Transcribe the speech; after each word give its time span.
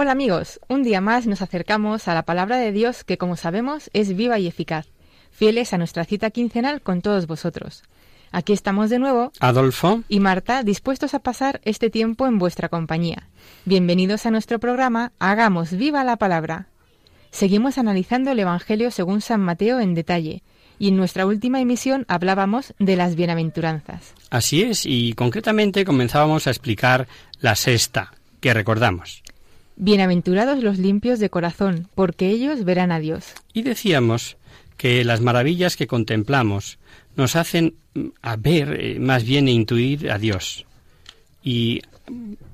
Hola 0.00 0.12
amigos, 0.12 0.60
un 0.68 0.84
día 0.84 1.00
más 1.00 1.26
nos 1.26 1.42
acercamos 1.42 2.06
a 2.06 2.14
la 2.14 2.22
palabra 2.22 2.56
de 2.56 2.70
Dios 2.70 3.02
que 3.02 3.18
como 3.18 3.34
sabemos 3.34 3.90
es 3.94 4.14
viva 4.14 4.38
y 4.38 4.46
eficaz, 4.46 4.86
fieles 5.32 5.72
a 5.72 5.76
nuestra 5.76 6.04
cita 6.04 6.30
quincenal 6.30 6.82
con 6.82 7.02
todos 7.02 7.26
vosotros. 7.26 7.82
Aquí 8.30 8.52
estamos 8.52 8.90
de 8.90 9.00
nuevo 9.00 9.32
Adolfo, 9.40 10.04
y 10.08 10.20
Marta 10.20 10.62
dispuestos 10.62 11.14
a 11.14 11.18
pasar 11.18 11.60
este 11.64 11.90
tiempo 11.90 12.28
en 12.28 12.38
vuestra 12.38 12.68
compañía. 12.68 13.28
Bienvenidos 13.64 14.24
a 14.24 14.30
nuestro 14.30 14.60
programa 14.60 15.10
Hagamos 15.18 15.72
viva 15.72 16.04
la 16.04 16.16
palabra. 16.16 16.68
Seguimos 17.32 17.76
analizando 17.76 18.30
el 18.30 18.38
Evangelio 18.38 18.92
según 18.92 19.20
San 19.20 19.40
Mateo 19.40 19.80
en 19.80 19.94
detalle 19.94 20.44
y 20.78 20.90
en 20.90 20.96
nuestra 20.96 21.26
última 21.26 21.60
emisión 21.60 22.04
hablábamos 22.06 22.72
de 22.78 22.94
las 22.94 23.16
bienaventuranzas. 23.16 24.14
así 24.30 24.62
es, 24.62 24.86
y 24.86 25.14
concretamente 25.14 25.84
comenzábamos 25.84 26.46
a 26.46 26.50
explicar 26.50 27.08
la 27.40 27.56
sexta, 27.56 28.12
que 28.38 28.54
recordamos. 28.54 29.24
Bienaventurados 29.80 30.60
los 30.60 30.76
limpios 30.76 31.20
de 31.20 31.30
corazón, 31.30 31.86
porque 31.94 32.30
ellos 32.30 32.64
verán 32.64 32.90
a 32.90 32.98
Dios. 32.98 33.32
Y 33.52 33.62
decíamos 33.62 34.36
que 34.76 35.04
las 35.04 35.20
maravillas 35.20 35.76
que 35.76 35.86
contemplamos 35.86 36.80
nos 37.14 37.36
hacen 37.36 37.76
mm, 37.94 38.06
a 38.20 38.34
ver, 38.34 38.76
eh, 38.80 38.98
más 38.98 39.22
bien 39.22 39.46
intuir 39.46 40.10
a 40.10 40.18
Dios. 40.18 40.66
Y 41.44 41.82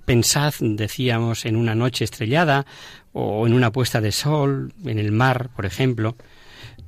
pensad, 0.04 0.52
decíamos, 0.60 1.46
en 1.46 1.56
una 1.56 1.74
noche 1.74 2.04
estrellada 2.04 2.66
o 3.14 3.46
en 3.46 3.54
una 3.54 3.72
puesta 3.72 4.02
de 4.02 4.12
sol, 4.12 4.74
en 4.84 4.98
el 4.98 5.10
mar, 5.10 5.48
por 5.56 5.64
ejemplo, 5.64 6.16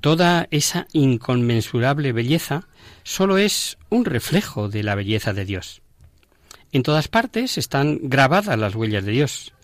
toda 0.02 0.48
esa 0.50 0.86
inconmensurable 0.92 2.12
belleza 2.12 2.68
solo 3.04 3.38
es 3.38 3.78
un 3.88 4.04
reflejo 4.04 4.68
de 4.68 4.82
la 4.82 4.96
belleza 4.96 5.32
de 5.32 5.46
Dios. 5.46 5.80
En 6.72 6.82
todas 6.82 7.08
partes 7.08 7.56
están 7.56 8.00
grabadas 8.02 8.58
las 8.58 8.74
huellas 8.74 9.06
de 9.06 9.12
Dios. 9.12 9.54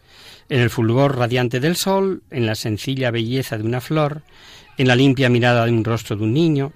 En 0.52 0.60
el 0.60 0.68
fulgor 0.68 1.16
radiante 1.16 1.60
del 1.60 1.76
sol, 1.76 2.24
en 2.30 2.44
la 2.44 2.54
sencilla 2.54 3.10
belleza 3.10 3.56
de 3.56 3.64
una 3.64 3.80
flor, 3.80 4.20
en 4.76 4.86
la 4.86 4.94
limpia 4.94 5.30
mirada 5.30 5.64
de 5.64 5.72
un 5.72 5.82
rostro 5.82 6.14
de 6.14 6.24
un 6.24 6.34
niño, 6.34 6.74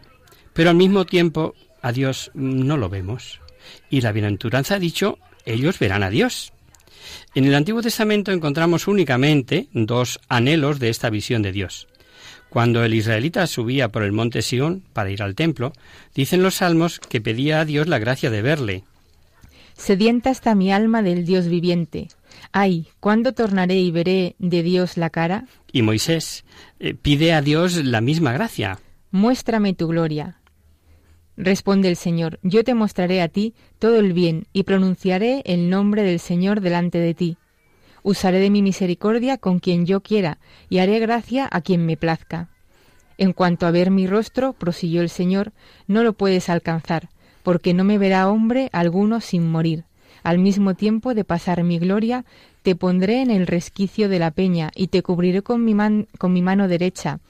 pero 0.54 0.70
al 0.70 0.76
mismo 0.76 1.04
tiempo 1.04 1.54
a 1.82 1.92
Dios 1.92 2.30
no 2.32 2.78
lo 2.78 2.88
vemos. 2.88 3.38
Y 3.90 4.00
la 4.00 4.12
bienaventuranza 4.12 4.76
ha 4.76 4.78
dicho, 4.78 5.18
ellos 5.44 5.78
verán 5.78 6.02
a 6.02 6.08
Dios. 6.08 6.54
En 7.34 7.44
el 7.44 7.54
Antiguo 7.54 7.82
Testamento 7.82 8.32
encontramos 8.32 8.88
únicamente 8.88 9.68
dos 9.74 10.20
anhelos 10.30 10.78
de 10.78 10.88
esta 10.88 11.10
visión 11.10 11.42
de 11.42 11.52
Dios. 11.52 11.86
Cuando 12.48 12.82
el 12.82 12.94
israelita 12.94 13.46
subía 13.46 13.90
por 13.90 14.04
el 14.04 14.12
monte 14.12 14.40
Sión 14.40 14.84
para 14.94 15.10
ir 15.10 15.22
al 15.22 15.34
templo, 15.34 15.74
dicen 16.14 16.42
los 16.42 16.54
salmos 16.54 16.98
que 16.98 17.20
pedía 17.20 17.60
a 17.60 17.66
Dios 17.66 17.88
la 17.88 17.98
gracia 17.98 18.30
de 18.30 18.40
verle. 18.40 18.84
Sedienta 19.76 20.30
está 20.30 20.54
mi 20.54 20.72
alma 20.72 21.02
del 21.02 21.26
Dios 21.26 21.48
viviente. 21.48 22.08
Ay, 22.58 22.88
¿cuándo 23.00 23.34
tornaré 23.34 23.74
y 23.80 23.90
veré 23.90 24.34
de 24.38 24.62
Dios 24.62 24.96
la 24.96 25.10
cara? 25.10 25.44
Y 25.72 25.82
Moisés 25.82 26.46
eh, 26.80 26.94
pide 26.94 27.34
a 27.34 27.42
Dios 27.42 27.76
la 27.84 28.00
misma 28.00 28.32
gracia. 28.32 28.78
Muéstrame 29.10 29.74
tu 29.74 29.88
gloria. 29.88 30.40
Responde 31.36 31.90
el 31.90 31.96
Señor, 31.96 32.38
yo 32.42 32.64
te 32.64 32.72
mostraré 32.72 33.20
a 33.20 33.28
ti 33.28 33.52
todo 33.78 33.98
el 33.98 34.14
bien 34.14 34.46
y 34.54 34.62
pronunciaré 34.62 35.42
el 35.44 35.68
nombre 35.68 36.02
del 36.02 36.18
Señor 36.18 36.62
delante 36.62 36.96
de 36.96 37.12
ti. 37.12 37.36
Usaré 38.02 38.38
de 38.38 38.48
mi 38.48 38.62
misericordia 38.62 39.36
con 39.36 39.58
quien 39.58 39.84
yo 39.84 40.00
quiera 40.00 40.38
y 40.70 40.78
haré 40.78 40.98
gracia 40.98 41.46
a 41.52 41.60
quien 41.60 41.84
me 41.84 41.98
plazca. 41.98 42.48
En 43.18 43.34
cuanto 43.34 43.66
a 43.66 43.70
ver 43.70 43.90
mi 43.90 44.06
rostro, 44.06 44.54
prosiguió 44.54 45.02
el 45.02 45.10
Señor, 45.10 45.52
no 45.88 46.02
lo 46.02 46.14
puedes 46.14 46.48
alcanzar, 46.48 47.10
porque 47.42 47.74
no 47.74 47.84
me 47.84 47.98
verá 47.98 48.30
hombre 48.30 48.70
alguno 48.72 49.20
sin 49.20 49.46
morir. 49.46 49.84
Al 50.26 50.40
mismo 50.40 50.74
tiempo 50.74 51.14
de 51.14 51.22
pasar 51.22 51.62
mi 51.62 51.78
gloria, 51.78 52.24
te 52.62 52.74
pondré 52.74 53.22
en 53.22 53.30
el 53.30 53.46
resquicio 53.46 54.08
de 54.08 54.18
la 54.18 54.32
peña 54.32 54.72
y 54.74 54.88
te 54.88 55.00
cubriré 55.00 55.42
con 55.42 55.64
mi, 55.64 55.76
con 56.18 56.32
mi 56.32 56.42
mano 56.42 56.66
derecha, 56.66 57.20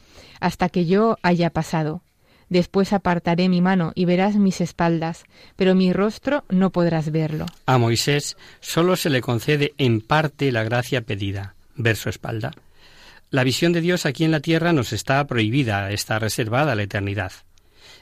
hasta 0.41 0.71
que 0.71 0.87
yo 0.87 1.19
haya 1.21 1.51
pasado. 1.51 2.01
Después 2.49 2.95
apartaré 2.95 3.51
mi 3.51 3.61
mano 3.61 3.93
y 3.95 4.07
verás 4.07 4.37
mis 4.37 4.63
espaldas, 4.63 5.25
pero 5.57 5.75
mi 5.75 5.93
rostro 5.93 6.45
no 6.49 6.71
podrás 6.71 7.13
verlo. 7.13 7.45
A 7.67 7.77
Moisés 7.77 8.39
solo 8.61 8.97
se 8.97 9.11
le 9.11 9.21
concede 9.21 9.75
en 9.77 10.01
parte 10.01 10.51
la 10.51 10.65
gracia 10.65 11.03
pedida, 11.03 11.55
ver 11.75 11.97
su 11.97 12.09
espalda. 12.09 12.53
La 13.29 13.45
visión 13.45 13.75
de 13.75 13.83
Dios 13.83 14.07
aquí 14.07 14.25
en 14.25 14.31
la 14.31 14.41
tierra 14.41 14.73
nos 14.73 14.95
está 14.95 15.23
prohibida, 15.27 15.93
está 15.93 16.19
reservada 16.19 16.73
a 16.73 16.75
la 16.75 16.85
eternidad. 16.85 17.33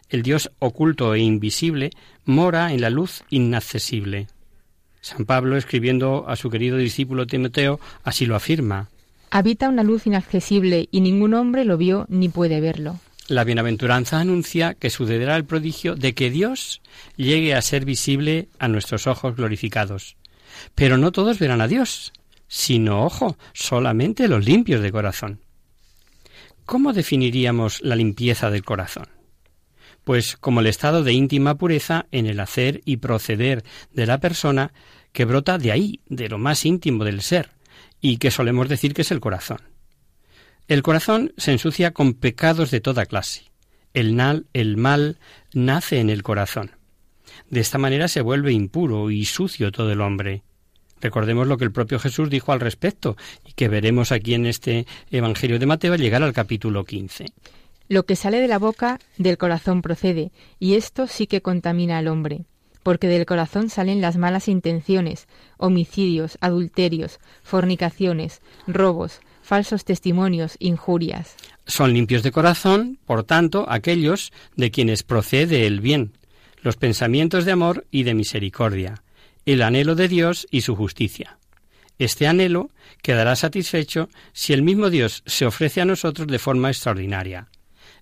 El 0.09 0.23
Dios 0.23 0.53
oculto 0.61 1.15
e 1.15 1.19
invisible 1.19 1.91
mora 2.25 2.73
en 2.73 2.81
la 2.81 2.91
luz 2.91 3.25
inaccesible. 3.29 4.29
San 5.05 5.27
Pablo, 5.27 5.59
escribiendo 5.59 6.25
a 6.29 6.35
su 6.35 6.49
querido 6.49 6.79
discípulo 6.79 7.27
Timoteo, 7.27 7.79
así 8.05 8.25
lo 8.25 8.37
afirma. 8.37 8.89
Habita 9.31 9.69
una 9.69 9.83
luz 9.83 10.07
inaccesible 10.07 10.89
y 10.91 11.03
ningún 11.03 11.35
hombre 11.35 11.67
lo 11.67 11.77
vio 11.77 12.07
ni 12.09 12.31
puede 12.31 12.63
verlo. 12.63 12.99
La 13.29 13.45
bienaventuranza 13.45 14.19
anuncia 14.19 14.73
que 14.73 14.89
sucederá 14.89 15.37
el 15.37 15.45
prodigio 15.45 15.95
de 15.95 16.15
que 16.15 16.31
Dios 16.31 16.81
llegue 17.17 17.55
a 17.55 17.61
ser 17.61 17.85
visible 17.85 18.49
a 18.59 18.67
nuestros 18.69 19.07
ojos 19.07 19.37
glorificados. 19.37 20.17
Pero 20.75 20.97
no 20.97 21.13
todos 21.13 21.39
verán 21.39 21.61
a 21.61 21.69
Dios, 21.69 22.15
sino, 22.49 23.05
ojo, 23.05 23.37
solamente 23.53 24.27
los 24.27 24.47
limpios 24.47 24.81
de 24.81 24.91
corazón. 24.91 25.39
¿Cómo 26.65 26.95
definiríamos 26.95 27.83
la 27.83 27.95
limpieza 27.95 28.49
del 28.49 28.65
corazón? 28.65 29.14
Pues 30.05 30.37
como 30.37 30.61
el 30.61 30.67
estado 30.67 31.03
de 31.03 31.13
íntima 31.13 31.57
pureza 31.57 32.07
en 32.13 32.27
el 32.27 32.41
hacer 32.41 32.83
y 32.85 32.99
proceder 32.99 33.65
de 33.93 34.07
la 34.07 34.19
persona 34.19 34.73
que 35.13 35.25
brota 35.25 35.59
de 35.59 35.73
ahí, 35.73 36.01
de 36.07 36.29
lo 36.29 36.39
más 36.39 36.65
íntimo 36.65 37.05
del 37.05 37.23
ser, 37.23 37.51
y 38.01 38.19
que 38.19 38.31
solemos 38.31 38.69
decir 38.69 38.95
que 38.95 39.03
es 39.03 39.11
el 39.11 39.21
corazón. 39.21 39.63
El 40.69 40.83
corazón 40.83 41.33
se 41.37 41.53
ensucia 41.53 41.93
con 41.93 42.15
pecados 42.15 42.71
de 42.71 42.81
toda 42.81 43.07
clase. 43.07 43.45
El, 43.93 44.17
nal, 44.17 44.47
el 44.53 44.77
mal 44.77 45.19
nace 45.53 46.01
en 46.01 46.11
el 46.11 46.23
corazón. 46.23 46.73
De 47.51 47.61
esta 47.61 47.79
manera 47.79 48.09
se 48.09 48.23
vuelve 48.23 48.53
impuro 48.53 49.11
y 49.11 49.25
sucio 49.25 49.73
todo 49.73 49.93
el 49.93 50.01
hombre. 50.01 50.43
Recordemos 51.01 51.47
lo 51.47 51.59
que 51.59 51.65
el 51.65 51.73
propio 51.73 51.99
Jesús 51.99 52.31
dijo 52.31 52.53
al 52.53 52.61
respecto 52.61 53.17
y 53.47 53.53
que 53.53 53.69
veremos 53.69 54.11
aquí 54.11 54.35
en 54.35 54.47
este 54.47 54.87
Evangelio 55.11 55.59
de 55.59 55.67
Mateo 55.67 55.93
al 55.93 56.01
llegar 56.01 56.23
al 56.23 56.33
capítulo 56.33 56.85
15. 56.85 57.27
Lo 57.89 58.07
que 58.07 58.17
sale 58.17 58.41
de 58.41 58.49
la 58.49 58.59
boca 58.59 58.99
del 59.19 59.39
corazón 59.39 59.83
procede, 59.83 60.33
y 60.59 60.75
esto 60.75 61.07
sí 61.07 61.27
que 61.27 61.43
contamina 61.43 61.99
al 61.99 62.09
hombre, 62.09 62.47
porque 62.83 63.09
del 63.09 63.27
corazón 63.27 63.69
salen 63.69 64.01
las 64.01 64.17
malas 64.17 64.49
intenciones, 64.49 65.27
homicidios, 65.59 66.39
adulterios, 66.41 67.19
fornicaciones, 67.43 68.41
robos, 68.67 69.21
falsos 69.43 69.85
testimonios, 69.85 70.57
injurias. 70.59 71.37
Son 71.67 71.93
limpios 71.93 72.23
de 72.23 72.33
corazón, 72.33 72.99
por 73.05 73.25
tanto, 73.25 73.67
aquellos 73.69 74.33
de 74.57 74.71
quienes 74.71 75.03
procede 75.03 75.67
el 75.67 75.81
bien, 75.81 76.13
los 76.63 76.77
pensamientos 76.77 77.45
de 77.45 77.53
amor 77.53 77.87
y 77.91 78.05
de 78.05 78.15
misericordia, 78.15 79.03
el 79.45 79.61
anhelo 79.61 79.95
de 79.95 80.09
Dios 80.09 80.47
y 80.51 80.63
su 80.63 80.75
justicia. 80.75 81.39
Este 81.99 82.27
anhelo 82.27 82.71
quedará 83.03 83.37
satisfecho 83.37 84.09
si 84.33 84.53
el 84.53 84.63
mismo 84.63 84.91
Dios 84.91 85.23
se 85.27 85.47
ofrece 85.47 85.81
a 85.81 85.85
nosotros 85.85 86.27
de 86.27 86.39
forma 86.39 86.71
extraordinaria. 86.71 87.49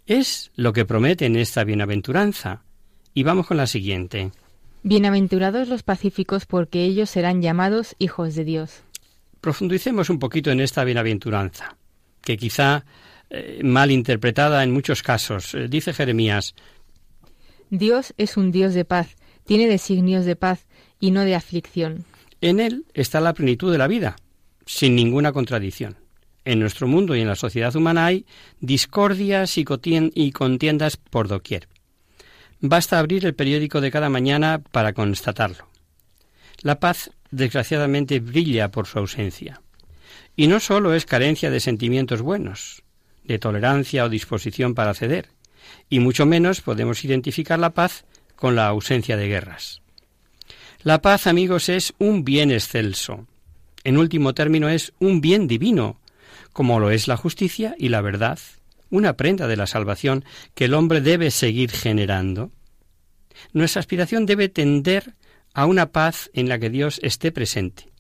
Es 0.07 0.51
lo 0.57 0.73
que 0.73 0.85
promete 0.85 1.27
en 1.27 1.37
esta 1.37 1.65
bienaventuranza. 1.65 2.65
Y 3.15 3.23
vamos 3.23 3.47
con 3.47 3.57
la 3.57 3.67
siguiente. 3.67 4.33
Bienaventurados 4.83 5.69
los 5.69 5.83
pacíficos, 5.83 6.47
porque 6.47 6.85
ellos 6.85 7.11
serán 7.11 7.43
llamados 7.43 7.95
hijos 7.99 8.35
de 8.35 8.45
Dios. 8.45 8.83
Profundicemos 9.41 10.11
un 10.11 10.19
poquito 10.19 10.51
en 10.51 10.61
esta 10.61 10.85
bienaventuranza. 10.85 11.77
que 12.23 12.37
quizá 12.37 12.85
eh, 13.31 13.61
mal 13.65 13.91
interpretada 13.91 14.63
en 14.63 14.73
muchos 14.73 15.03
casos. 15.03 15.55
Eh, 15.55 15.67
dice 15.69 15.93
Jeremías, 15.93 16.55
Dios 17.71 18.13
es 18.19 18.37
un 18.37 18.53
Dios 18.53 18.75
de 18.75 18.85
paz, 18.85 19.17
tiene 19.47 19.67
designios 19.67 20.27
de 20.27 20.37
paz 20.37 20.67
y 21.01 21.11
no 21.11 21.25
de 21.25 21.35
aflicción. 21.35 22.05
En 22.43 22.61
Él 22.61 22.85
está 22.93 23.21
la 23.21 23.35
plenitud 23.35 23.73
de 23.73 23.79
la 23.79 23.89
vida, 23.89 24.17
sin 24.67 24.95
ninguna 24.95 25.33
contradicción. 25.33 25.97
En 26.45 26.59
nuestro 26.59 26.89
mundo 26.89 27.15
y 27.15 27.21
en 27.21 27.29
la 27.29 27.37
sociedad 27.37 27.75
humana 27.77 28.07
hay 28.07 28.27
discordias 28.61 29.59
y 29.59 29.65
contiendas 30.33 30.97
por 30.97 31.29
doquier. 31.29 31.69
Basta 32.61 32.99
abrir 32.99 33.25
el 33.27 33.35
periódico 33.35 33.81
de 33.81 33.91
cada 33.91 34.09
mañana 34.09 34.63
para 34.71 34.93
constatarlo. 34.93 35.69
La 36.61 36.79
paz, 36.79 37.11
desgraciadamente, 37.31 38.21
brilla 38.21 38.71
por 38.71 38.87
su 38.87 38.99
ausencia. 38.99 39.61
Y 40.37 40.47
no 40.47 40.61
sólo 40.61 40.95
es 40.95 41.05
carencia 41.05 41.51
de 41.51 41.61
sentimientos 41.61 42.23
buenos, 42.23 42.83
de 43.25 43.39
tolerancia 43.39 44.05
o 44.05 44.09
disposición 44.09 44.75
para 44.75 44.95
ceder, 44.95 45.29
y 45.89 46.01
mucho 46.01 46.27
menos 46.27 46.61
podemos 46.61 47.05
identificar 47.05 47.59
la 47.59 47.71
paz 47.71 48.05
con 48.37 48.57
la 48.57 48.67
ausencia 48.67 49.17
de 49.17 49.29
guerras. 49.29 49.83
La 50.83 51.03
paz, 51.03 51.27
amigos, 51.27 51.69
es 51.69 51.95
un 51.99 52.25
bien 52.25 52.51
excelso. 52.51 53.27
En 53.85 53.99
último 53.99 54.35
término, 54.35 54.69
es 54.69 54.93
un 54.99 55.21
bien 55.21 55.47
divino, 55.47 55.99
como 56.53 56.81
lo 56.81 56.91
es 56.91 57.09
la 57.09 57.17
justicia 57.17 57.75
y 57.79 57.89
la 57.89 58.01
verdad, 58.01 58.39
una 58.91 59.17
prenda 59.17 59.47
de 59.47 59.57
la 59.57 59.67
salvación 59.67 60.25
que 60.55 60.67
el 60.67 60.75
hombre 60.75 61.01
debe 61.01 61.31
seguir 61.31 61.71
generando. 61.71 62.51
Nuestra 63.53 63.81
aspiración 63.81 64.27
debe 64.27 64.49
tender 64.49 65.15
a 65.55 65.67
una 65.67 65.93
paz 65.93 66.31
en 66.35 66.49
la 66.49 66.59
que 66.59 66.71
Dios 66.71 67.01
esté 67.03 67.33
presente 67.33 67.93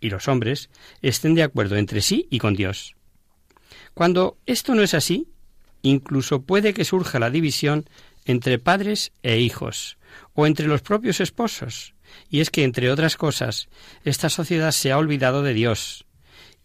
y 0.00 0.10
los 0.10 0.28
hombres 0.28 0.70
estén 1.02 1.34
de 1.34 1.42
acuerdo 1.42 1.76
entre 1.76 2.00
sí 2.00 2.28
y 2.30 2.38
con 2.38 2.54
Dios. 2.54 2.94
Cuando 3.94 4.38
esto 4.46 4.74
no 4.74 4.82
es 4.82 4.94
así, 4.94 5.28
incluso 5.82 6.42
puede 6.42 6.74
que 6.74 6.84
surja 6.84 7.18
la 7.18 7.30
división 7.30 7.88
entre 8.24 8.58
padres 8.58 9.12
e 9.22 9.38
hijos, 9.38 9.98
o 10.34 10.46
entre 10.46 10.66
los 10.66 10.82
propios 10.82 11.20
esposos, 11.20 11.94
y 12.28 12.40
es 12.40 12.50
que, 12.50 12.64
entre 12.64 12.90
otras 12.90 13.16
cosas, 13.16 13.68
esta 14.04 14.28
sociedad 14.28 14.72
se 14.72 14.92
ha 14.92 14.98
olvidado 14.98 15.42
de 15.42 15.54
Dios, 15.54 16.05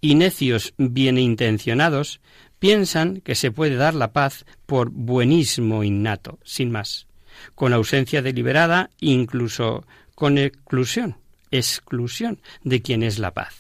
y 0.02 0.16
necios 0.16 0.74
bienintencionados 0.78 2.20
piensan 2.60 3.22
que 3.22 3.36
se 3.36 3.52
puede 3.52 3.76
dar 3.76 3.94
la 3.94 4.12
paz 4.12 4.46
por 4.66 4.90
buenismo 4.90 5.84
innato, 5.84 6.40
sin 6.44 6.72
más, 6.72 7.08
con 7.56 7.74
ausencia 7.74 8.22
deliberada, 8.22 8.90
incluso 9.00 9.86
con 10.16 10.38
exclusión, 10.38 11.18
exclusión 11.52 12.40
de 12.64 12.82
quien 12.82 13.04
es 13.04 13.20
la 13.20 13.34
paz, 13.34 13.56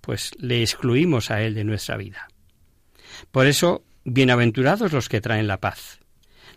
pues 0.00 0.32
le 0.38 0.62
excluimos 0.62 1.30
a 1.30 1.42
él 1.42 1.54
de 1.54 1.64
nuestra 1.64 1.96
vida. 1.96 2.28
Por 3.30 3.46
eso, 3.46 3.82
bienaventurados 4.04 4.92
los 4.92 5.08
que 5.08 5.20
traen 5.20 5.46
la 5.46 5.60
paz. 5.60 6.00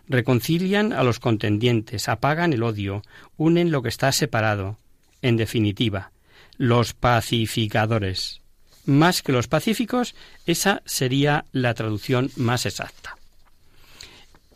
Reconcilian 0.08 0.92
a 0.92 1.02
los 1.02 1.20
contendientes, 1.20 2.08
apagan 2.08 2.52
el 2.52 2.62
odio, 2.62 3.02
unen 3.36 3.70
lo 3.70 3.82
que 3.82 3.88
está 3.88 4.10
separado. 4.12 4.78
En 5.20 5.36
definitiva, 5.36 6.12
los 6.56 6.94
pacificadores 6.94 8.40
más 8.88 9.22
que 9.22 9.32
los 9.32 9.48
pacíficos, 9.48 10.14
esa 10.46 10.82
sería 10.86 11.44
la 11.52 11.74
traducción 11.74 12.30
más 12.36 12.64
exacta. 12.64 13.16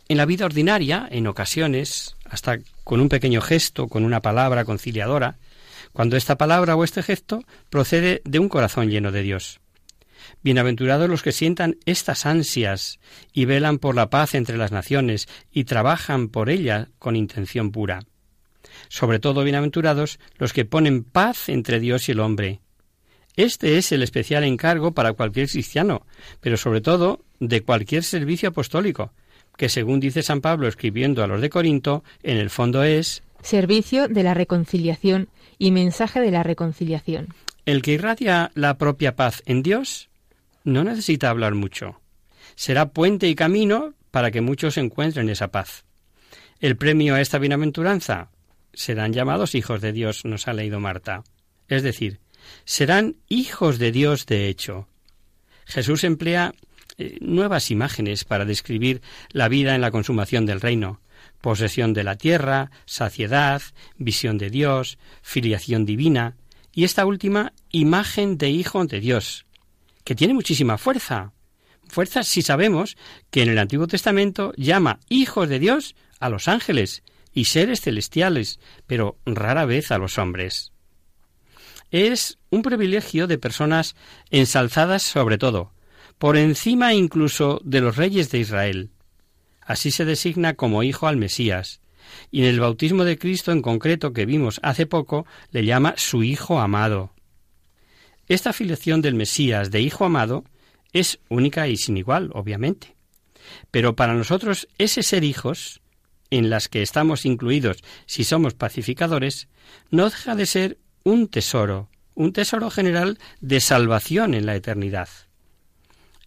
En 0.09 0.17
la 0.17 0.25
vida 0.25 0.45
ordinaria, 0.45 1.07
en 1.09 1.27
ocasiones, 1.27 2.15
hasta 2.25 2.59
con 2.83 2.99
un 2.99 3.09
pequeño 3.09 3.41
gesto, 3.41 3.87
con 3.87 4.03
una 4.03 4.21
palabra 4.21 4.65
conciliadora, 4.65 5.37
cuando 5.93 6.17
esta 6.17 6.35
palabra 6.35 6.75
o 6.75 6.83
este 6.83 7.03
gesto 7.03 7.43
procede 7.69 8.21
de 8.25 8.39
un 8.39 8.49
corazón 8.49 8.89
lleno 8.89 9.11
de 9.11 9.21
Dios. 9.21 9.59
Bienaventurados 10.41 11.09
los 11.09 11.21
que 11.21 11.31
sientan 11.31 11.77
estas 11.85 12.25
ansias 12.25 12.99
y 13.33 13.45
velan 13.45 13.77
por 13.77 13.93
la 13.93 14.09
paz 14.09 14.33
entre 14.33 14.57
las 14.57 14.71
naciones 14.71 15.27
y 15.51 15.65
trabajan 15.65 16.29
por 16.29 16.49
ella 16.49 16.89
con 16.97 17.15
intención 17.15 17.71
pura. 17.71 18.03
Sobre 18.89 19.19
todo 19.19 19.43
bienaventurados 19.43 20.19
los 20.37 20.53
que 20.53 20.65
ponen 20.65 21.03
paz 21.03 21.49
entre 21.49 21.79
Dios 21.79 22.09
y 22.09 22.13
el 22.13 22.19
hombre, 22.19 22.61
este 23.35 23.77
es 23.77 23.91
el 23.91 24.03
especial 24.03 24.43
encargo 24.43 24.91
para 24.91 25.13
cualquier 25.13 25.49
cristiano, 25.49 26.05
pero 26.39 26.57
sobre 26.57 26.81
todo 26.81 27.21
de 27.39 27.61
cualquier 27.61 28.03
servicio 28.03 28.49
apostólico, 28.49 29.11
que 29.57 29.69
según 29.69 29.99
dice 29.99 30.23
San 30.23 30.41
Pablo 30.41 30.67
escribiendo 30.67 31.23
a 31.23 31.27
los 31.27 31.41
de 31.41 31.49
Corinto, 31.49 32.03
en 32.21 32.37
el 32.37 32.49
fondo 32.49 32.83
es 32.83 33.23
servicio 33.41 34.07
de 34.07 34.23
la 34.23 34.33
reconciliación 34.33 35.29
y 35.57 35.71
mensaje 35.71 36.19
de 36.19 36.31
la 36.31 36.43
reconciliación. 36.43 37.33
El 37.65 37.81
que 37.81 37.93
irradia 37.93 38.51
la 38.55 38.77
propia 38.77 39.15
paz 39.15 39.41
en 39.45 39.63
Dios 39.63 40.09
no 40.63 40.83
necesita 40.83 41.29
hablar 41.29 41.55
mucho. 41.55 41.99
Será 42.55 42.89
puente 42.89 43.27
y 43.27 43.35
camino 43.35 43.93
para 44.11 44.31
que 44.31 44.41
muchos 44.41 44.77
encuentren 44.77 45.29
esa 45.29 45.49
paz. 45.49 45.85
El 46.59 46.77
premio 46.77 47.15
a 47.15 47.21
esta 47.21 47.39
bienaventuranza 47.39 48.29
serán 48.73 49.13
llamados 49.13 49.55
hijos 49.55 49.81
de 49.81 49.91
Dios, 49.91 50.23
nos 50.23 50.47
ha 50.47 50.53
leído 50.53 50.79
Marta. 50.79 51.23
Es 51.67 51.83
decir, 51.83 52.19
serán 52.65 53.17
hijos 53.29 53.79
de 53.79 53.91
Dios 53.91 54.25
de 54.25 54.47
hecho. 54.47 54.87
Jesús 55.65 56.03
emplea 56.03 56.53
eh, 56.97 57.17
nuevas 57.21 57.71
imágenes 57.71 58.23
para 58.25 58.45
describir 58.45 59.01
la 59.29 59.47
vida 59.47 59.75
en 59.75 59.81
la 59.81 59.91
consumación 59.91 60.45
del 60.45 60.61
reino 60.61 61.01
posesión 61.43 61.91
de 61.93 62.05
la 62.05 62.15
tierra, 62.15 62.71
saciedad, 62.85 63.61
visión 63.97 64.37
de 64.37 64.49
Dios, 64.49 64.97
filiación 65.21 65.85
divina, 65.85 66.37
y 66.71 66.85
esta 66.85 67.05
última 67.05 67.51
imagen 67.69 68.37
de 68.37 68.49
hijo 68.49 68.85
de 68.85 69.01
Dios, 69.01 69.45
que 70.05 70.15
tiene 70.15 70.33
muchísima 70.33 70.77
fuerza. 70.77 71.33
Fuerza 71.87 72.23
si 72.23 72.41
sabemos 72.41 72.95
que 73.29 73.43
en 73.43 73.49
el 73.49 73.59
Antiguo 73.59 73.87
Testamento 73.87 74.53
llama 74.55 75.01
hijos 75.09 75.49
de 75.49 75.59
Dios 75.59 75.95
a 76.19 76.29
los 76.29 76.47
ángeles 76.47 77.03
y 77.33 77.45
seres 77.45 77.81
celestiales, 77.81 78.59
pero 78.87 79.17
rara 79.25 79.65
vez 79.65 79.91
a 79.91 79.97
los 79.97 80.17
hombres 80.17 80.72
es 81.93 82.39
un 82.49 82.63
privilegio 82.63 83.27
de 83.27 83.37
personas 83.37 83.95
ensalzadas 84.31 85.03
sobre 85.03 85.37
todo, 85.37 85.71
por 86.17 86.37
encima 86.37 86.95
incluso 86.95 87.61
de 87.63 87.81
los 87.81 87.97
reyes 87.97 88.31
de 88.31 88.39
Israel. 88.39 88.89
Así 89.61 89.91
se 89.91 90.03
designa 90.03 90.55
como 90.55 90.81
hijo 90.81 91.07
al 91.07 91.17
Mesías, 91.17 91.81
y 92.31 92.41
en 92.41 92.47
el 92.47 92.59
bautismo 92.59 93.03
de 93.03 93.19
Cristo 93.19 93.51
en 93.51 93.61
concreto 93.61 94.11
que 94.11 94.25
vimos 94.25 94.59
hace 94.63 94.87
poco 94.87 95.27
le 95.51 95.65
llama 95.65 95.93
su 95.95 96.23
hijo 96.23 96.59
amado. 96.59 97.13
Esta 98.27 98.49
afiliación 98.49 99.03
del 99.03 99.13
Mesías 99.13 99.69
de 99.69 99.81
hijo 99.81 100.03
amado 100.03 100.45
es 100.93 101.19
única 101.29 101.67
y 101.67 101.77
sin 101.77 101.97
igual, 101.97 102.31
obviamente. 102.33 102.95
Pero 103.69 103.95
para 103.95 104.15
nosotros 104.15 104.67
ese 104.79 105.03
ser 105.03 105.23
hijos, 105.23 105.81
en 106.31 106.49
las 106.49 106.69
que 106.69 106.81
estamos 106.81 107.27
incluidos 107.27 107.83
si 108.07 108.23
somos 108.23 108.55
pacificadores, 108.55 109.47
no 109.91 110.05
deja 110.05 110.35
de 110.35 110.47
ser 110.47 110.77
un 111.03 111.27
tesoro, 111.27 111.89
un 112.15 112.33
tesoro 112.33 112.69
general 112.69 113.19
de 113.41 113.59
salvación 113.59 114.33
en 114.33 114.45
la 114.45 114.55
eternidad. 114.55 115.09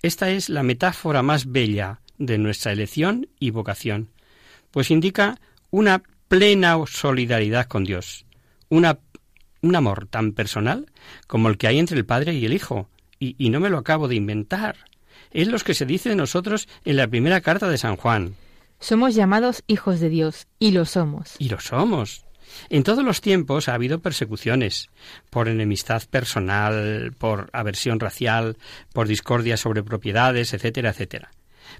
Esta 0.02 0.30
es 0.30 0.48
la 0.48 0.62
metáfora 0.62 1.22
más 1.22 1.50
bella 1.50 2.00
de 2.18 2.38
nuestra 2.38 2.72
elección 2.72 3.28
y 3.38 3.50
vocación, 3.50 4.10
pues 4.70 4.90
indica 4.90 5.40
una 5.70 6.02
plena 6.28 6.76
solidaridad 6.86 7.66
con 7.66 7.84
Dios, 7.84 8.26
una, 8.68 8.98
un 9.62 9.76
amor 9.76 10.06
tan 10.06 10.32
personal 10.32 10.86
como 11.26 11.48
el 11.48 11.56
que 11.56 11.68
hay 11.68 11.78
entre 11.78 11.96
el 11.96 12.06
Padre 12.06 12.34
y 12.34 12.44
el 12.44 12.52
Hijo, 12.52 12.88
y, 13.18 13.34
y 13.38 13.50
no 13.50 13.60
me 13.60 13.70
lo 13.70 13.78
acabo 13.78 14.08
de 14.08 14.16
inventar. 14.16 14.76
Es 15.30 15.48
lo 15.48 15.58
que 15.58 15.74
se 15.74 15.86
dice 15.86 16.10
de 16.10 16.16
nosotros 16.16 16.68
en 16.84 16.96
la 16.96 17.08
primera 17.08 17.40
carta 17.40 17.68
de 17.68 17.78
San 17.78 17.96
Juan. 17.96 18.34
Somos 18.78 19.14
llamados 19.14 19.62
hijos 19.66 20.00
de 20.00 20.10
Dios, 20.10 20.46
y 20.58 20.72
lo 20.72 20.84
somos. 20.84 21.34
Y 21.38 21.48
lo 21.48 21.60
somos. 21.60 22.25
En 22.68 22.82
todos 22.82 23.04
los 23.04 23.20
tiempos 23.20 23.68
ha 23.68 23.74
habido 23.74 24.00
persecuciones 24.00 24.88
por 25.30 25.48
enemistad 25.48 26.02
personal, 26.10 27.14
por 27.18 27.50
aversión 27.52 28.00
racial, 28.00 28.56
por 28.92 29.08
discordia 29.08 29.56
sobre 29.56 29.82
propiedades, 29.82 30.52
etcétera, 30.52 30.90
etcétera. 30.90 31.30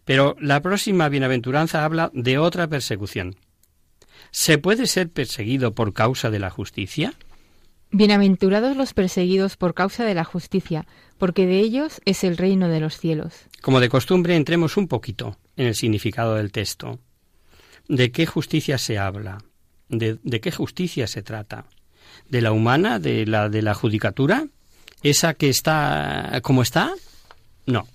Pero 0.04 0.36
la 0.40 0.62
próxima 0.62 1.08
bienaventuranza 1.08 1.84
habla 1.84 2.10
de 2.12 2.38
otra 2.38 2.68
persecución. 2.68 3.36
¿Se 4.30 4.58
puede 4.58 4.86
ser 4.86 5.10
perseguido 5.10 5.74
por 5.74 5.92
causa 5.92 6.30
de 6.30 6.38
la 6.38 6.50
justicia? 6.50 7.14
Bienaventurados 7.90 8.76
los 8.76 8.94
perseguidos 8.94 9.56
por 9.56 9.74
causa 9.74 10.04
de 10.04 10.14
la 10.14 10.24
justicia, 10.24 10.86
porque 11.18 11.46
de 11.46 11.60
ellos 11.60 12.00
es 12.04 12.24
el 12.24 12.36
reino 12.36 12.68
de 12.68 12.80
los 12.80 12.98
cielos. 12.98 13.46
Como 13.62 13.80
de 13.80 13.88
costumbre, 13.88 14.36
entremos 14.36 14.76
un 14.76 14.88
poquito 14.88 15.38
en 15.56 15.66
el 15.66 15.74
significado 15.74 16.34
del 16.34 16.52
texto. 16.52 16.98
¿De 17.88 18.10
qué 18.10 18.26
justicia 18.26 18.78
se 18.78 18.98
habla? 18.98 19.38
¿De, 19.88 20.18
qué 20.40 20.50
justicia 20.50 21.06
se 21.06 21.22
trata? 21.22 21.66
¿De 22.28 22.40
la 22.40 22.52
humana? 22.52 22.98
¿De 22.98 23.26
la 23.26 23.48
de 23.48 23.62
la 23.62 23.74
judicatura? 23.74 24.46
¿Esa 25.02 25.34
que 25.34 25.48
está 25.48 26.40
como 26.42 26.62
está? 26.62 26.92
No. 27.66 27.86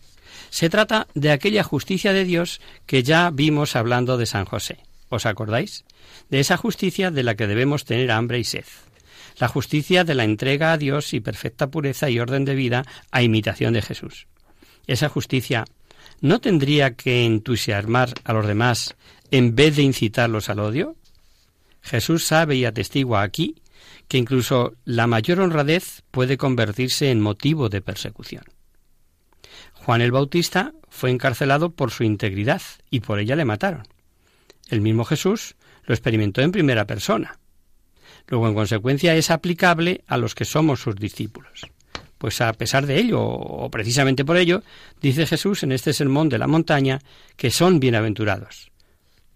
Se 0.50 0.70
trata 0.70 1.08
de 1.14 1.32
aquella 1.32 1.64
justicia 1.64 2.14
de 2.14 2.26
Dios 2.26 2.62
que 2.86 3.04
ya 3.04 3.30
vimos 3.32 3.76
hablando 3.76 4.18
de 4.18 4.26
San 4.26 4.46
José. 4.46 4.80
¿Os 5.10 5.26
acordáis? 5.26 5.86
De 6.30 6.40
esa 6.40 6.58
justicia 6.58 7.12
de 7.12 7.24
la 7.24 7.36
que 7.36 7.48
debemos 7.48 7.86
tener 7.86 8.12
hambre 8.12 8.40
y 8.40 8.44
sed. 8.44 8.66
La 9.38 9.48
justicia 9.48 10.04
de 10.04 10.16
la 10.16 10.24
entrega 10.24 10.72
a 10.72 10.78
Dios 10.78 11.14
y 11.14 11.20
perfecta 11.20 11.68
pureza 11.68 12.10
y 12.10 12.20
orden 12.20 12.46
de 12.46 12.56
vida 12.56 12.86
a 13.12 13.22
imitación 13.22 13.74
de 13.74 13.82
Jesús. 13.82 14.28
Esa 14.88 15.10
justicia 15.10 15.66
¿no 16.22 16.40
tendría 16.40 16.96
que 16.96 17.26
entusiasmar 17.26 18.14
a 18.24 18.34
los 18.34 18.48
demás 18.48 18.96
en 19.32 19.56
vez 19.56 19.76
de 19.76 19.84
incitarlos 19.84 20.50
al 20.50 20.60
odio? 20.60 20.96
Jesús 21.82 22.26
sabe 22.26 22.56
y 22.56 22.66
atestigua 22.66 23.22
aquí 23.22 23.56
que 24.08 24.18
incluso 24.18 24.74
la 24.86 25.08
mayor 25.08 25.40
honradez 25.40 26.04
puede 26.12 26.38
convertirse 26.38 27.12
en 27.12 27.22
motivo 27.22 27.70
de 27.70 27.82
persecución. 27.82 28.44
Juan 29.74 30.02
el 30.02 30.12
Bautista 30.12 30.74
fue 30.90 31.10
encarcelado 31.10 31.72
por 31.72 31.92
su 31.92 32.04
integridad 32.04 32.62
y 32.90 33.00
por 33.00 33.20
ella 33.20 33.36
le 33.36 33.46
mataron. 33.46 33.84
El 34.70 34.82
mismo 34.82 35.06
Jesús 35.06 35.56
lo 35.86 35.96
experimentó 35.96 36.42
en 36.42 36.52
primera 36.52 36.86
persona. 36.86 37.40
Luego, 38.28 38.48
en 38.48 38.54
consecuencia, 38.54 39.16
es 39.16 39.32
aplicable 39.32 40.04
a 40.08 40.18
los 40.18 40.36
que 40.36 40.46
somos 40.46 40.82
sus 40.82 40.96
discípulos. 40.96 41.62
Pues 42.18 42.40
a 42.40 42.54
pesar 42.54 42.86
de 42.86 43.00
ello, 43.00 43.22
o 43.22 43.70
precisamente 43.72 44.24
por 44.24 44.38
ello, 44.38 44.64
dice 45.02 45.26
Jesús 45.26 45.64
en 45.64 45.72
este 45.72 45.92
sermón 45.92 46.30
de 46.30 46.38
la 46.38 46.48
montaña, 46.48 47.00
que 47.36 47.50
son 47.50 47.80
bienaventurados. 47.80 48.71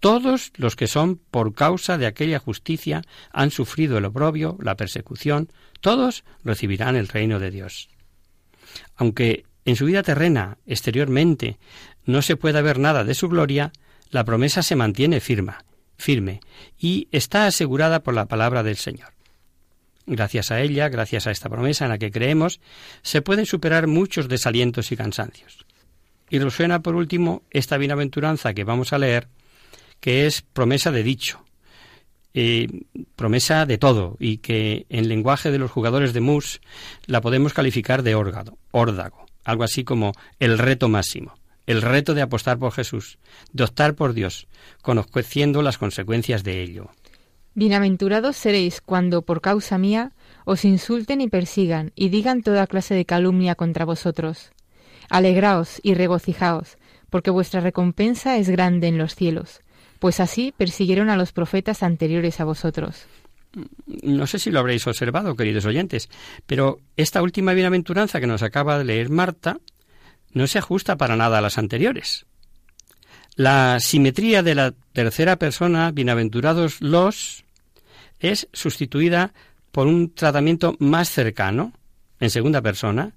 Todos 0.06 0.52
los 0.54 0.76
que 0.76 0.86
son 0.86 1.16
por 1.16 1.52
causa 1.52 1.98
de 1.98 2.06
aquella 2.06 2.38
justicia 2.38 3.02
han 3.32 3.50
sufrido 3.50 3.98
el 3.98 4.04
oprobio, 4.04 4.56
la 4.62 4.76
persecución, 4.76 5.50
todos 5.80 6.22
recibirán 6.44 6.94
el 6.94 7.08
reino 7.08 7.40
de 7.40 7.50
Dios. 7.50 7.88
Aunque 8.94 9.46
en 9.64 9.74
su 9.74 9.86
vida 9.86 10.04
terrena, 10.04 10.58
exteriormente, 10.64 11.58
no 12.04 12.22
se 12.22 12.36
pueda 12.36 12.62
ver 12.62 12.78
nada 12.78 13.02
de 13.02 13.14
su 13.14 13.28
gloria, 13.28 13.72
la 14.10 14.22
promesa 14.22 14.62
se 14.62 14.76
mantiene 14.76 15.18
firme, 15.18 15.54
firme 15.98 16.38
y 16.78 17.08
está 17.10 17.48
asegurada 17.48 18.04
por 18.04 18.14
la 18.14 18.26
palabra 18.26 18.62
del 18.62 18.76
Señor. 18.76 19.08
Gracias 20.06 20.52
a 20.52 20.60
ella, 20.60 20.88
gracias 20.88 21.26
a 21.26 21.32
esta 21.32 21.48
promesa 21.48 21.86
en 21.86 21.90
la 21.90 21.98
que 21.98 22.12
creemos, 22.12 22.60
se 23.02 23.22
pueden 23.22 23.44
superar 23.44 23.88
muchos 23.88 24.28
desalientos 24.28 24.92
y 24.92 24.96
cansancios. 24.96 25.66
Y 26.30 26.38
resuena 26.38 26.78
por 26.78 26.94
último 26.94 27.42
esta 27.50 27.76
bienaventuranza 27.76 28.54
que 28.54 28.62
vamos 28.62 28.92
a 28.92 28.98
leer, 28.98 29.26
que 30.00 30.26
es 30.26 30.42
promesa 30.42 30.90
de 30.90 31.02
dicho, 31.02 31.44
eh, 32.34 32.84
promesa 33.16 33.64
de 33.66 33.78
todo, 33.78 34.16
y 34.20 34.38
que 34.38 34.86
en 34.90 35.08
lenguaje 35.08 35.50
de 35.50 35.58
los 35.58 35.70
jugadores 35.70 36.12
de 36.12 36.20
mus 36.20 36.60
la 37.06 37.20
podemos 37.20 37.54
calificar 37.54 38.02
de 38.02 38.14
órgado, 38.14 38.58
órdago, 38.72 39.26
algo 39.44 39.64
así 39.64 39.84
como 39.84 40.12
el 40.38 40.58
reto 40.58 40.88
máximo, 40.88 41.34
el 41.66 41.82
reto 41.82 42.14
de 42.14 42.22
apostar 42.22 42.58
por 42.58 42.72
Jesús, 42.72 43.18
de 43.52 43.64
optar 43.64 43.94
por 43.94 44.12
Dios, 44.12 44.48
conociendo 44.82 45.62
las 45.62 45.78
consecuencias 45.78 46.44
de 46.44 46.62
ello. 46.62 46.90
Bienaventurados 47.54 48.36
seréis 48.36 48.82
cuando, 48.82 49.22
por 49.22 49.40
causa 49.40 49.78
mía, 49.78 50.12
os 50.44 50.66
insulten 50.66 51.22
y 51.22 51.28
persigan, 51.28 51.90
y 51.96 52.10
digan 52.10 52.42
toda 52.42 52.66
clase 52.66 52.94
de 52.94 53.06
calumnia 53.06 53.54
contra 53.54 53.86
vosotros. 53.86 54.52
Alegraos 55.08 55.80
y 55.82 55.94
regocijaos, 55.94 56.76
porque 57.08 57.30
vuestra 57.30 57.62
recompensa 57.62 58.36
es 58.36 58.50
grande 58.50 58.88
en 58.88 58.98
los 58.98 59.14
cielos, 59.14 59.62
pues 60.06 60.20
así 60.20 60.54
persiguieron 60.56 61.10
a 61.10 61.16
los 61.16 61.32
profetas 61.32 61.82
anteriores 61.82 62.38
a 62.38 62.44
vosotros. 62.44 63.06
No 64.04 64.28
sé 64.28 64.38
si 64.38 64.52
lo 64.52 64.60
habréis 64.60 64.86
observado, 64.86 65.34
queridos 65.34 65.64
oyentes, 65.64 66.08
pero 66.46 66.78
esta 66.96 67.22
última 67.22 67.54
bienaventuranza 67.54 68.20
que 68.20 68.28
nos 68.28 68.44
acaba 68.44 68.78
de 68.78 68.84
leer 68.84 69.10
Marta 69.10 69.58
no 70.30 70.46
se 70.46 70.60
ajusta 70.60 70.96
para 70.96 71.16
nada 71.16 71.38
a 71.38 71.40
las 71.40 71.58
anteriores. 71.58 72.24
La 73.34 73.80
simetría 73.80 74.44
de 74.44 74.54
la 74.54 74.74
tercera 74.92 75.40
persona, 75.40 75.90
bienaventurados 75.90 76.80
los, 76.80 77.44
es 78.20 78.48
sustituida 78.52 79.32
por 79.72 79.88
un 79.88 80.14
tratamiento 80.14 80.76
más 80.78 81.10
cercano, 81.10 81.72
en 82.20 82.30
segunda 82.30 82.62
persona, 82.62 83.10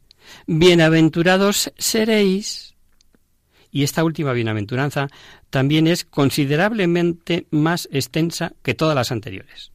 bienaventurados 0.47 1.71
seréis. 1.77 2.73
Y 3.71 3.83
esta 3.83 4.03
última 4.03 4.33
bienaventuranza 4.33 5.09
también 5.49 5.87
es 5.87 6.05
considerablemente 6.05 7.47
más 7.51 7.89
extensa 7.91 8.53
que 8.61 8.73
todas 8.73 8.95
las 8.95 9.11
anteriores. 9.11 9.71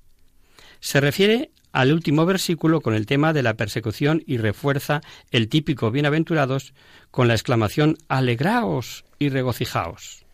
Se 0.80 1.00
refiere 1.00 1.50
al 1.72 1.92
último 1.92 2.24
versículo 2.24 2.80
con 2.80 2.94
el 2.94 3.06
tema 3.06 3.32
de 3.32 3.42
la 3.42 3.54
persecución 3.54 4.22
y 4.26 4.36
refuerza 4.36 5.00
el 5.32 5.48
típico 5.48 5.90
bienaventurados 5.90 6.72
con 7.10 7.26
la 7.26 7.34
exclamación 7.34 7.96
alegraos 8.08 9.04
y 9.18 9.28
regocijaos. 9.28 10.24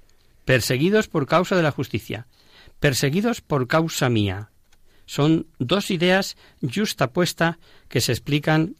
Perseguidos 0.44 1.08
por 1.08 1.26
causa 1.26 1.56
de 1.56 1.62
la 1.62 1.70
justicia, 1.70 2.26
perseguidos 2.78 3.40
por 3.40 3.68
causa 3.68 4.10
mía, 4.10 4.50
son 5.06 5.46
dos 5.58 5.90
ideas 5.90 6.36
justapuestas 6.62 7.56
que 7.88 8.00
se 8.00 8.12
explican 8.12 8.76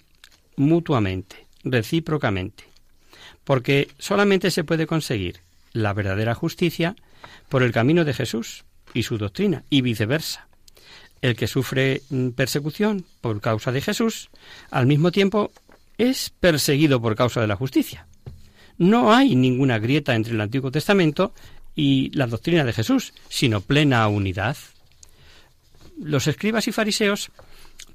mutuamente, 0.57 1.47
recíprocamente, 1.65 2.65
porque 3.45 3.89
solamente 3.99 4.51
se 4.51 4.65
puede 4.65 4.87
conseguir 4.87 5.41
la 5.73 5.93
verdadera 5.93 6.35
justicia 6.35 6.97
por 7.49 7.63
el 7.63 7.73
camino 7.73 8.05
de 8.05 8.15
Jesús 8.15 8.65
y 8.95 9.03
su 9.03 9.19
doctrina, 9.19 9.65
y 9.71 9.83
viceversa. 9.83 10.49
El 11.23 11.37
que 11.37 11.47
sufre 11.47 12.03
mm, 12.11 12.31
persecución 12.31 13.05
por 13.21 13.41
causa 13.41 13.73
de 13.73 13.81
Jesús, 13.81 14.31
al 14.71 14.87
mismo 14.87 15.13
tiempo 15.13 15.53
es 15.99 16.31
perseguido 16.31 17.01
por 17.01 17.15
causa 17.15 17.41
de 17.41 17.47
la 17.47 17.57
justicia. 17.57 18.07
No 18.79 19.13
hay 19.13 19.37
ninguna 19.37 19.79
grieta 19.79 20.15
entre 20.15 20.33
el 20.33 20.41
Antiguo 20.41 20.71
Testamento 20.71 21.35
y 21.77 22.11
la 22.17 22.27
doctrina 22.27 22.65
de 22.65 22.73
Jesús, 22.73 23.13
sino 23.29 23.61
plena 23.61 24.09
unidad 24.09 24.57
los 26.01 26.27
escribas 26.27 26.67
y 26.67 26.73
fariseos 26.73 27.31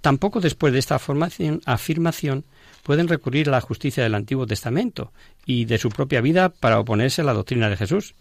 tampoco 0.01 0.39
después 0.39 0.71
de 0.73 0.79
esta 0.79 0.95
afirmación 0.95 2.45
pueden 2.85 3.07
recurrir 3.07 3.49
a 3.49 3.53
la 3.53 3.61
justicia 3.61 4.03
del 4.03 4.13
Antiguo 4.13 4.45
Testamento 4.45 5.11
y 5.43 5.65
de 5.65 5.79
su 5.79 5.89
propia 5.89 6.21
vida 6.21 6.49
para 6.49 6.79
oponerse 6.79 7.21
a 7.21 7.23
la 7.23 7.33
doctrina 7.33 7.67
de 7.67 7.77
Jesús. 7.77 8.13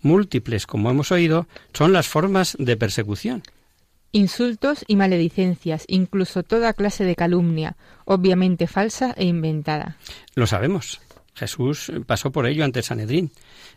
Múltiples, 0.00 0.66
como 0.66 0.90
hemos 0.90 1.12
oído, 1.12 1.46
son 1.74 1.92
las 1.92 2.08
formas 2.08 2.56
de 2.58 2.78
persecución. 2.78 3.42
Insultos 4.12 4.86
y 4.88 4.96
maledicencias, 4.96 5.84
incluso 5.86 6.42
toda 6.42 6.72
clase 6.72 7.04
de 7.04 7.14
calumnia, 7.14 7.76
obviamente 8.06 8.66
falsa 8.66 9.12
e 9.18 9.26
inventada. 9.26 9.98
Lo 10.34 10.46
sabemos. 10.46 11.02
Jesús 11.34 11.92
pasó 12.06 12.32
por 12.32 12.46
ello 12.46 12.64
ante 12.64 12.82
Sanedrín. 12.82 13.30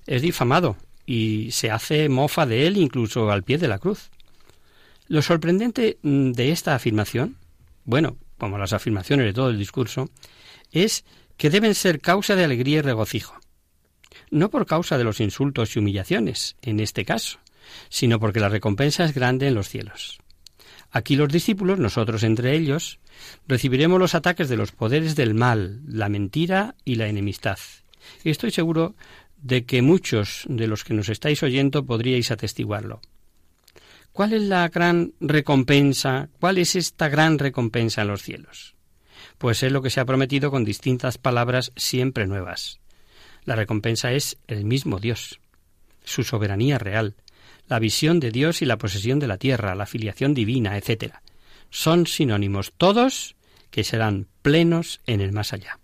Es 0.08 0.22
difamado 0.22 0.78
y 1.06 1.52
se 1.52 1.70
hace 1.70 2.08
mofa 2.08 2.46
de 2.46 2.66
él 2.66 2.78
incluso 2.78 3.30
al 3.30 3.44
pie 3.44 3.58
de 3.58 3.68
la 3.68 3.80
cruz. 3.80 4.10
Lo 5.10 5.22
sorprendente 5.22 5.98
mm, 6.02 6.32
de 6.32 6.52
esta 6.54 6.76
afirmación, 6.76 7.36
bueno, 7.84 8.16
como 8.40 8.58
las 8.58 8.74
afirmaciones 8.74 9.28
de 9.28 9.34
todo 9.34 9.50
el 9.50 9.60
discurso, 9.60 10.10
es 10.72 11.06
que 11.38 11.50
deben 11.50 11.76
ser 11.76 12.02
causa 12.02 12.36
de 12.36 12.44
alegría 12.44 12.80
y 12.80 12.82
regocijo. 12.82 13.40
No 14.32 14.50
por 14.50 14.66
causa 14.66 14.98
de 14.98 15.04
los 15.04 15.20
insultos 15.20 15.76
y 15.76 15.80
humillaciones, 15.80 16.56
en 16.62 16.80
este 16.80 17.06
caso, 17.06 17.40
sino 17.90 18.20
porque 18.20 18.40
la 18.40 18.50
recompensa 18.50 19.06
es 19.06 19.14
grande 19.14 19.48
en 19.48 19.56
los 19.56 19.70
cielos. 19.70 20.20
Aquí 20.92 21.16
los 21.16 21.30
discípulos, 21.30 21.78
nosotros 21.78 22.24
entre 22.24 22.56
ellos, 22.56 23.00
recibiremos 23.48 24.00
los 24.00 24.16
ataques 24.16 24.50
de 24.50 24.58
los 24.58 24.72
poderes 24.72 25.16
del 25.16 25.36
mal, 25.36 25.82
la 25.88 26.10
mentira 26.10 26.76
y 26.84 26.96
la 26.96 27.08
enemistad. 27.08 27.60
Y 28.24 28.32
estoy 28.32 28.52
seguro 28.52 28.96
de 29.38 29.66
que 29.66 29.82
muchos 29.82 30.46
de 30.50 30.68
los 30.68 30.84
que 30.84 30.94
nos 30.94 31.10
estáis 31.10 31.44
oyendo 31.44 31.86
podríais 31.86 32.32
atestiguarlo. 32.32 33.02
¿Cuál 34.20 34.34
es 34.34 34.42
la 34.42 34.68
gran 34.68 35.14
recompensa? 35.22 36.28
¿Cuál 36.42 36.58
es 36.58 36.76
esta 36.76 37.08
gran 37.08 37.40
recompensa 37.40 38.02
en 38.02 38.10
los 38.10 38.22
cielos? 38.22 38.76
Pues 39.38 39.64
es 39.64 39.72
lo 39.72 39.82
que 39.82 39.90
se 39.90 40.02
ha 40.02 40.06
prometido 40.06 40.52
con 40.52 40.66
distintas 40.66 41.18
palabras 41.18 41.72
siempre 41.78 42.28
nuevas. 42.28 42.82
La 43.46 43.56
recompensa 43.56 44.12
es 44.12 44.38
el 44.48 44.66
mismo 44.66 45.00
Dios, 45.00 45.40
su 46.04 46.26
soberanía 46.26 46.78
real, 46.78 47.16
la 47.70 47.80
visión 47.80 48.20
de 48.20 48.32
Dios 48.32 48.62
y 48.62 48.66
la 48.66 48.78
posesión 48.78 49.20
de 49.20 49.28
la 49.28 49.38
tierra, 49.38 49.74
la 49.74 49.86
filiación 49.86 50.34
divina, 50.34 50.78
etc. 50.78 51.14
Son 51.70 52.06
sinónimos 52.06 52.74
todos 52.76 53.38
que 53.72 53.86
serán 53.86 54.28
plenos 54.42 55.00
en 55.06 55.22
el 55.22 55.32
más 55.32 55.54
allá. 55.54 55.80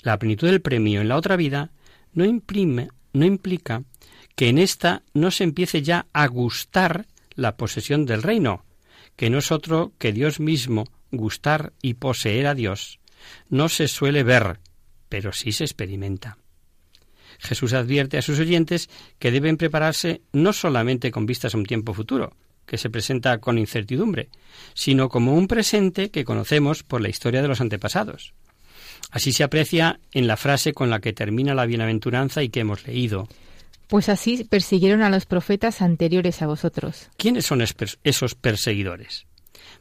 La 0.00 0.18
plenitud 0.18 0.48
del 0.48 0.62
premio 0.62 1.02
en 1.02 1.08
la 1.08 1.16
otra 1.16 1.36
vida 1.36 1.70
no, 2.14 2.24
imprime, 2.24 2.88
no 3.12 3.26
implica 3.26 3.82
que 4.36 4.48
en 4.48 4.56
esta 4.56 5.02
no 5.12 5.30
se 5.30 5.44
empiece 5.44 5.82
ya 5.82 6.06
a 6.14 6.26
gustar 6.26 7.04
la 7.40 7.56
posesión 7.56 8.06
del 8.06 8.22
reino, 8.22 8.64
que 9.16 9.30
no 9.30 9.38
es 9.38 9.50
otro 9.50 9.92
que 9.98 10.12
Dios 10.12 10.40
mismo, 10.40 10.84
gustar 11.10 11.72
y 11.82 11.94
poseer 11.94 12.46
a 12.46 12.54
Dios. 12.54 13.00
No 13.48 13.68
se 13.68 13.88
suele 13.88 14.22
ver, 14.22 14.60
pero 15.08 15.32
sí 15.32 15.52
se 15.52 15.64
experimenta. 15.64 16.38
Jesús 17.38 17.72
advierte 17.72 18.18
a 18.18 18.22
sus 18.22 18.38
oyentes 18.38 18.90
que 19.18 19.30
deben 19.30 19.56
prepararse 19.56 20.20
no 20.32 20.52
solamente 20.52 21.10
con 21.10 21.26
vistas 21.26 21.54
a 21.54 21.58
un 21.58 21.64
tiempo 21.64 21.94
futuro, 21.94 22.36
que 22.66 22.76
se 22.76 22.90
presenta 22.90 23.38
con 23.38 23.58
incertidumbre, 23.58 24.28
sino 24.74 25.08
como 25.08 25.34
un 25.34 25.48
presente 25.48 26.10
que 26.10 26.24
conocemos 26.24 26.82
por 26.82 27.00
la 27.00 27.08
historia 27.08 27.40
de 27.40 27.48
los 27.48 27.60
antepasados. 27.60 28.34
Así 29.10 29.32
se 29.32 29.44
aprecia 29.44 29.98
en 30.12 30.26
la 30.26 30.36
frase 30.36 30.74
con 30.74 30.90
la 30.90 31.00
que 31.00 31.14
termina 31.14 31.54
la 31.54 31.66
bienaventuranza 31.66 32.42
y 32.42 32.50
que 32.50 32.60
hemos 32.60 32.86
leído. 32.86 33.26
Pues 33.90 34.08
así 34.08 34.44
persiguieron 34.44 35.02
a 35.02 35.10
los 35.10 35.26
profetas 35.26 35.82
anteriores 35.82 36.42
a 36.42 36.46
vosotros. 36.46 37.10
¿Quiénes 37.16 37.44
son 37.44 37.60
esos 37.60 38.34
perseguidores? 38.36 39.26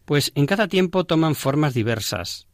Pues 0.03 0.31
en 0.33 0.47
cada 0.47 0.67
tiempo 0.67 1.05
toman 1.05 1.35
formas 1.35 1.75
diversas. 1.75 2.47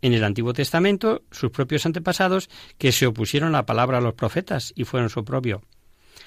en 0.00 0.12
el 0.12 0.22
Antiguo 0.22 0.52
Testamento 0.52 1.22
sus 1.32 1.50
propios 1.50 1.86
antepasados 1.86 2.50
que 2.76 2.92
se 2.92 3.06
opusieron 3.06 3.48
a 3.54 3.58
la 3.58 3.66
palabra 3.66 3.98
a 3.98 4.00
los 4.02 4.14
profetas 4.14 4.72
y 4.76 4.84
fueron 4.84 5.08
su 5.08 5.24
propio. 5.24 5.62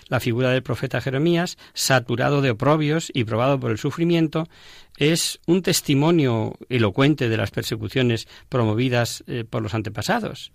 La 0.07 0.19
figura 0.19 0.49
del 0.49 0.63
profeta 0.63 0.99
Jeremías, 0.99 1.57
saturado 1.73 2.41
de 2.41 2.49
oprobios 2.49 3.11
y 3.13 3.23
probado 3.23 3.59
por 3.59 3.71
el 3.71 3.77
sufrimiento, 3.77 4.49
es 4.97 5.39
un 5.45 5.61
testimonio 5.61 6.55
elocuente 6.69 7.29
de 7.29 7.37
las 7.37 7.51
persecuciones 7.51 8.27
promovidas 8.49 9.23
eh, 9.27 9.45
por 9.47 9.61
los 9.61 9.73
antepasados. 9.73 10.51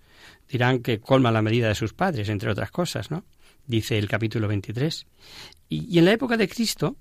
Dirán 0.49 0.79
que 0.79 0.99
colma 0.99 1.31
la 1.31 1.41
medida 1.41 1.69
de 1.69 1.75
sus 1.75 1.93
padres, 1.93 2.29
entre 2.29 2.51
otras 2.51 2.71
cosas, 2.71 3.09
¿no? 3.09 3.23
Dice 3.67 3.97
el 3.97 4.07
capítulo 4.07 4.47
23. 4.47 5.05
Y, 5.69 5.93
y 5.93 5.99
en 5.99 6.05
la 6.05 6.13
época 6.13 6.37
de 6.37 6.47
Cristo, 6.47 6.95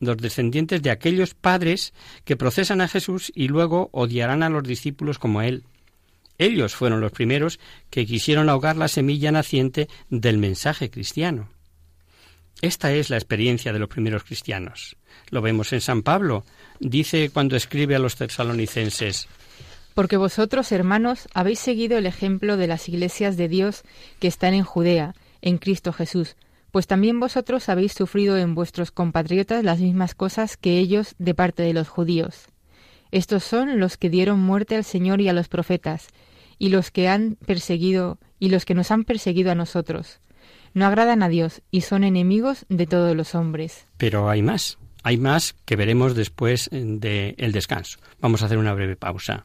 los 0.00 0.16
descendientes 0.16 0.82
de 0.82 0.90
aquellos 0.90 1.34
padres 1.34 1.92
que 2.24 2.36
procesan 2.36 2.80
a 2.80 2.88
Jesús 2.88 3.30
y 3.34 3.48
luego 3.48 3.90
odiarán 3.92 4.42
a 4.42 4.48
los 4.48 4.62
discípulos 4.62 5.18
como 5.18 5.42
él. 5.42 5.64
Ellos 6.38 6.74
fueron 6.74 7.00
los 7.00 7.12
primeros 7.12 7.60
que 7.90 8.06
quisieron 8.06 8.48
ahogar 8.48 8.76
la 8.76 8.88
semilla 8.88 9.30
naciente 9.30 9.88
del 10.10 10.38
mensaje 10.38 10.90
cristiano. 10.90 11.48
Esta 12.60 12.92
es 12.92 13.10
la 13.10 13.16
experiencia 13.16 13.72
de 13.72 13.78
los 13.78 13.88
primeros 13.88 14.24
cristianos. 14.24 14.96
Lo 15.30 15.42
vemos 15.42 15.72
en 15.72 15.80
San 15.80 16.02
Pablo. 16.02 16.44
Dice 16.80 17.30
cuando 17.30 17.56
escribe 17.56 17.94
a 17.96 17.98
los 17.98 18.16
tesalonicenses, 18.16 19.28
Porque 19.94 20.16
vosotros, 20.16 20.72
hermanos, 20.72 21.28
habéis 21.34 21.58
seguido 21.58 21.98
el 21.98 22.06
ejemplo 22.06 22.56
de 22.56 22.66
las 22.66 22.88
iglesias 22.88 23.36
de 23.36 23.48
Dios 23.48 23.82
que 24.18 24.28
están 24.28 24.54
en 24.54 24.64
Judea, 24.64 25.14
en 25.42 25.58
Cristo 25.58 25.92
Jesús, 25.92 26.36
pues 26.70 26.86
también 26.86 27.20
vosotros 27.20 27.68
habéis 27.68 27.92
sufrido 27.92 28.38
en 28.38 28.54
vuestros 28.54 28.90
compatriotas 28.90 29.62
las 29.62 29.78
mismas 29.80 30.14
cosas 30.14 30.56
que 30.56 30.78
ellos 30.78 31.14
de 31.18 31.34
parte 31.34 31.62
de 31.62 31.74
los 31.74 31.88
judíos. 31.88 32.46
Estos 33.10 33.44
son 33.44 33.78
los 33.78 33.98
que 33.98 34.08
dieron 34.08 34.40
muerte 34.40 34.74
al 34.74 34.84
Señor 34.84 35.20
y 35.20 35.28
a 35.28 35.34
los 35.34 35.48
profetas, 35.48 36.08
y 36.58 36.70
los 36.70 36.90
que 36.90 37.08
han 37.08 37.36
perseguido 37.44 38.18
y 38.38 38.48
los 38.48 38.64
que 38.64 38.74
nos 38.74 38.90
han 38.90 39.04
perseguido 39.04 39.52
a 39.52 39.54
nosotros. 39.54 40.20
No 40.74 40.86
agradan 40.86 41.22
a 41.22 41.28
Dios 41.28 41.60
y 41.70 41.82
son 41.82 42.04
enemigos 42.04 42.64
de 42.70 42.86
todos 42.86 43.14
los 43.14 43.34
hombres. 43.34 43.86
Pero 43.98 44.30
hay 44.30 44.40
más, 44.40 44.78
hay 45.02 45.18
más 45.18 45.54
que 45.66 45.76
veremos 45.76 46.14
después 46.14 46.70
del 46.72 47.34
el 47.36 47.52
descanso. 47.52 47.98
Vamos 48.20 48.42
a 48.42 48.46
hacer 48.46 48.56
una 48.58 48.72
breve 48.72 48.96
pausa. 48.96 49.44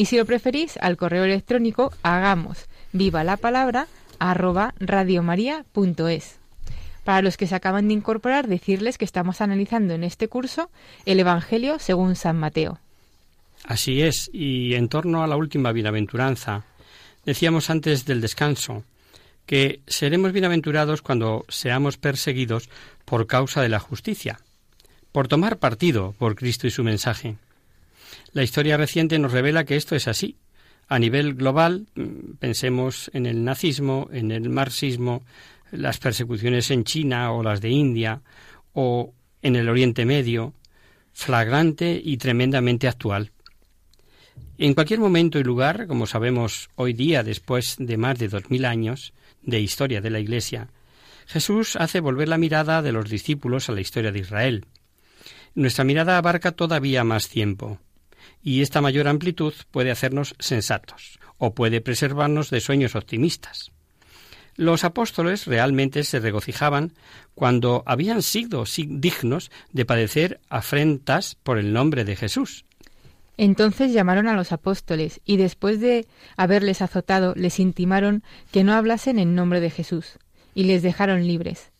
Y 0.00 0.06
si 0.06 0.16
lo 0.16 0.24
preferís, 0.24 0.78
al 0.78 0.96
correo 0.96 1.24
electrónico 1.24 1.92
hagamos 2.02 2.70
viva 2.90 3.22
la 3.22 3.36
palabra 3.36 3.86
arroba 4.18 4.72
radiomaria.es. 4.80 6.38
Para 7.04 7.20
los 7.20 7.36
que 7.36 7.46
se 7.46 7.54
acaban 7.54 7.86
de 7.88 7.92
incorporar, 7.92 8.48
decirles 8.48 8.96
que 8.96 9.04
estamos 9.04 9.42
analizando 9.42 9.92
en 9.92 10.02
este 10.02 10.26
curso 10.26 10.70
el 11.04 11.20
Evangelio 11.20 11.78
según 11.78 12.16
San 12.16 12.38
Mateo. 12.38 12.78
Así 13.64 14.00
es, 14.00 14.30
y 14.32 14.72
en 14.72 14.88
torno 14.88 15.22
a 15.22 15.26
la 15.26 15.36
última 15.36 15.70
bienaventuranza, 15.70 16.64
decíamos 17.26 17.68
antes 17.68 18.06
del 18.06 18.22
descanso 18.22 18.84
que 19.44 19.80
seremos 19.86 20.32
bienaventurados 20.32 21.02
cuando 21.02 21.44
seamos 21.50 21.98
perseguidos 21.98 22.70
por 23.04 23.26
causa 23.26 23.60
de 23.60 23.68
la 23.68 23.80
justicia, 23.80 24.40
por 25.12 25.28
tomar 25.28 25.58
partido 25.58 26.14
por 26.18 26.36
Cristo 26.36 26.66
y 26.66 26.70
su 26.70 26.84
mensaje. 26.84 27.36
La 28.32 28.42
historia 28.42 28.76
reciente 28.76 29.18
nos 29.18 29.32
revela 29.32 29.64
que 29.64 29.76
esto 29.76 29.96
es 29.96 30.06
así. 30.06 30.36
A 30.88 30.98
nivel 30.98 31.34
global, 31.34 31.86
mm, 31.94 32.34
pensemos 32.38 33.10
en 33.12 33.26
el 33.26 33.44
nazismo, 33.44 34.08
en 34.12 34.30
el 34.30 34.50
marxismo, 34.50 35.22
las 35.72 35.98
persecuciones 35.98 36.70
en 36.70 36.84
China 36.84 37.32
o 37.32 37.42
las 37.42 37.60
de 37.60 37.70
India, 37.70 38.22
o 38.72 39.14
en 39.42 39.56
el 39.56 39.68
Oriente 39.68 40.04
Medio, 40.04 40.54
flagrante 41.12 42.00
y 42.02 42.16
tremendamente 42.16 42.88
actual. 42.88 43.32
En 44.58 44.74
cualquier 44.74 45.00
momento 45.00 45.38
y 45.38 45.42
lugar, 45.42 45.86
como 45.86 46.06
sabemos 46.06 46.68
hoy 46.76 46.92
día, 46.92 47.22
después 47.22 47.76
de 47.78 47.96
más 47.96 48.18
de 48.18 48.28
dos 48.28 48.50
mil 48.50 48.64
años 48.64 49.12
de 49.42 49.60
historia 49.60 50.00
de 50.00 50.10
la 50.10 50.20
Iglesia, 50.20 50.68
Jesús 51.26 51.76
hace 51.76 52.00
volver 52.00 52.28
la 52.28 52.38
mirada 52.38 52.82
de 52.82 52.92
los 52.92 53.08
discípulos 53.08 53.68
a 53.68 53.72
la 53.72 53.80
historia 53.80 54.12
de 54.12 54.18
Israel. 54.18 54.66
Nuestra 55.54 55.84
mirada 55.84 56.18
abarca 56.18 56.52
todavía 56.52 57.04
más 57.04 57.28
tiempo, 57.28 57.78
y 58.42 58.62
esta 58.62 58.80
mayor 58.80 59.08
amplitud 59.08 59.54
puede 59.70 59.90
hacernos 59.90 60.34
sensatos, 60.38 61.18
o 61.38 61.54
puede 61.54 61.80
preservarnos 61.80 62.50
de 62.50 62.60
sueños 62.60 62.94
optimistas. 62.94 63.72
Los 64.56 64.84
apóstoles 64.84 65.46
realmente 65.46 66.04
se 66.04 66.20
regocijaban 66.20 66.92
cuando 67.34 67.82
habían 67.86 68.22
sido 68.22 68.64
dignos 68.88 69.50
de 69.72 69.84
padecer 69.84 70.40
afrentas 70.48 71.36
por 71.42 71.58
el 71.58 71.72
nombre 71.72 72.04
de 72.04 72.16
Jesús. 72.16 72.64
Entonces 73.38 73.94
llamaron 73.94 74.28
a 74.28 74.34
los 74.34 74.52
apóstoles 74.52 75.22
y 75.24 75.38
después 75.38 75.80
de 75.80 76.06
haberles 76.36 76.82
azotado 76.82 77.32
les 77.36 77.58
intimaron 77.58 78.22
que 78.52 78.64
no 78.64 78.74
hablasen 78.74 79.18
en 79.18 79.34
nombre 79.34 79.60
de 79.60 79.70
Jesús 79.70 80.18
y 80.54 80.64
les 80.64 80.82
dejaron 80.82 81.26
libres. 81.26 81.72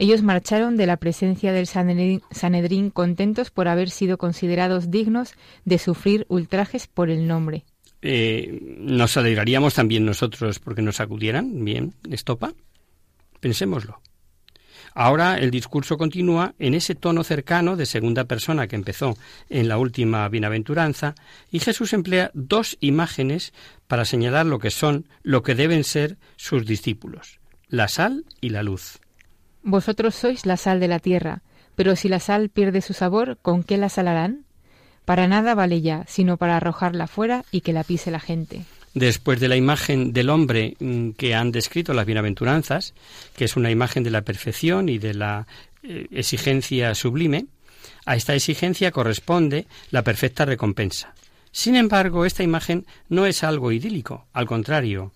Ellos 0.00 0.22
marcharon 0.22 0.76
de 0.76 0.86
la 0.86 0.96
presencia 0.96 1.52
del 1.52 1.66
Sanedrín 1.66 2.90
contentos 2.90 3.50
por 3.50 3.66
haber 3.66 3.90
sido 3.90 4.16
considerados 4.16 4.92
dignos 4.92 5.34
de 5.64 5.78
sufrir 5.78 6.24
ultrajes 6.28 6.86
por 6.86 7.10
el 7.10 7.26
nombre. 7.26 7.64
Eh, 8.00 8.76
nos 8.78 9.16
alegraríamos 9.16 9.74
también 9.74 10.06
nosotros 10.06 10.60
porque 10.60 10.82
nos 10.82 11.00
acudieran. 11.00 11.64
Bien, 11.64 11.94
estopa. 12.08 12.52
Pensémoslo. 13.40 14.00
Ahora 14.94 15.36
el 15.36 15.50
discurso 15.50 15.98
continúa 15.98 16.54
en 16.60 16.74
ese 16.74 16.94
tono 16.94 17.24
cercano 17.24 17.76
de 17.76 17.84
segunda 17.84 18.24
persona 18.24 18.68
que 18.68 18.76
empezó 18.76 19.16
en 19.50 19.66
la 19.66 19.78
última 19.78 20.28
bienaventuranza, 20.28 21.16
y 21.50 21.58
Jesús 21.58 21.92
emplea 21.92 22.30
dos 22.34 22.76
imágenes 22.80 23.52
para 23.88 24.04
señalar 24.04 24.46
lo 24.46 24.60
que 24.60 24.70
son, 24.70 25.06
lo 25.22 25.42
que 25.42 25.56
deben 25.56 25.82
ser 25.82 26.18
sus 26.36 26.66
discípulos, 26.66 27.40
la 27.68 27.88
sal 27.88 28.24
y 28.40 28.50
la 28.50 28.62
luz. 28.62 29.00
Vosotros 29.62 30.14
sois 30.14 30.46
la 30.46 30.56
sal 30.56 30.80
de 30.80 30.88
la 30.88 30.98
tierra, 30.98 31.42
pero 31.74 31.96
si 31.96 32.08
la 32.08 32.20
sal 32.20 32.48
pierde 32.48 32.80
su 32.80 32.92
sabor, 32.92 33.38
¿con 33.42 33.62
qué 33.62 33.76
la 33.76 33.88
salarán? 33.88 34.44
Para 35.04 35.28
nada 35.28 35.54
vale 35.54 35.80
ya, 35.80 36.04
sino 36.06 36.36
para 36.36 36.56
arrojarla 36.56 37.06
fuera 37.06 37.44
y 37.50 37.62
que 37.62 37.72
la 37.72 37.84
pise 37.84 38.10
la 38.10 38.20
gente. 38.20 38.64
Después 38.94 39.40
de 39.40 39.48
la 39.48 39.56
imagen 39.56 40.12
del 40.12 40.30
hombre 40.30 40.76
mm, 40.80 41.10
que 41.10 41.34
han 41.34 41.52
descrito 41.52 41.94
las 41.94 42.06
bienaventuranzas, 42.06 42.94
que 43.36 43.44
es 43.44 43.56
una 43.56 43.70
imagen 43.70 44.02
de 44.02 44.10
la 44.10 44.22
perfección 44.22 44.88
y 44.88 44.98
de 44.98 45.14
la 45.14 45.46
eh, 45.82 46.08
exigencia 46.10 46.94
sublime, 46.94 47.46
a 48.06 48.16
esta 48.16 48.34
exigencia 48.34 48.90
corresponde 48.90 49.66
la 49.90 50.02
perfecta 50.02 50.44
recompensa. 50.44 51.14
Sin 51.52 51.76
embargo, 51.76 52.24
esta 52.24 52.42
imagen 52.42 52.86
no 53.08 53.26
es 53.26 53.44
algo 53.44 53.72
idílico, 53.72 54.26
al 54.32 54.46
contrario, 54.46 55.12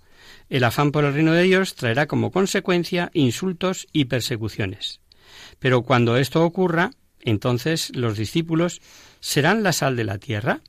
el 0.52 0.64
afán 0.64 0.92
por 0.92 1.04
el 1.04 1.14
reino 1.14 1.32
de 1.32 1.42
Dios 1.42 1.74
traerá 1.74 2.06
como 2.06 2.30
consecuencia 2.30 3.10
insultos 3.14 3.88
y 3.92 4.04
persecuciones. 4.04 5.00
Pero 5.58 5.82
cuando 5.82 6.16
esto 6.16 6.44
ocurra, 6.44 6.90
entonces 7.20 7.90
los 7.96 8.16
discípulos 8.16 8.80
¿Serán 9.22 9.62
la 9.62 9.72
sal 9.72 9.94
de 9.94 10.02
la 10.02 10.18
tierra? 10.18 10.62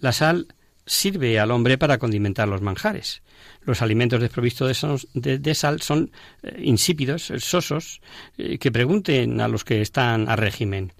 La 0.00 0.10
sal 0.10 0.48
sirve 0.86 1.38
al 1.38 1.52
hombre 1.52 1.78
para 1.78 1.98
condimentar 1.98 2.48
los 2.48 2.62
manjares. 2.62 3.22
Los 3.62 3.80
alimentos 3.80 4.20
desprovistos 4.20 5.06
de, 5.14 5.54
sal 5.54 5.80
son 5.80 6.10
eh, 6.42 6.60
insípidos, 6.64 7.32
sosos, 7.38 8.00
eh, 8.36 8.58
que 8.58 8.72
pregunten 8.72 9.40
a 9.40 9.46
los 9.46 9.64
que 9.64 9.80
están 9.80 10.28
a 10.28 10.34
régimen. 10.34 10.92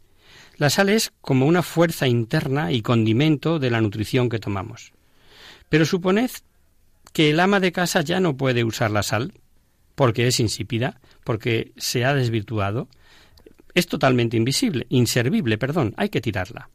La 0.56 0.70
sal 0.70 0.90
es 0.90 1.12
como 1.20 1.46
una 1.46 1.64
fuerza 1.64 2.06
interna 2.06 2.70
y 2.70 2.82
condimento 2.82 3.58
de 3.58 3.70
la 3.70 3.80
nutrición 3.80 4.28
que 4.28 4.38
tomamos. 4.38 4.92
Pero 5.68 5.84
suponed 5.84 6.30
que 7.14 7.30
el 7.30 7.38
ama 7.38 7.60
de 7.60 7.70
casa 7.70 8.02
ya 8.02 8.18
no 8.18 8.36
puede 8.36 8.64
usar 8.64 8.90
la 8.90 9.04
sal, 9.04 9.32
porque 9.94 10.26
es 10.26 10.40
insípida, 10.40 11.00
porque 11.22 11.72
se 11.76 12.04
ha 12.04 12.12
desvirtuado, 12.12 12.88
es 13.72 13.86
totalmente 13.86 14.36
invisible, 14.36 14.86
inservible, 14.90 15.56
perdón, 15.56 15.94
hay 15.96 16.08
que 16.08 16.20
tirarla. 16.20 16.70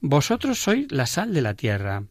Vosotros 0.00 0.58
sois 0.58 0.92
la 0.92 1.06
sal 1.06 1.32
de 1.32 1.40
la 1.40 1.54
tierra. 1.54 2.04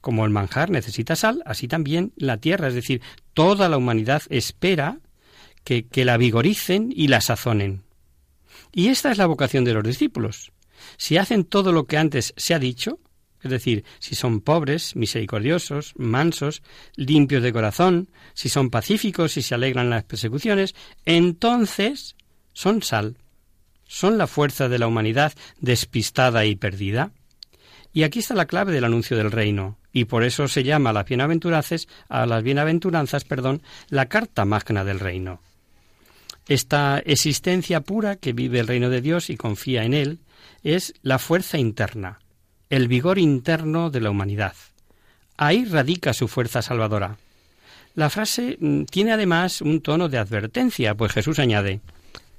Como 0.00 0.24
el 0.24 0.32
manjar 0.32 0.68
necesita 0.68 1.14
sal, 1.14 1.42
así 1.46 1.68
también 1.68 2.12
la 2.16 2.38
tierra, 2.38 2.68
es 2.68 2.74
decir, 2.74 3.02
toda 3.32 3.68
la 3.68 3.76
humanidad 3.76 4.22
espera 4.28 4.98
que, 5.62 5.86
que 5.86 6.04
la 6.04 6.16
vigoricen 6.16 6.92
y 6.94 7.06
la 7.06 7.20
sazonen. 7.20 7.84
Y 8.72 8.88
esta 8.88 9.12
es 9.12 9.18
la 9.18 9.26
vocación 9.26 9.64
de 9.64 9.74
los 9.74 9.84
discípulos. 9.84 10.50
Si 10.96 11.18
hacen 11.18 11.44
todo 11.44 11.70
lo 11.70 11.86
que 11.86 11.98
antes 11.98 12.34
se 12.36 12.52
ha 12.52 12.58
dicho, 12.58 12.98
es 13.46 13.50
decir, 13.50 13.84
si 13.98 14.14
son 14.14 14.40
pobres, 14.40 14.94
misericordiosos, 14.94 15.94
mansos, 15.96 16.62
limpios 16.94 17.42
de 17.42 17.52
corazón, 17.52 18.08
si 18.34 18.48
son 18.48 18.70
pacíficos 18.70 19.36
y 19.36 19.42
se 19.42 19.54
alegran 19.54 19.90
las 19.90 20.04
persecuciones, 20.04 20.74
entonces 21.04 22.16
son 22.52 22.82
sal, 22.82 23.16
son 23.86 24.18
la 24.18 24.26
fuerza 24.26 24.68
de 24.68 24.78
la 24.78 24.86
humanidad 24.86 25.32
despistada 25.60 26.44
y 26.44 26.56
perdida. 26.56 27.12
Y 27.92 28.02
aquí 28.02 28.18
está 28.18 28.34
la 28.34 28.46
clave 28.46 28.72
del 28.72 28.84
anuncio 28.84 29.16
del 29.16 29.30
reino, 29.30 29.78
y 29.92 30.04
por 30.04 30.24
eso 30.24 30.48
se 30.48 30.64
llama 30.64 30.90
a 30.90 30.92
las 30.92 31.06
bienaventuranzas, 31.06 31.88
a 32.08 32.26
las 32.26 32.42
bienaventuranzas, 32.42 33.24
perdón, 33.24 33.62
la 33.88 34.06
carta 34.06 34.44
magna 34.44 34.84
del 34.84 35.00
reino. 35.00 35.40
Esta 36.46 36.98
existencia 36.98 37.80
pura 37.80 38.16
que 38.16 38.32
vive 38.32 38.60
el 38.60 38.68
reino 38.68 38.90
de 38.90 39.00
Dios 39.00 39.30
y 39.30 39.36
confía 39.36 39.84
en 39.84 39.94
él 39.94 40.20
es 40.62 40.94
la 41.02 41.18
fuerza 41.18 41.58
interna, 41.58 42.20
el 42.70 42.88
vigor 42.88 43.18
interno 43.18 43.90
de 43.90 44.00
la 44.00 44.10
humanidad. 44.10 44.54
Ahí 45.36 45.64
radica 45.64 46.12
su 46.12 46.28
fuerza 46.28 46.62
salvadora. 46.62 47.18
La 47.94 48.10
frase 48.10 48.56
mm, 48.60 48.84
tiene 48.84 49.12
además 49.12 49.60
un 49.60 49.80
tono 49.80 50.08
de 50.08 50.18
advertencia, 50.18 50.94
pues 50.94 51.12
Jesús 51.12 51.38
añade 51.38 51.80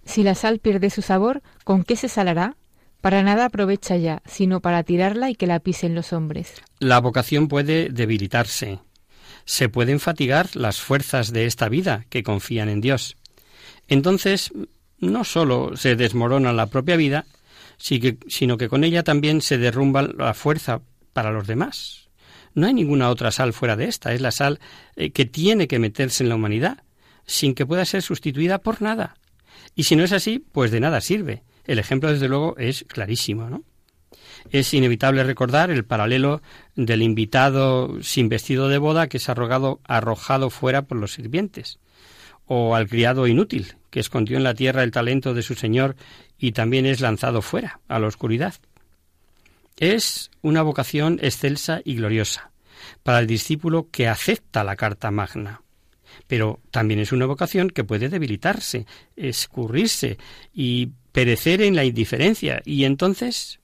si 0.08 0.24
la 0.24 0.36
sal 0.36 0.60
pierde 0.60 0.90
su 0.90 1.02
sabor, 1.02 1.44
¿con 1.64 1.84
qué 1.84 1.96
se 1.96 2.08
salará? 2.08 2.56
Para 3.02 3.22
nada 3.24 3.46
aprovecha 3.46 3.98
ya, 3.98 4.24
sino 4.26 4.62
para 4.62 4.84
tirarla 4.84 5.30
y 5.30 5.36
que 5.36 5.48
la 5.48 5.60
pisen 5.60 5.94
los 5.94 6.14
hombres. 6.14 6.54
La 6.80 7.00
vocación 7.00 7.48
puede 7.48 7.90
debilitarse. 7.90 8.80
Se 9.46 9.70
pueden 9.70 10.00
fatigar 10.00 10.56
las 10.56 10.80
fuerzas 10.80 11.32
de 11.32 11.46
esta 11.46 11.70
vida 11.70 12.06
que 12.10 12.24
confían 12.24 12.70
en 12.70 12.82
Dios. 12.82 13.18
Entonces, 13.88 14.52
no 15.00 15.24
sólo 15.24 15.76
se 15.78 15.96
desmorona 15.96 16.54
la 16.54 16.68
propia 16.68 16.96
vida, 16.96 17.26
sino 17.78 18.58
que 18.58 18.70
con 18.70 18.84
ella 18.84 19.04
también 19.04 19.42
se 19.42 19.58
derrumba 19.58 20.02
la 20.02 20.34
fuerza 20.34 20.82
para 21.14 21.32
los 21.32 21.48
demás. 21.48 22.10
No 22.54 22.68
hay 22.68 22.74
ninguna 22.74 23.10
otra 23.10 23.32
sal 23.32 23.54
fuera 23.54 23.76
de 23.76 23.86
esta, 23.86 24.14
es 24.14 24.22
la 24.22 24.32
sal 24.32 24.60
eh, 24.96 25.12
que 25.12 25.26
tiene 25.26 25.68
que 25.68 25.80
meterse 25.80 26.24
en 26.24 26.30
la 26.30 26.36
humanidad, 26.36 26.84
sin 27.26 27.54
que 27.54 27.66
pueda 27.66 27.86
ser 27.86 28.02
sustituida 28.02 28.60
por 28.60 28.82
nada. 28.82 29.16
Y 29.76 29.84
si 29.84 29.96
no 29.96 30.04
es 30.04 30.12
así, 30.12 30.44
pues 30.52 30.72
de 30.72 30.80
nada 30.80 31.02
sirve. 31.02 31.44
El 31.66 31.78
ejemplo, 31.78 32.12
desde 32.12 32.28
luego, 32.28 32.56
es 32.58 32.86
clarísimo, 32.88 33.50
¿no? 33.50 33.64
Es 34.50 34.74
inevitable 34.74 35.24
recordar 35.24 35.70
el 35.72 35.86
paralelo 35.86 36.42
del 36.76 37.02
invitado 37.02 38.02
sin 38.02 38.30
vestido 38.30 38.70
de 38.70 38.78
boda 38.78 39.08
que 39.08 39.18
es 39.18 39.30
arrogado, 39.30 39.82
arrojado 39.84 40.50
fuera 40.50 40.84
por 40.84 40.98
los 40.98 41.14
sirvientes, 41.14 41.80
o 42.46 42.76
al 42.76 42.88
criado 42.88 43.28
inútil 43.28 43.76
que 43.90 44.00
escondió 44.00 44.38
en 44.38 44.44
la 44.44 44.54
tierra 44.54 44.84
el 44.84 44.92
talento 44.92 45.34
de 45.34 45.42
su 45.42 45.56
señor 45.56 45.96
y 46.40 46.52
también 46.52 46.86
es 46.86 47.02
lanzado 47.02 47.42
fuera, 47.42 47.80
a 47.88 48.00
la 48.00 48.08
oscuridad. 48.08 48.56
Es 49.78 50.32
una 50.42 50.62
vocación 50.62 51.20
excelsa 51.22 51.82
y 51.84 51.96
gloriosa 51.96 52.52
para 53.04 53.20
el 53.20 53.28
discípulo 53.28 53.88
que 53.92 54.08
acepta 54.08 54.64
la 54.64 54.76
carta 54.76 55.12
magna 55.12 55.62
pero 56.28 56.60
también 56.72 57.00
es 57.00 57.12
una 57.12 57.26
vocación 57.26 57.70
que 57.70 57.84
puede 57.84 58.10
debilitarse, 58.10 58.86
escurrirse 59.16 60.18
y 60.54 60.90
perecer 61.12 61.62
en 61.62 61.76
la 61.76 61.86
indiferencia, 61.86 62.62
y 62.66 62.84
entonces 62.84 63.60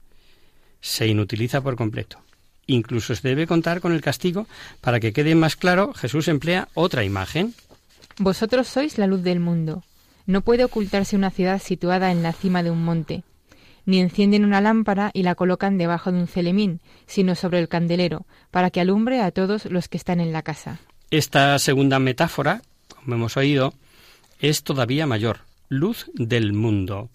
se 0.82 1.08
inutiliza 1.08 1.62
por 1.62 1.76
completo. 1.76 2.20
Incluso 2.66 3.14
se 3.16 3.28
debe 3.28 3.48
contar 3.48 3.82
con 3.82 3.92
el 3.92 4.02
castigo. 4.02 4.48
Para 4.80 5.00
que 5.00 5.12
quede 5.12 5.36
más 5.36 5.58
claro, 5.58 5.94
Jesús 5.94 6.30
emplea 6.30 6.70
otra 6.74 7.04
imagen. 7.04 7.54
Vosotros 8.18 8.68
sois 8.68 8.98
la 8.98 9.08
luz 9.08 9.22
del 9.22 9.42
mundo. 9.42 9.84
No 10.26 10.42
puede 10.42 10.64
ocultarse 10.64 11.16
una 11.16 11.32
ciudad 11.32 11.62
situada 11.62 12.12
en 12.12 12.24
la 12.24 12.34
cima 12.34 12.64
de 12.64 12.72
un 12.72 12.84
monte. 12.84 13.24
Ni 13.86 14.00
encienden 14.00 14.46
una 14.46 14.62
lámpara 14.62 15.12
y 15.14 15.24
la 15.24 15.36
colocan 15.36 15.78
debajo 15.78 16.12
de 16.12 16.20
un 16.20 16.28
celemín, 16.28 16.80
sino 17.06 17.36
sobre 17.36 17.60
el 17.60 17.68
candelero, 17.68 18.26
para 18.50 18.70
que 18.70 18.80
alumbre 18.80 19.22
a 19.22 19.32
todos 19.32 19.66
los 19.66 19.90
que 19.90 19.98
están 19.98 20.22
en 20.22 20.32
la 20.32 20.42
casa. 20.42 20.80
Esta 21.12 21.60
segunda 21.60 22.00
metáfora, 22.00 22.62
como 22.96 23.16
hemos 23.16 23.36
oído, 23.36 23.74
es 24.40 24.64
todavía 24.64 25.06
mayor, 25.06 25.40
luz 25.68 26.10
del 26.14 26.54
mundo. 26.54 27.10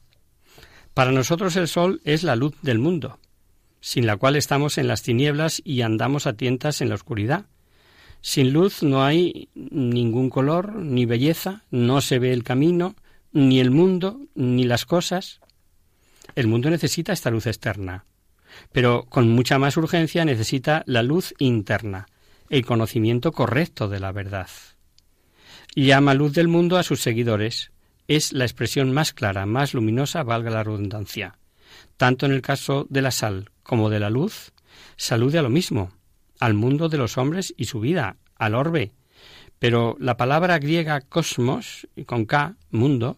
Para 0.94 1.12
nosotros 1.12 1.56
el 1.56 1.68
sol 1.68 2.00
es 2.04 2.22
la 2.22 2.36
luz 2.36 2.54
del 2.60 2.78
mundo, 2.78 3.18
sin 3.80 4.06
la 4.06 4.16
cual 4.16 4.36
estamos 4.36 4.78
en 4.78 4.88
las 4.88 5.02
tinieblas 5.02 5.62
y 5.64 5.82
andamos 5.82 6.26
a 6.26 6.34
tientas 6.34 6.80
en 6.80 6.88
la 6.88 6.96
oscuridad. 6.96 7.46
Sin 8.20 8.52
luz 8.52 8.82
no 8.82 9.04
hay 9.04 9.48
ningún 9.54 10.28
color, 10.30 10.74
ni 10.76 11.06
belleza, 11.06 11.64
no 11.70 12.00
se 12.00 12.18
ve 12.18 12.32
el 12.32 12.42
camino, 12.42 12.96
ni 13.32 13.60
el 13.60 13.70
mundo, 13.70 14.20
ni 14.34 14.64
las 14.64 14.84
cosas. 14.84 15.40
El 16.34 16.46
mundo 16.46 16.70
necesita 16.70 17.12
esta 17.12 17.30
luz 17.30 17.46
externa, 17.46 18.04
pero 18.72 19.04
con 19.04 19.28
mucha 19.28 19.58
más 19.58 19.76
urgencia 19.76 20.24
necesita 20.24 20.82
la 20.86 21.02
luz 21.02 21.34
interna, 21.38 22.06
el 22.50 22.64
conocimiento 22.64 23.32
correcto 23.32 23.88
de 23.88 24.00
la 24.00 24.12
verdad. 24.12 24.48
Llama 25.74 26.14
luz 26.14 26.32
del 26.32 26.48
mundo 26.48 26.76
a 26.76 26.82
sus 26.82 27.00
seguidores, 27.00 27.70
es 28.08 28.32
la 28.32 28.44
expresión 28.44 28.92
más 28.92 29.12
clara, 29.12 29.46
más 29.46 29.74
luminosa, 29.74 30.22
valga 30.22 30.50
la 30.50 30.64
redundancia. 30.64 31.38
Tanto 31.96 32.26
en 32.26 32.32
el 32.32 32.42
caso 32.42 32.86
de 32.88 33.02
la 33.02 33.10
sal 33.10 33.50
como 33.62 33.90
de 33.90 34.00
la 34.00 34.10
luz, 34.10 34.52
salude 34.96 35.38
a 35.38 35.42
lo 35.42 35.50
mismo, 35.50 35.92
al 36.38 36.54
mundo 36.54 36.88
de 36.88 36.98
los 36.98 37.18
hombres 37.18 37.54
y 37.56 37.66
su 37.66 37.80
vida, 37.80 38.16
al 38.36 38.54
orbe. 38.54 38.92
Pero 39.58 39.96
la 39.98 40.16
palabra 40.16 40.58
griega 40.58 41.00
cosmos, 41.00 41.88
con 42.06 42.24
K, 42.26 42.56
mundo, 42.70 43.16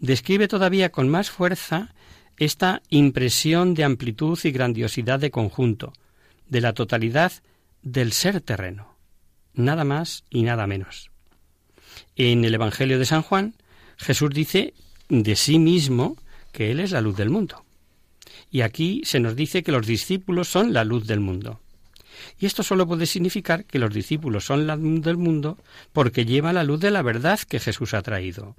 describe 0.00 0.48
todavía 0.48 0.90
con 0.90 1.08
más 1.08 1.30
fuerza 1.30 1.94
esta 2.36 2.82
impresión 2.88 3.74
de 3.74 3.84
amplitud 3.84 4.38
y 4.44 4.50
grandiosidad 4.50 5.18
de 5.18 5.30
conjunto, 5.30 5.92
de 6.48 6.60
la 6.60 6.72
totalidad 6.72 7.32
del 7.82 8.12
ser 8.12 8.40
terreno, 8.40 8.96
nada 9.54 9.84
más 9.84 10.24
y 10.30 10.42
nada 10.42 10.66
menos. 10.66 11.10
En 12.16 12.44
el 12.44 12.54
Evangelio 12.54 12.98
de 12.98 13.06
San 13.06 13.22
Juan, 13.22 13.54
Jesús 13.96 14.30
dice 14.30 14.74
de 15.08 15.36
sí 15.36 15.58
mismo 15.58 16.16
que 16.52 16.70
Él 16.70 16.80
es 16.80 16.92
la 16.92 17.00
luz 17.00 17.16
del 17.16 17.30
mundo. 17.30 17.64
Y 18.50 18.60
aquí 18.60 19.02
se 19.04 19.20
nos 19.20 19.36
dice 19.36 19.62
que 19.62 19.72
los 19.72 19.86
discípulos 19.86 20.48
son 20.48 20.72
la 20.72 20.84
luz 20.84 21.06
del 21.06 21.20
mundo. 21.20 21.60
Y 22.38 22.46
esto 22.46 22.62
solo 22.62 22.86
puede 22.86 23.06
significar 23.06 23.64
que 23.64 23.78
los 23.78 23.92
discípulos 23.92 24.44
son 24.44 24.66
la 24.66 24.76
luz 24.76 25.02
del 25.02 25.16
mundo 25.16 25.58
porque 25.92 26.24
llevan 26.24 26.54
la 26.54 26.64
luz 26.64 26.80
de 26.80 26.90
la 26.90 27.02
verdad 27.02 27.38
que 27.40 27.60
Jesús 27.60 27.94
ha 27.94 28.02
traído. 28.02 28.56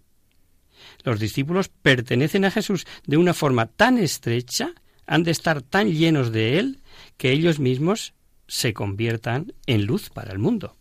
Los 1.04 1.20
discípulos 1.20 1.70
pertenecen 1.70 2.46
a 2.46 2.52
Jesús 2.52 2.86
de 3.06 3.18
una 3.18 3.34
forma 3.34 3.68
tan 3.68 3.98
estrecha, 3.98 4.74
han 5.06 5.24
de 5.24 5.32
estar 5.32 5.62
tan 5.62 5.92
llenos 5.92 6.32
de 6.32 6.60
Él, 6.60 6.80
que 7.18 7.32
ellos 7.32 7.60
mismos 7.60 8.14
se 8.48 8.74
conviertan 8.74 9.54
en 9.66 9.86
luz 9.86 10.10
para 10.10 10.32
el 10.32 10.40
mundo 10.40 10.76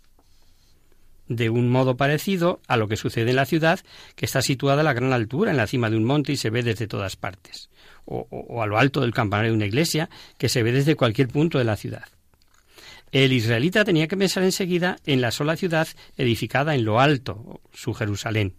de 1.29 1.51
un 1.51 1.69
modo 1.69 1.97
parecido 1.97 2.61
a 2.67 2.77
lo 2.77 2.89
que 2.89 2.97
sucede 2.97 3.31
en 3.31 3.37
la 3.37 3.47
ciudad, 3.47 3.81
que 4.17 4.25
está 4.25 4.43
situada 4.43 4.81
a 4.81 4.85
la 4.85 4.95
gran 4.95 5.13
altura, 5.13 5.51
en 5.51 5.57
la 5.57 5.67
cima 5.67 5.91
de 5.91 5.97
un 5.97 6.05
monte 6.05 6.33
y 6.33 6.37
se 6.37 6.51
ve 6.51 6.63
desde 6.63 6.89
todas 6.89 7.17
partes, 7.17 7.71
o, 8.07 8.63
a 8.63 8.67
lo 8.67 8.79
alto 8.79 9.01
del 9.01 9.15
campanario 9.15 9.53
de 9.53 9.57
una 9.57 9.67
iglesia, 9.67 10.09
que 10.39 10.49
se 10.49 10.63
ve 10.63 10.73
desde 10.73 10.97
cualquier 10.97 11.29
punto 11.29 11.59
de 11.59 11.65
la 11.65 11.77
ciudad. 11.77 12.09
El 13.11 13.33
israelita 13.33 13.85
tenía 13.85 14.07
que 14.07 14.17
pensar 14.17 14.43
enseguida 14.43 14.97
en 15.07 15.21
la 15.21 15.31
sola 15.31 15.57
ciudad 15.57 15.89
edificada 16.17 16.75
en 16.75 16.85
lo 16.85 17.01
alto, 17.01 17.61
su 17.73 17.95
Jerusalén, 17.95 18.55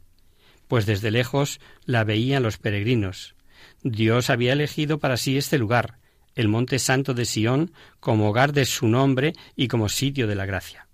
pues 0.68 0.86
desde 0.86 1.12
lejos 1.12 1.60
la 1.86 2.04
veían 2.04 2.44
los 2.44 2.58
peregrinos. 2.58 3.36
Dios 3.84 4.30
había 4.30 4.54
elegido 4.54 5.00
para 5.00 5.18
sí 5.18 5.38
este 5.38 5.58
lugar, 5.58 6.00
el 6.36 6.48
monte 6.48 6.80
santo 6.80 7.14
de 7.14 7.26
Sión, 7.26 7.74
como 8.00 8.30
hogar 8.30 8.54
de 8.54 8.66
su 8.66 8.88
nombre 8.88 9.34
y 9.56 9.68
como 9.68 9.90
sitio 9.90 10.26
de 10.26 10.36
la 10.36 10.46
gracia. 10.46 10.88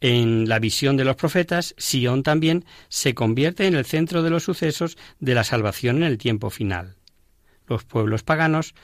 En 0.00 0.48
la 0.48 0.58
visión 0.58 0.96
de 0.96 1.04
los 1.04 1.16
profetas, 1.16 1.74
Sión 1.76 2.22
también 2.22 2.64
se 2.88 3.14
convierte 3.14 3.66
en 3.66 3.74
el 3.74 3.84
centro 3.84 4.22
de 4.22 4.30
los 4.30 4.44
sucesos 4.44 4.96
de 5.18 5.34
la 5.34 5.44
salvación 5.44 5.98
en 5.98 6.04
el 6.04 6.18
tiempo 6.18 6.50
final. 6.50 6.96
Los 7.66 7.84
pueblos 7.84 8.22
paganos 8.22 8.74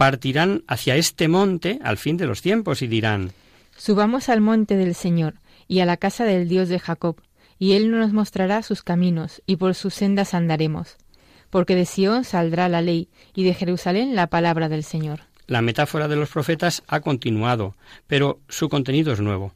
partirán 0.00 0.64
hacia 0.66 0.96
este 0.96 1.28
monte 1.28 1.78
al 1.84 1.98
fin 1.98 2.16
de 2.16 2.24
los 2.24 2.40
tiempos 2.40 2.80
y 2.80 2.86
dirán 2.86 3.32
Subamos 3.76 4.30
al 4.30 4.40
monte 4.40 4.78
del 4.78 4.94
Señor 4.94 5.34
y 5.68 5.80
a 5.80 5.84
la 5.84 5.98
casa 5.98 6.24
del 6.24 6.48
Dios 6.48 6.70
de 6.70 6.78
Jacob, 6.78 7.20
y 7.58 7.72
Él 7.74 7.90
nos 7.90 8.10
mostrará 8.14 8.62
sus 8.62 8.82
caminos, 8.82 9.42
y 9.44 9.56
por 9.56 9.74
sus 9.74 9.92
sendas 9.92 10.32
andaremos. 10.32 10.96
Porque 11.50 11.74
de 11.74 11.84
Sión 11.84 12.24
saldrá 12.24 12.70
la 12.70 12.80
ley, 12.80 13.10
y 13.34 13.44
de 13.44 13.52
Jerusalén 13.52 14.14
la 14.14 14.28
palabra 14.28 14.70
del 14.70 14.84
Señor. 14.84 15.20
La 15.46 15.60
metáfora 15.60 16.08
de 16.08 16.16
los 16.16 16.30
profetas 16.30 16.82
ha 16.88 17.00
continuado, 17.00 17.76
pero 18.06 18.40
su 18.48 18.70
contenido 18.70 19.12
es 19.12 19.20
nuevo 19.20 19.52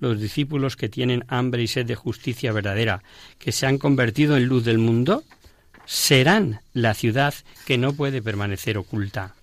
los 0.00 0.20
discípulos 0.20 0.74
que 0.74 0.88
tienen 0.88 1.24
hambre 1.28 1.62
y 1.62 1.68
sed 1.68 1.86
de 1.86 1.94
justicia 1.94 2.52
verdadera, 2.52 3.04
que 3.38 3.52
se 3.52 3.64
han 3.66 3.78
convertido 3.78 4.36
en 4.36 4.46
luz 4.46 4.64
del 4.64 4.78
mundo, 4.78 5.22
serán 5.86 6.60
la 6.72 6.94
ciudad 6.94 7.32
que 7.64 7.78
no 7.78 7.94
puede 7.94 8.20
permanecer 8.20 8.76
oculta. 8.76 9.34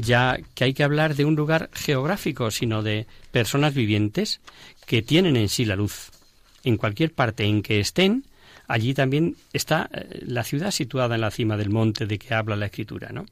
Ya 0.00 0.38
que 0.54 0.62
hay 0.62 0.74
que 0.74 0.84
hablar 0.84 1.16
de 1.16 1.24
un 1.24 1.34
lugar 1.34 1.70
geográfico, 1.72 2.52
sino 2.52 2.84
de 2.84 3.08
personas 3.32 3.74
vivientes 3.74 4.40
que 4.86 5.02
tienen 5.02 5.36
en 5.36 5.48
sí 5.48 5.64
la 5.64 5.74
luz. 5.74 6.12
En 6.62 6.76
cualquier 6.76 7.12
parte 7.12 7.42
en 7.44 7.62
que 7.62 7.80
estén, 7.80 8.24
allí 8.68 8.94
también 8.94 9.34
está 9.52 9.90
eh, 9.92 10.20
la 10.22 10.44
ciudad 10.44 10.70
situada 10.70 11.16
en 11.16 11.22
la 11.22 11.32
cima 11.32 11.56
del 11.56 11.70
monte 11.70 12.06
de 12.06 12.16
que 12.16 12.32
habla 12.32 12.54
la 12.54 12.66
Escritura, 12.66 13.10
¿no? 13.12 13.26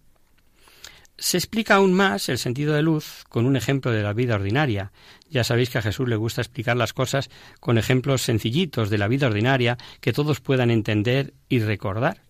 Se 1.17 1.39
explica 1.39 1.77
aún 1.77 1.95
más 1.95 2.29
el 2.29 2.37
sentido 2.37 2.75
de 2.75 2.83
luz 2.83 3.25
con 3.29 3.47
un 3.47 3.55
ejemplo 3.55 3.93
de 3.93 4.03
la 4.03 4.13
vida 4.13 4.35
ordinaria. 4.35 4.91
Ya 5.31 5.45
sabéis 5.45 5.71
que 5.71 5.79
a 5.79 5.83
Jesús 5.83 6.09
le 6.09 6.17
gusta 6.17 6.43
explicar 6.43 6.77
las 6.77 6.93
cosas 6.93 7.31
con 7.61 7.79
ejemplos 7.79 8.23
sencillitos 8.23 8.91
de 8.91 8.99
la 8.99 9.07
vida 9.07 9.29
ordinaria 9.29 9.79
que 10.01 10.13
todos 10.13 10.41
puedan 10.41 10.73
entender 10.73 11.33
y 11.49 11.61
recordar. 11.61 12.23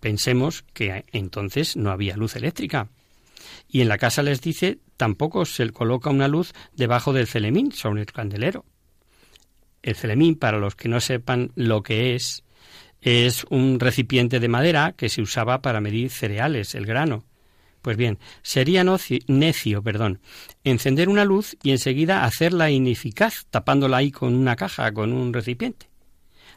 Pensemos 0.00 0.64
que 0.72 1.04
entonces 1.12 1.76
no 1.76 1.90
había 1.90 2.16
luz 2.16 2.34
eléctrica. 2.34 2.88
Y 3.68 3.80
en 3.80 3.88
la 3.88 3.98
casa 3.98 4.22
les 4.22 4.40
dice 4.40 4.78
tampoco 4.96 5.44
se 5.44 5.70
coloca 5.70 6.10
una 6.10 6.28
luz 6.28 6.52
debajo 6.74 7.12
del 7.12 7.26
celemín 7.26 7.72
sobre 7.72 8.00
el 8.00 8.06
candelero. 8.06 8.64
El 9.82 9.94
celemín, 9.94 10.36
para 10.36 10.58
los 10.58 10.74
que 10.74 10.88
no 10.88 11.00
sepan 11.00 11.52
lo 11.54 11.82
que 11.82 12.14
es, 12.14 12.44
es 13.00 13.44
un 13.50 13.78
recipiente 13.78 14.40
de 14.40 14.48
madera 14.48 14.94
que 14.96 15.08
se 15.08 15.22
usaba 15.22 15.62
para 15.62 15.80
medir 15.80 16.10
cereales, 16.10 16.74
el 16.74 16.86
grano 16.86 17.24
pues 17.86 17.96
bien, 17.96 18.18
sería 18.42 18.84
necio, 19.28 19.80
perdón, 19.80 20.18
encender 20.64 21.08
una 21.08 21.24
luz 21.24 21.56
y 21.62 21.70
enseguida 21.70 22.24
hacerla 22.24 22.68
ineficaz, 22.68 23.46
tapándola 23.48 23.98
ahí 23.98 24.10
con 24.10 24.34
una 24.34 24.56
caja, 24.56 24.90
con 24.90 25.12
un 25.12 25.32
recipiente. 25.32 25.86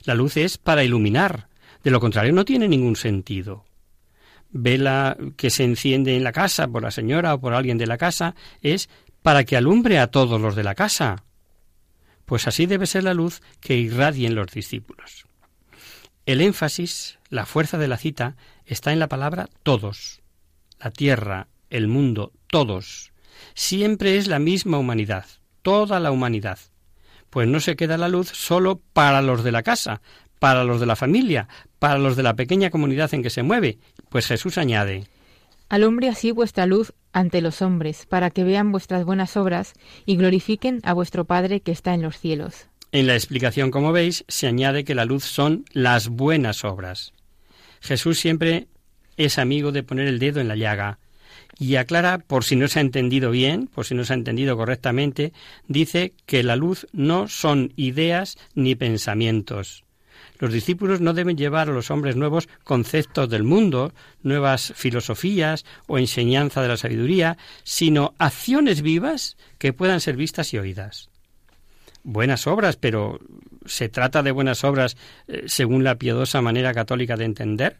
La 0.05 0.15
luz 0.15 0.37
es 0.37 0.57
para 0.57 0.83
iluminar, 0.83 1.47
de 1.83 1.91
lo 1.91 1.99
contrario 1.99 2.33
no 2.33 2.45
tiene 2.45 2.67
ningún 2.67 2.95
sentido. 2.95 3.63
Vela 4.51 5.17
que 5.37 5.49
se 5.49 5.63
enciende 5.63 6.15
en 6.15 6.23
la 6.23 6.31
casa 6.31 6.67
por 6.67 6.81
la 6.81 6.91
señora 6.91 7.33
o 7.33 7.39
por 7.39 7.53
alguien 7.53 7.77
de 7.77 7.87
la 7.87 7.97
casa 7.97 8.35
es 8.61 8.89
para 9.21 9.43
que 9.43 9.57
alumbre 9.57 9.99
a 9.99 10.07
todos 10.07 10.41
los 10.41 10.55
de 10.55 10.63
la 10.63 10.75
casa. 10.75 11.23
Pues 12.25 12.47
así 12.47 12.65
debe 12.65 12.87
ser 12.87 13.03
la 13.03 13.13
luz 13.13 13.41
que 13.59 13.77
irradien 13.77 14.35
los 14.35 14.51
discípulos. 14.51 15.25
El 16.25 16.41
énfasis, 16.41 17.19
la 17.29 17.45
fuerza 17.45 17.77
de 17.77 17.87
la 17.87 17.97
cita, 17.97 18.35
está 18.65 18.93
en 18.93 18.99
la 18.99 19.07
palabra 19.07 19.49
todos 19.63 20.21
la 20.79 20.91
tierra, 20.91 21.47
el 21.69 21.87
mundo, 21.87 22.31
todos. 22.47 23.11
Siempre 23.53 24.17
es 24.17 24.27
la 24.27 24.39
misma 24.39 24.77
humanidad, 24.77 25.25
toda 25.61 25.99
la 25.99 26.11
humanidad. 26.11 26.59
Pues 27.29 27.47
no 27.47 27.59
se 27.59 27.75
queda 27.75 27.97
la 27.97 28.09
luz 28.09 28.29
solo 28.29 28.81
para 28.93 29.21
los 29.21 29.43
de 29.43 29.51
la 29.51 29.63
casa, 29.63 30.01
para 30.39 30.63
los 30.63 30.79
de 30.79 30.85
la 30.85 30.95
familia, 30.95 31.47
para 31.79 31.97
los 31.97 32.15
de 32.15 32.23
la 32.23 32.35
pequeña 32.35 32.69
comunidad 32.69 33.13
en 33.13 33.23
que 33.23 33.29
se 33.29 33.43
mueve. 33.43 33.79
Pues 34.09 34.27
Jesús 34.27 34.57
añade 34.57 35.05
Alumbre 35.69 36.09
así 36.09 36.31
vuestra 36.31 36.65
luz 36.65 36.93
ante 37.13 37.41
los 37.41 37.61
hombres, 37.61 38.07
para 38.07 38.31
que 38.31 38.43
vean 38.43 38.71
vuestras 38.71 39.05
buenas 39.05 39.37
obras 39.37 39.73
y 40.05 40.15
glorifiquen 40.15 40.81
a 40.83 40.93
vuestro 40.93 41.25
Padre 41.25 41.61
que 41.61 41.71
está 41.71 41.93
en 41.93 42.01
los 42.01 42.17
cielos. 42.17 42.67
En 42.91 43.05
la 43.05 43.13
explicación, 43.13 43.69
como 43.69 43.91
veis, 43.91 44.25
se 44.27 44.47
añade 44.47 44.83
que 44.83 44.95
la 44.95 45.05
luz 45.05 45.23
son 45.23 45.65
las 45.71 46.07
buenas 46.07 46.63
obras. 46.63 47.13
Jesús 47.81 48.19
siempre 48.19 48.67
es 49.15 49.37
amigo 49.37 49.71
de 49.71 49.83
poner 49.83 50.07
el 50.07 50.17
dedo 50.17 50.41
en 50.41 50.47
la 50.47 50.55
llaga 50.55 50.97
y 51.59 51.75
aclara, 51.75 52.17
por 52.17 52.45
si 52.45 52.55
no 52.55 52.67
se 52.67 52.79
ha 52.79 52.81
entendido 52.81 53.29
bien, 53.29 53.67
por 53.67 53.85
si 53.85 53.93
no 53.93 54.05
se 54.05 54.13
ha 54.13 54.15
entendido 54.15 54.57
correctamente, 54.57 55.33
dice 55.67 56.13
que 56.25 56.41
la 56.41 56.55
luz 56.55 56.87
no 56.93 57.27
son 57.27 57.73
ideas 57.75 58.37
ni 58.55 58.73
pensamientos. 58.73 59.83
Los 60.39 60.53
discípulos 60.53 61.01
no 61.01 61.13
deben 61.13 61.37
llevar 61.37 61.69
a 61.69 61.73
los 61.73 61.91
hombres 61.91 62.15
nuevos 62.15 62.47
conceptos 62.63 63.29
del 63.29 63.43
mundo, 63.43 63.93
nuevas 64.23 64.73
filosofías 64.75 65.65
o 65.87 65.97
enseñanza 65.97 66.61
de 66.61 66.69
la 66.69 66.77
sabiduría, 66.77 67.37
sino 67.63 68.15
acciones 68.17 68.81
vivas 68.81 69.37
que 69.57 69.73
puedan 69.73 69.99
ser 69.99 70.15
vistas 70.15 70.53
y 70.53 70.57
oídas. 70.57 71.09
Buenas 72.03 72.47
obras, 72.47 72.77
pero 72.77 73.19
¿se 73.65 73.89
trata 73.89 74.23
de 74.23 74.31
buenas 74.31 74.63
obras 74.63 74.95
eh, 75.27 75.43
según 75.47 75.83
la 75.83 75.95
piadosa 75.95 76.41
manera 76.41 76.73
católica 76.73 77.17
de 77.17 77.25
entender? 77.25 77.77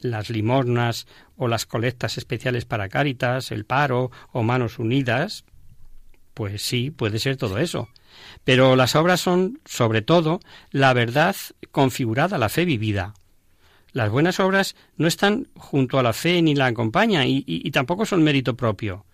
las 0.00 0.30
limosnas 0.30 1.06
o 1.36 1.48
las 1.48 1.66
colectas 1.66 2.18
especiales 2.18 2.64
para 2.64 2.88
Cáritas, 2.88 3.50
el 3.50 3.64
paro 3.64 4.10
o 4.32 4.42
manos 4.42 4.78
unidas. 4.78 5.44
Pues 6.36 6.60
sí, 6.60 6.90
puede 6.90 7.18
ser 7.18 7.38
todo 7.38 7.56
eso. 7.56 7.88
Pero 8.44 8.76
las 8.76 8.94
obras 8.94 9.22
son, 9.22 9.58
sobre 9.64 10.02
todo, 10.02 10.40
la 10.70 10.92
verdad 10.92 11.34
configurada, 11.70 12.36
la 12.36 12.50
fe 12.50 12.66
vivida. 12.66 13.14
Las 13.92 14.10
buenas 14.10 14.38
obras 14.38 14.76
no 14.98 15.06
están 15.08 15.48
junto 15.56 15.98
a 15.98 16.02
la 16.02 16.12
fe 16.12 16.42
ni 16.42 16.54
la 16.54 16.66
acompañan 16.66 17.26
y, 17.26 17.42
y 17.46 17.70
tampoco 17.70 18.04
son 18.04 18.22
mérito 18.22 18.54
propio. 18.54 19.06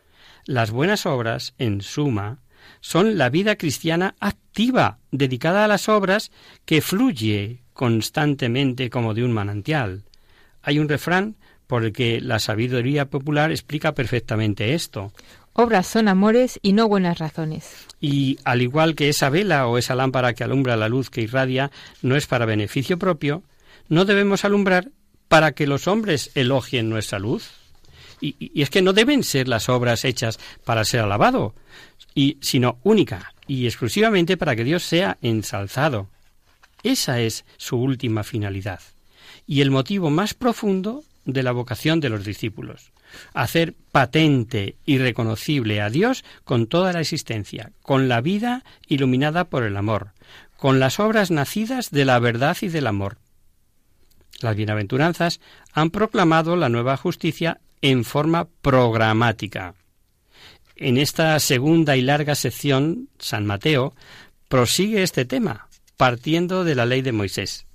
Las 0.46 0.72
buenas 0.72 1.06
obras, 1.06 1.54
en 1.58 1.80
suma, 1.82 2.40
son 2.80 3.16
la 3.16 3.30
vida 3.30 3.54
cristiana 3.54 4.16
activa, 4.18 4.98
dedicada 5.12 5.64
a 5.64 5.68
las 5.68 5.88
obras, 5.88 6.32
que 6.64 6.80
fluye 6.80 7.62
constantemente 7.72 8.90
como 8.90 9.14
de 9.14 9.22
un 9.22 9.32
manantial. 9.32 10.02
Hay 10.60 10.80
un 10.80 10.88
refrán 10.88 11.36
por 11.72 11.84
el 11.84 11.92
que 11.92 12.20
la 12.20 12.38
sabiduría 12.38 13.08
popular 13.08 13.50
explica 13.50 13.94
perfectamente 13.94 14.74
esto. 14.74 15.12
Obras 15.54 15.86
son 15.86 16.08
amores 16.08 16.58
y 16.62 16.72
no 16.72 16.88
buenas 16.88 17.18
razones. 17.18 17.86
Y 18.00 18.38
al 18.44 18.62
igual 18.62 18.94
que 18.94 19.08
esa 19.08 19.28
vela 19.28 19.66
o 19.66 19.78
esa 19.78 19.94
lámpara 19.94 20.34
que 20.34 20.44
alumbra 20.44 20.76
la 20.76 20.88
luz 20.88 21.10
que 21.10 21.20
irradia 21.22 21.70
no 22.00 22.16
es 22.16 22.26
para 22.26 22.46
beneficio 22.46 22.98
propio, 22.98 23.42
no 23.88 24.04
debemos 24.04 24.44
alumbrar 24.44 24.90
para 25.28 25.52
que 25.52 25.66
los 25.66 25.88
hombres 25.88 26.30
elogien 26.34 26.88
nuestra 26.88 27.18
luz. 27.18 27.50
Y, 28.20 28.60
es 28.60 28.70
que 28.70 28.82
no 28.82 28.92
deben 28.92 29.24
ser 29.24 29.48
las 29.48 29.68
obras 29.68 30.04
hechas 30.04 30.38
para 30.64 30.84
ser 30.84 31.00
alabado, 31.00 31.54
y, 32.14 32.38
sino 32.40 32.78
única 32.82 33.34
y 33.46 33.66
exclusivamente 33.66 34.36
para 34.36 34.56
que 34.56 34.64
Dios 34.64 34.82
sea 34.82 35.18
ensalzado. 35.22 36.08
Esa 36.82 37.20
es 37.20 37.44
su 37.56 37.76
última 37.76 38.24
finalidad 38.24 38.80
y 39.46 39.60
el 39.60 39.70
motivo 39.70 40.10
más 40.10 40.34
profundo 40.34 41.04
de 41.24 41.42
la 41.42 41.52
vocación 41.52 42.00
de 42.00 42.08
los 42.08 42.24
discípulos. 42.24 42.92
Hacer 43.34 43.74
patente 43.92 44.76
y 44.84 44.98
reconocible 44.98 45.80
a 45.80 45.90
Dios 45.90 46.24
con 46.44 46.66
toda 46.66 46.92
la 46.92 47.00
existencia, 47.00 47.72
con 47.82 48.08
la 48.08 48.20
vida 48.20 48.64
iluminada 48.86 49.44
por 49.44 49.62
el 49.64 49.76
amor, 49.76 50.12
con 50.56 50.80
las 50.80 51.00
obras 51.00 51.30
nacidas 51.30 51.90
de 51.90 52.04
la 52.04 52.18
verdad 52.18 52.56
y 52.60 52.68
del 52.68 52.86
amor. 52.86 53.18
Las 54.40 54.56
bienaventuranzas 54.56 55.40
han 55.72 55.90
proclamado 55.90 56.56
la 56.56 56.68
nueva 56.68 56.96
justicia 56.96 57.60
en 57.80 58.04
forma 58.04 58.48
programática. 58.60 59.74
En 60.76 60.96
esta 60.96 61.38
segunda 61.38 61.96
y 61.96 62.02
larga 62.02 62.34
sección, 62.34 63.08
San 63.18 63.46
Mateo 63.46 63.94
prosigue 64.48 65.02
este 65.02 65.24
tema, 65.24 65.68
partiendo 65.96 66.64
de 66.64 66.74
la 66.74 66.86
ley 66.86 67.02
de 67.02 67.12
Moisés. 67.12 67.66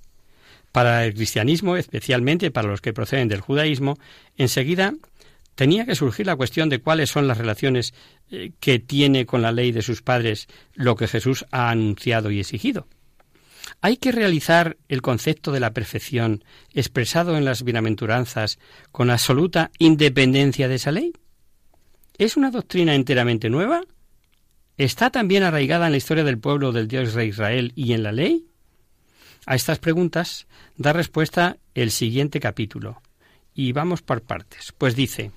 Para 0.72 1.04
el 1.06 1.14
cristianismo, 1.14 1.76
especialmente 1.76 2.50
para 2.50 2.68
los 2.68 2.80
que 2.80 2.92
proceden 2.92 3.28
del 3.28 3.40
judaísmo, 3.40 3.98
enseguida 4.36 4.94
tenía 5.58 5.84
que 5.84 5.96
surgir 5.96 6.24
la 6.24 6.36
cuestión 6.36 6.68
de 6.68 6.78
cuáles 6.78 7.10
son 7.10 7.26
las 7.26 7.36
relaciones 7.36 7.92
eh, 8.30 8.52
que 8.60 8.78
tiene 8.78 9.26
con 9.26 9.42
la 9.42 9.50
ley 9.50 9.72
de 9.72 9.82
sus 9.82 10.02
padres 10.02 10.46
lo 10.74 10.94
que 10.94 11.08
Jesús 11.08 11.46
ha 11.50 11.70
anunciado 11.70 12.30
y 12.30 12.38
exigido. 12.38 12.86
Hay 13.80 13.96
que 13.96 14.12
realizar 14.12 14.76
el 14.88 15.02
concepto 15.02 15.50
de 15.50 15.58
la 15.58 15.72
perfección 15.72 16.44
expresado 16.74 17.36
en 17.36 17.44
las 17.44 17.64
bienaventuranzas 17.64 18.60
con 18.92 19.10
absoluta 19.10 19.72
independencia 19.80 20.68
de 20.68 20.76
esa 20.76 20.92
ley. 20.92 21.12
¿Es 22.18 22.36
una 22.36 22.52
doctrina 22.52 22.94
enteramente 22.94 23.50
nueva? 23.50 23.80
¿Está 24.76 25.10
también 25.10 25.42
arraigada 25.42 25.86
en 25.86 25.92
la 25.92 25.98
historia 25.98 26.22
del 26.22 26.38
pueblo 26.38 26.70
del 26.70 26.86
Dios 26.86 27.14
de 27.14 27.26
Israel 27.26 27.72
y 27.74 27.94
en 27.94 28.04
la 28.04 28.12
ley? 28.12 28.46
A 29.44 29.56
estas 29.56 29.80
preguntas 29.80 30.46
da 30.76 30.92
respuesta 30.92 31.56
el 31.74 31.90
siguiente 31.90 32.38
capítulo. 32.38 33.02
Y 33.54 33.72
vamos 33.72 34.02
por 34.02 34.22
partes. 34.22 34.72
Pues 34.78 34.94
dice 34.94 35.32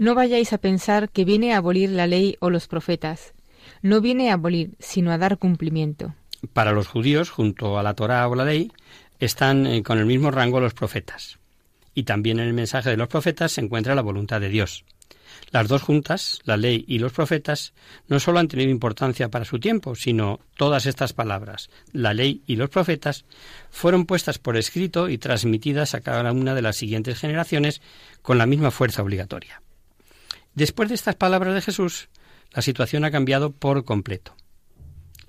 No 0.00 0.14
vayáis 0.14 0.54
a 0.54 0.58
pensar 0.58 1.10
que 1.10 1.26
viene 1.26 1.52
a 1.52 1.58
abolir 1.58 1.90
la 1.90 2.06
ley 2.06 2.38
o 2.40 2.48
los 2.48 2.68
profetas. 2.68 3.34
No 3.82 4.00
viene 4.00 4.30
a 4.30 4.32
abolir, 4.32 4.70
sino 4.78 5.12
a 5.12 5.18
dar 5.18 5.36
cumplimiento. 5.36 6.14
Para 6.54 6.72
los 6.72 6.88
judíos, 6.88 7.28
junto 7.28 7.78
a 7.78 7.82
la 7.82 7.92
Torá 7.92 8.26
o 8.26 8.34
la 8.34 8.46
ley, 8.46 8.72
están 9.18 9.66
eh, 9.66 9.82
con 9.82 9.98
el 9.98 10.06
mismo 10.06 10.30
rango 10.30 10.58
los 10.58 10.72
profetas. 10.72 11.38
Y 11.94 12.04
también 12.04 12.40
en 12.40 12.46
el 12.46 12.54
mensaje 12.54 12.88
de 12.88 12.96
los 12.96 13.08
profetas 13.08 13.52
se 13.52 13.60
encuentra 13.60 13.94
la 13.94 14.00
voluntad 14.00 14.40
de 14.40 14.48
Dios. 14.48 14.86
Las 15.50 15.68
dos 15.68 15.82
juntas, 15.82 16.40
la 16.44 16.56
ley 16.56 16.82
y 16.88 16.98
los 16.98 17.12
profetas, 17.12 17.74
no 18.08 18.20
solo 18.20 18.38
han 18.38 18.48
tenido 18.48 18.70
importancia 18.70 19.28
para 19.28 19.44
su 19.44 19.58
tiempo, 19.58 19.94
sino 19.94 20.40
todas 20.56 20.86
estas 20.86 21.12
palabras, 21.12 21.68
la 21.92 22.14
ley 22.14 22.40
y 22.46 22.56
los 22.56 22.70
profetas, 22.70 23.26
fueron 23.68 24.06
puestas 24.06 24.38
por 24.38 24.56
escrito 24.56 25.10
y 25.10 25.18
transmitidas 25.18 25.94
a 25.94 26.00
cada 26.00 26.32
una 26.32 26.54
de 26.54 26.62
las 26.62 26.76
siguientes 26.76 27.18
generaciones 27.18 27.82
con 28.22 28.38
la 28.38 28.46
misma 28.46 28.70
fuerza 28.70 29.02
obligatoria. 29.02 29.60
Después 30.54 30.88
de 30.88 30.94
estas 30.94 31.16
palabras 31.16 31.54
de 31.54 31.62
Jesús, 31.62 32.08
la 32.52 32.62
situación 32.62 33.04
ha 33.04 33.10
cambiado 33.10 33.52
por 33.52 33.84
completo. 33.84 34.36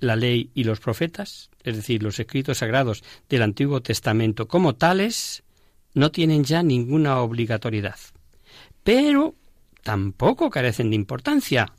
La 0.00 0.16
ley 0.16 0.50
y 0.54 0.64
los 0.64 0.80
profetas, 0.80 1.50
es 1.62 1.76
decir, 1.76 2.02
los 2.02 2.18
escritos 2.18 2.58
sagrados 2.58 3.04
del 3.28 3.42
Antiguo 3.42 3.82
Testamento 3.82 4.48
como 4.48 4.74
tales, 4.74 5.44
no 5.94 6.10
tienen 6.10 6.44
ya 6.44 6.62
ninguna 6.62 7.18
obligatoriedad. 7.18 7.96
Pero 8.82 9.36
tampoco 9.82 10.50
carecen 10.50 10.90
de 10.90 10.96
importancia. 10.96 11.72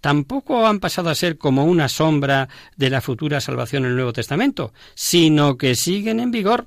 Tampoco 0.00 0.66
han 0.66 0.80
pasado 0.80 1.10
a 1.10 1.14
ser 1.14 1.36
como 1.36 1.66
una 1.66 1.88
sombra 1.88 2.48
de 2.76 2.88
la 2.88 3.02
futura 3.02 3.40
salvación 3.42 3.84
en 3.84 3.90
el 3.90 3.96
Nuevo 3.96 4.14
Testamento, 4.14 4.72
sino 4.94 5.58
que 5.58 5.74
siguen 5.74 6.20
en 6.20 6.30
vigor. 6.30 6.66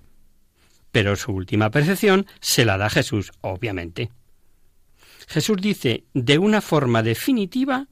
Pero 0.92 1.16
su 1.16 1.32
última 1.32 1.72
percepción 1.72 2.28
se 2.40 2.66
la 2.66 2.78
da 2.78 2.92
Jesús, 2.92 3.32
obviamente. 3.42 4.12
Jesús 5.28 5.58
dice 5.62 6.04
de 6.14 6.38
una 6.38 6.62
forma 6.62 7.04
definitiva 7.04 7.88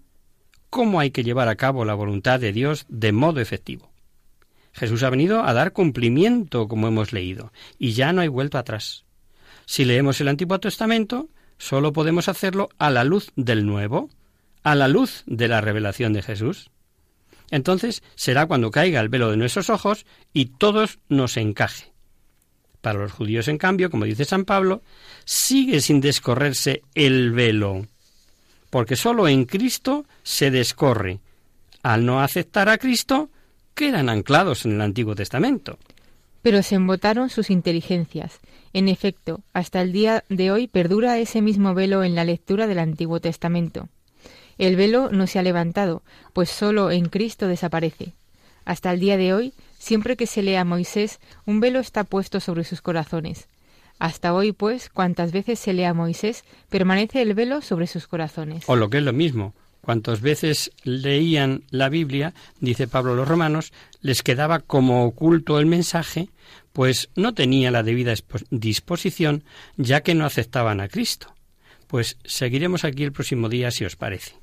cómo 0.70 1.00
hay 1.00 1.12
que 1.12 1.24
llevar 1.24 1.48
a 1.48 1.56
cabo 1.56 1.86
la 1.86 1.94
voluntad 1.94 2.40
de 2.40 2.54
Dios 2.54 2.86
de 2.90 3.12
modo 3.12 3.40
efectivo. 3.40 3.92
Jesús 4.74 5.04
ha 5.04 5.10
venido 5.10 5.44
a 5.44 5.54
dar 5.54 5.74
cumplimiento, 5.74 6.68
como 6.68 6.88
hemos 6.88 7.12
leído, 7.12 7.52
y 7.78 7.92
ya 7.92 8.14
no 8.14 8.22
hay 8.22 8.30
vuelta 8.30 8.60
atrás. 8.60 9.04
Si 9.66 9.84
leemos 9.84 10.22
el 10.22 10.30
Antiguo 10.30 10.60
Testamento, 10.60 11.30
Solo 11.62 11.94
podemos 11.94 12.28
hacerlo 12.28 12.70
a 12.80 12.90
la 12.90 13.04
luz 13.04 13.32
del 13.36 13.68
nuevo, 13.68 14.10
a 14.64 14.74
la 14.74 14.88
luz 14.88 15.22
de 15.28 15.48
la 15.48 15.62
revelación 15.62 16.12
de 16.12 16.24
Jesús. 16.24 16.72
Entonces 17.52 18.02
será 18.16 18.48
cuando 18.48 18.72
caiga 18.72 19.00
el 19.00 19.10
velo 19.10 19.30
de 19.30 19.38
nuestros 19.38 19.70
ojos 19.70 20.08
y 20.34 20.46
todos 20.58 20.98
nos 21.08 21.38
encaje. 21.38 21.91
Para 22.82 23.00
los 23.00 23.12
judíos, 23.12 23.48
en 23.48 23.58
cambio, 23.58 23.90
como 23.90 24.06
dice 24.06 24.26
San 24.26 24.46
Pablo, 24.46 24.82
sigue 25.24 25.82
sin 25.82 26.02
descorrerse 26.02 26.82
el 26.96 27.32
velo, 27.32 27.86
porque 28.70 28.96
sólo 28.96 29.28
en 29.28 29.46
Cristo 29.46 30.06
se 30.24 30.52
descorre. 30.52 31.20
Al 31.84 32.06
no 32.06 32.22
aceptar 32.22 32.70
a 32.70 32.78
Cristo, 32.78 33.30
quedan 33.76 34.10
anclados 34.10 34.66
en 34.66 34.74
el 34.74 34.82
Antiguo 34.82 35.16
Testamento. 35.16 35.78
Pero 36.42 36.64
se 36.64 36.76
embotaron 36.76 37.30
sus 37.30 37.52
inteligencias 37.52 38.40
en 38.74 38.88
efecto, 38.88 39.42
hasta 39.54 39.82
el 39.82 39.92
día 39.92 40.24
de 40.30 40.52
hoy 40.52 40.68
perdura 40.68 41.18
ese 41.18 41.42
mismo 41.42 41.74
velo 41.74 42.04
en 42.04 42.16
la 42.16 42.24
lectura 42.24 42.68
del 42.68 42.80
Antiguo 42.80 43.20
Testamento. 43.20 43.90
El 44.58 44.76
velo 44.76 45.10
no 45.12 45.28
se 45.28 45.40
ha 45.40 45.44
levantado, 45.44 46.04
pues 46.34 46.50
sólo 46.50 46.92
en 46.92 47.10
Cristo 47.10 47.48
desaparece. 47.48 48.14
Hasta 48.64 48.92
el 48.92 49.00
día 49.00 49.18
de 49.18 49.34
hoy, 49.34 49.54
siempre 49.82 50.16
que 50.16 50.28
se 50.28 50.44
lea 50.44 50.62
a 50.62 50.66
Moisés, 50.66 51.20
un 51.46 51.60
velo 51.60 51.80
está 51.80 52.04
puesto 52.04 52.40
sobre 52.40 52.64
sus 52.64 52.82
corazones. 52.82 53.48
Hasta 53.98 54.34
hoy, 54.34 54.52
pues, 54.52 54.90
cuantas 54.90 55.32
veces 55.32 55.60
se 55.60 55.74
lea 55.74 55.90
a 55.90 55.94
Moisés, 55.94 56.44
permanece 56.70 57.22
el 57.22 57.34
velo 57.34 57.62
sobre 57.62 57.88
sus 57.88 58.08
corazones. 58.08 58.64
O 58.68 58.76
lo 58.76 58.90
que 58.90 59.00
es 59.00 59.04
lo 59.04 59.12
mismo, 59.12 59.54
cuantas 59.82 60.22
veces 60.22 60.72
leían 60.84 61.64
la 61.72 61.90
Biblia, 61.90 62.34
dice 62.60 62.88
Pablo 62.88 63.14
a 63.14 63.16
los 63.16 63.28
romanos, 63.28 63.74
les 64.02 64.22
quedaba 64.22 64.60
como 64.60 65.06
oculto 65.06 65.60
el 65.60 65.66
mensaje, 65.66 66.30
pues 66.74 67.10
no 67.16 67.34
tenía 67.34 67.72
la 67.72 67.84
debida 67.84 68.14
disposición, 68.52 69.44
ya 69.78 70.02
que 70.02 70.14
no 70.14 70.26
aceptaban 70.26 70.80
a 70.80 70.88
Cristo. 70.88 71.34
Pues 71.88 72.18
seguiremos 72.24 72.86
aquí 72.86 73.04
el 73.04 73.12
próximo 73.12 73.50
día 73.50 73.72
si 73.72 73.84
os 73.84 73.96
parece. 73.96 74.34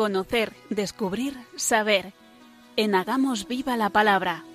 Conocer, 0.00 0.54
descubrir, 0.70 1.36
saber. 1.56 2.14
En 2.76 2.94
Hagamos 2.94 3.46
Viva 3.46 3.76
la 3.76 3.90
Palabra. 3.90 4.46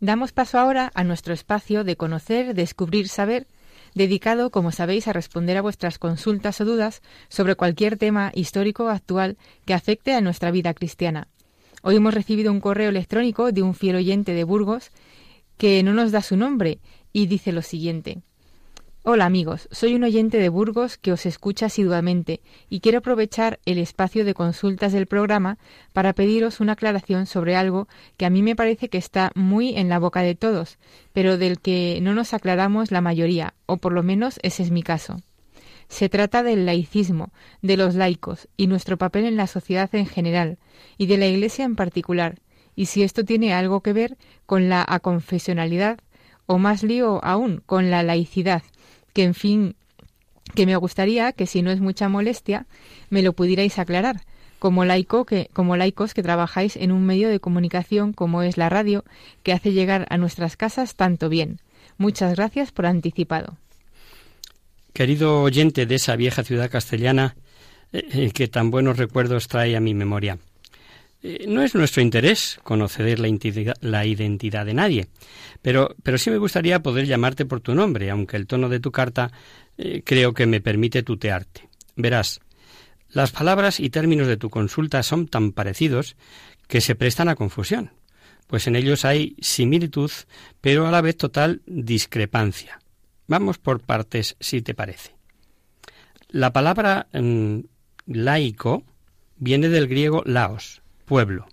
Damos 0.00 0.32
paso 0.32 0.58
ahora 0.58 0.90
a 0.94 1.04
nuestro 1.04 1.34
espacio 1.34 1.84
de 1.84 1.96
conocer, 1.96 2.54
descubrir, 2.54 3.08
saber, 3.08 3.46
dedicado, 3.94 4.48
como 4.48 4.72
sabéis, 4.72 5.06
a 5.06 5.12
responder 5.12 5.58
a 5.58 5.60
vuestras 5.60 5.98
consultas 5.98 6.62
o 6.62 6.64
dudas 6.64 7.02
sobre 7.28 7.54
cualquier 7.54 7.98
tema 7.98 8.32
histórico 8.34 8.84
o 8.84 8.88
actual 8.88 9.36
que 9.66 9.74
afecte 9.74 10.14
a 10.14 10.22
nuestra 10.22 10.50
vida 10.50 10.72
cristiana. 10.72 11.28
Hoy 11.82 11.96
hemos 11.96 12.14
recibido 12.14 12.52
un 12.52 12.60
correo 12.60 12.88
electrónico 12.88 13.52
de 13.52 13.60
un 13.60 13.74
fiel 13.74 13.96
oyente 13.96 14.32
de 14.32 14.44
Burgos 14.44 14.92
que 15.58 15.82
no 15.82 15.92
nos 15.92 16.10
da 16.10 16.22
su 16.22 16.38
nombre 16.38 16.78
y 17.12 17.26
dice 17.26 17.52
lo 17.52 17.60
siguiente. 17.60 18.22
Hola 19.10 19.24
amigos, 19.24 19.70
soy 19.72 19.94
un 19.94 20.04
oyente 20.04 20.36
de 20.36 20.50
Burgos 20.50 20.98
que 20.98 21.12
os 21.12 21.24
escucha 21.24 21.64
asiduamente 21.64 22.42
y 22.68 22.80
quiero 22.80 22.98
aprovechar 22.98 23.58
el 23.64 23.78
espacio 23.78 24.22
de 24.22 24.34
consultas 24.34 24.92
del 24.92 25.06
programa 25.06 25.56
para 25.94 26.12
pediros 26.12 26.60
una 26.60 26.74
aclaración 26.74 27.24
sobre 27.24 27.56
algo 27.56 27.88
que 28.18 28.26
a 28.26 28.30
mí 28.30 28.42
me 28.42 28.54
parece 28.54 28.90
que 28.90 28.98
está 28.98 29.32
muy 29.34 29.74
en 29.78 29.88
la 29.88 29.98
boca 29.98 30.20
de 30.20 30.34
todos, 30.34 30.76
pero 31.14 31.38
del 31.38 31.58
que 31.58 32.00
no 32.02 32.12
nos 32.12 32.34
aclaramos 32.34 32.90
la 32.90 33.00
mayoría, 33.00 33.54
o 33.64 33.78
por 33.78 33.94
lo 33.94 34.02
menos 34.02 34.38
ese 34.42 34.62
es 34.62 34.70
mi 34.70 34.82
caso. 34.82 35.22
Se 35.88 36.10
trata 36.10 36.42
del 36.42 36.66
laicismo, 36.66 37.32
de 37.62 37.78
los 37.78 37.94
laicos 37.94 38.46
y 38.58 38.66
nuestro 38.66 38.98
papel 38.98 39.24
en 39.24 39.36
la 39.36 39.46
sociedad 39.46 39.88
en 39.94 40.04
general, 40.04 40.58
y 40.98 41.06
de 41.06 41.16
la 41.16 41.28
Iglesia 41.28 41.64
en 41.64 41.76
particular, 41.76 42.40
y 42.76 42.84
si 42.84 43.02
esto 43.02 43.24
tiene 43.24 43.54
algo 43.54 43.80
que 43.80 43.94
ver 43.94 44.18
con 44.44 44.68
la 44.68 44.84
aconfesionalidad, 44.86 45.98
o 46.44 46.58
más 46.58 46.82
lío 46.82 47.24
aún, 47.24 47.62
con 47.64 47.90
la 47.90 48.02
laicidad, 48.02 48.62
que 49.18 49.24
en 49.24 49.34
fin, 49.34 49.74
que 50.54 50.64
me 50.64 50.76
gustaría 50.76 51.32
que 51.32 51.48
si 51.48 51.60
no 51.60 51.72
es 51.72 51.80
mucha 51.80 52.08
molestia, 52.08 52.66
me 53.10 53.20
lo 53.20 53.32
pudierais 53.32 53.76
aclarar, 53.80 54.20
como 54.60 54.84
laico 54.84 55.24
que 55.24 55.50
como 55.52 55.76
laicos 55.76 56.14
que 56.14 56.22
trabajáis 56.22 56.76
en 56.76 56.92
un 56.92 57.04
medio 57.04 57.28
de 57.28 57.40
comunicación 57.40 58.12
como 58.12 58.44
es 58.44 58.56
la 58.56 58.68
radio, 58.68 59.04
que 59.42 59.52
hace 59.52 59.72
llegar 59.72 60.06
a 60.10 60.18
nuestras 60.18 60.56
casas 60.56 60.94
tanto 60.94 61.28
bien. 61.28 61.58
Muchas 61.96 62.36
gracias 62.36 62.70
por 62.70 62.86
anticipado. 62.86 63.56
Querido 64.92 65.42
oyente 65.42 65.84
de 65.84 65.96
esa 65.96 66.14
vieja 66.14 66.44
ciudad 66.44 66.70
castellana 66.70 67.34
eh, 67.92 68.06
eh, 68.12 68.30
que 68.30 68.46
tan 68.46 68.70
buenos 68.70 68.98
recuerdos 68.98 69.48
trae 69.48 69.74
a 69.74 69.80
mi 69.80 69.94
memoria. 69.94 70.38
Eh, 71.22 71.46
no 71.48 71.62
es 71.62 71.74
nuestro 71.74 72.00
interés 72.00 72.60
conocer 72.62 73.18
la 73.18 73.28
identidad, 74.06 74.66
de 74.66 74.74
nadie, 74.74 75.08
pero, 75.62 75.96
pero 76.02 76.16
sí 76.16 76.30
me 76.30 76.38
gustaría 76.38 76.82
poder 76.82 77.06
llamarte 77.06 77.44
por 77.44 77.60
tu 77.60 77.74
nombre, 77.74 78.10
aunque 78.10 78.36
el 78.36 78.46
tono 78.46 78.68
de 78.68 78.78
tu 78.78 78.92
carta 78.92 79.32
eh, 79.76 80.02
creo 80.04 80.32
que 80.32 80.46
me 80.46 80.60
permite 80.60 81.02
tutearte. 81.02 81.68
Verás, 81.96 82.40
las 83.08 83.32
palabras 83.32 83.80
y 83.80 83.90
términos 83.90 84.28
de 84.28 84.36
tu 84.36 84.48
consulta 84.48 85.02
son 85.02 85.26
tan 85.26 85.52
parecidos 85.52 86.16
que 86.68 86.80
se 86.80 86.94
prestan 86.94 87.28
a 87.28 87.34
confusión, 87.34 87.90
pues 88.46 88.68
en 88.68 88.76
ellos 88.76 89.04
hay 89.04 89.34
similitud, 89.40 90.10
pero 90.60 90.86
a 90.86 90.92
la 90.92 91.00
vez 91.00 91.16
total 91.16 91.62
discrepancia. 91.66 92.78
Vamos 93.26 93.58
por 93.58 93.80
partes, 93.80 94.36
si 94.38 94.62
te 94.62 94.74
parece. 94.74 95.16
La 96.28 96.52
palabra 96.52 97.08
mm, 97.12 97.60
laico 98.06 98.84
viene 99.36 99.68
del 99.68 99.88
griego 99.88 100.22
laos, 100.24 100.82
pueblo, 101.08 101.48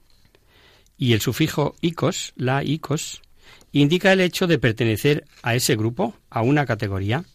y 0.97 1.13
el 1.13 1.21
sufijo 1.21 1.75
icos, 1.81 2.33
la 2.35 2.63
icos, 2.63 3.21
indica 3.71 4.13
el 4.13 4.21
hecho 4.21 4.45
de 4.47 4.59
pertenecer 4.59 5.25
a 5.41 5.55
ese 5.55 5.75
grupo, 5.75 6.13
a 6.29 6.41
una 6.41 6.65
categoría. 6.65 7.25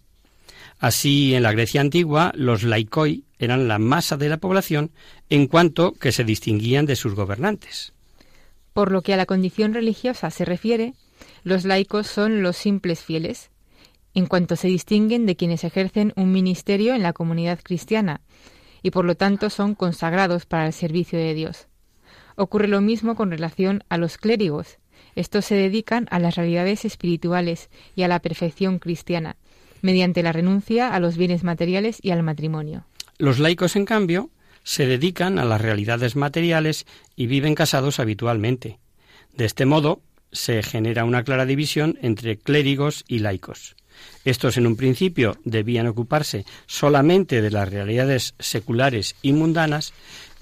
Así, 0.79 1.35
en 1.35 1.43
la 1.43 1.53
Grecia 1.53 1.81
antigua, 1.81 2.33
los 2.35 2.63
laicoi 2.63 3.25
eran 3.39 3.69
la 3.69 3.79
masa 3.79 4.17
de 4.17 4.29
la 4.29 4.39
población 4.39 4.93
en 5.29 5.47
cuanto 5.47 5.93
que 5.93 6.13
se 6.13 6.25
distinguían 6.25 6.87
de 6.87 6.97
sus 6.97 7.15
gobernantes. 7.15 7.93
Por 8.73 8.93
lo 8.93 9.03
que 9.03 9.13
a 9.13 9.17
la 9.17 9.27
condición 9.27 9.75
religiosa 9.75 10.31
se 10.31 10.45
refiere, 10.45 10.95
los 11.43 11.65
laicos 11.65 12.07
son 12.07 12.43
los 12.43 12.57
simples 12.57 13.01
fieles, 13.01 13.51
en 14.15 14.27
cuanto 14.27 14.57
se 14.57 14.69
distinguen 14.69 15.27
de 15.27 15.37
quienes 15.37 15.65
ejercen 15.65 16.13
un 16.17 16.33
ministerio 16.33 16.95
en 16.95 17.03
la 17.03 17.13
comunidad 17.13 17.61
cristiana, 17.63 18.21
y 18.83 18.91
por 18.91 19.05
lo 19.05 19.15
tanto 19.15 19.51
son 19.51 19.75
consagrados 19.75 20.47
para 20.47 20.67
el 20.67 20.73
servicio 20.73 21.19
de 21.19 21.35
Dios. 21.35 21.67
Ocurre 22.41 22.69
lo 22.69 22.81
mismo 22.81 23.17
con 23.17 23.31
relación 23.31 23.85
a 23.91 23.99
los 23.99 24.17
clérigos, 24.17 24.79
estos 25.15 25.45
se 25.45 25.57
dedican 25.57 26.07
a 26.11 26.19
las 26.19 26.37
realidades 26.37 26.87
espirituales 26.87 27.69
y 27.95 28.03
a 28.05 28.09
la 28.09 28.21
perfección 28.21 28.79
cristiana, 28.79 29.37
mediante 29.83 30.23
la 30.23 30.33
renuncia 30.33 30.89
a 30.89 31.01
los 31.01 31.19
bienes 31.19 31.45
materiales 31.45 31.99
y 32.01 32.13
al 32.13 32.23
matrimonio. 32.23 32.87
Los 33.19 33.41
laicos, 33.41 33.77
en 33.77 33.85
cambio, 33.85 34.31
se 34.63 34.87
dedican 34.87 35.39
a 35.39 35.45
las 35.45 35.61
realidades 35.61 36.17
materiales 36.17 36.87
y 37.15 37.27
viven 37.27 37.55
casados 37.55 38.01
habitualmente. 38.01 38.79
De 39.37 39.45
este 39.45 39.67
modo, 39.67 40.01
se 40.33 40.63
genera 40.63 41.05
una 41.05 41.25
clara 41.25 41.45
división 41.45 41.99
entre 42.01 42.39
clérigos 42.39 43.05
y 43.07 43.19
laicos. 43.19 43.77
Estos 44.25 44.57
en 44.57 44.67
un 44.67 44.77
principio 44.77 45.37
debían 45.45 45.87
ocuparse 45.87 46.45
solamente 46.67 47.43
de 47.43 47.51
las 47.51 47.69
realidades 47.69 48.35
seculares 48.39 49.17
y 49.21 49.33
mundanas, 49.33 49.93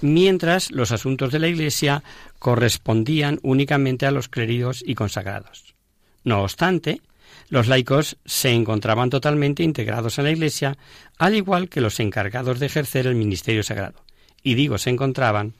mientras 0.00 0.70
los 0.70 0.92
asuntos 0.92 1.32
de 1.32 1.38
la 1.38 1.48
Iglesia 1.48 2.02
correspondían 2.38 3.38
únicamente 3.42 4.06
a 4.06 4.10
los 4.10 4.28
clérigos 4.28 4.82
y 4.86 4.94
consagrados. 4.94 5.74
No 6.24 6.42
obstante, 6.42 7.00
los 7.48 7.68
laicos 7.68 8.16
se 8.24 8.50
encontraban 8.50 9.10
totalmente 9.10 9.62
integrados 9.62 10.18
en 10.18 10.24
la 10.24 10.30
Iglesia, 10.30 10.76
al 11.18 11.34
igual 11.34 11.68
que 11.68 11.80
los 11.80 11.98
encargados 12.00 12.58
de 12.58 12.66
ejercer 12.66 13.06
el 13.06 13.14
ministerio 13.14 13.62
sagrado. 13.62 14.04
Y 14.42 14.54
digo 14.54 14.78
se 14.78 14.90
encontraban 14.90 15.54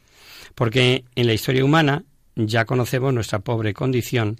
porque 0.54 1.04
en 1.14 1.26
la 1.26 1.34
historia 1.34 1.64
humana 1.64 2.04
ya 2.34 2.64
conocemos 2.64 3.14
nuestra 3.14 3.40
pobre 3.40 3.74
condición, 3.74 4.38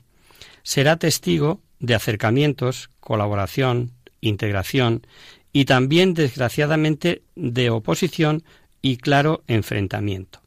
será 0.63 0.97
testigo 0.97 1.61
de 1.81 1.95
acercamientos, 1.95 2.91
colaboración, 3.01 3.93
integración 4.21 5.07
y 5.53 5.65
también, 5.65 6.15
desgraciadamente, 6.15 7.23
de 7.35 7.71
oposición 7.71 8.43
y 8.83 8.97
claro 8.97 9.43
enfrentamiento. 9.47 10.41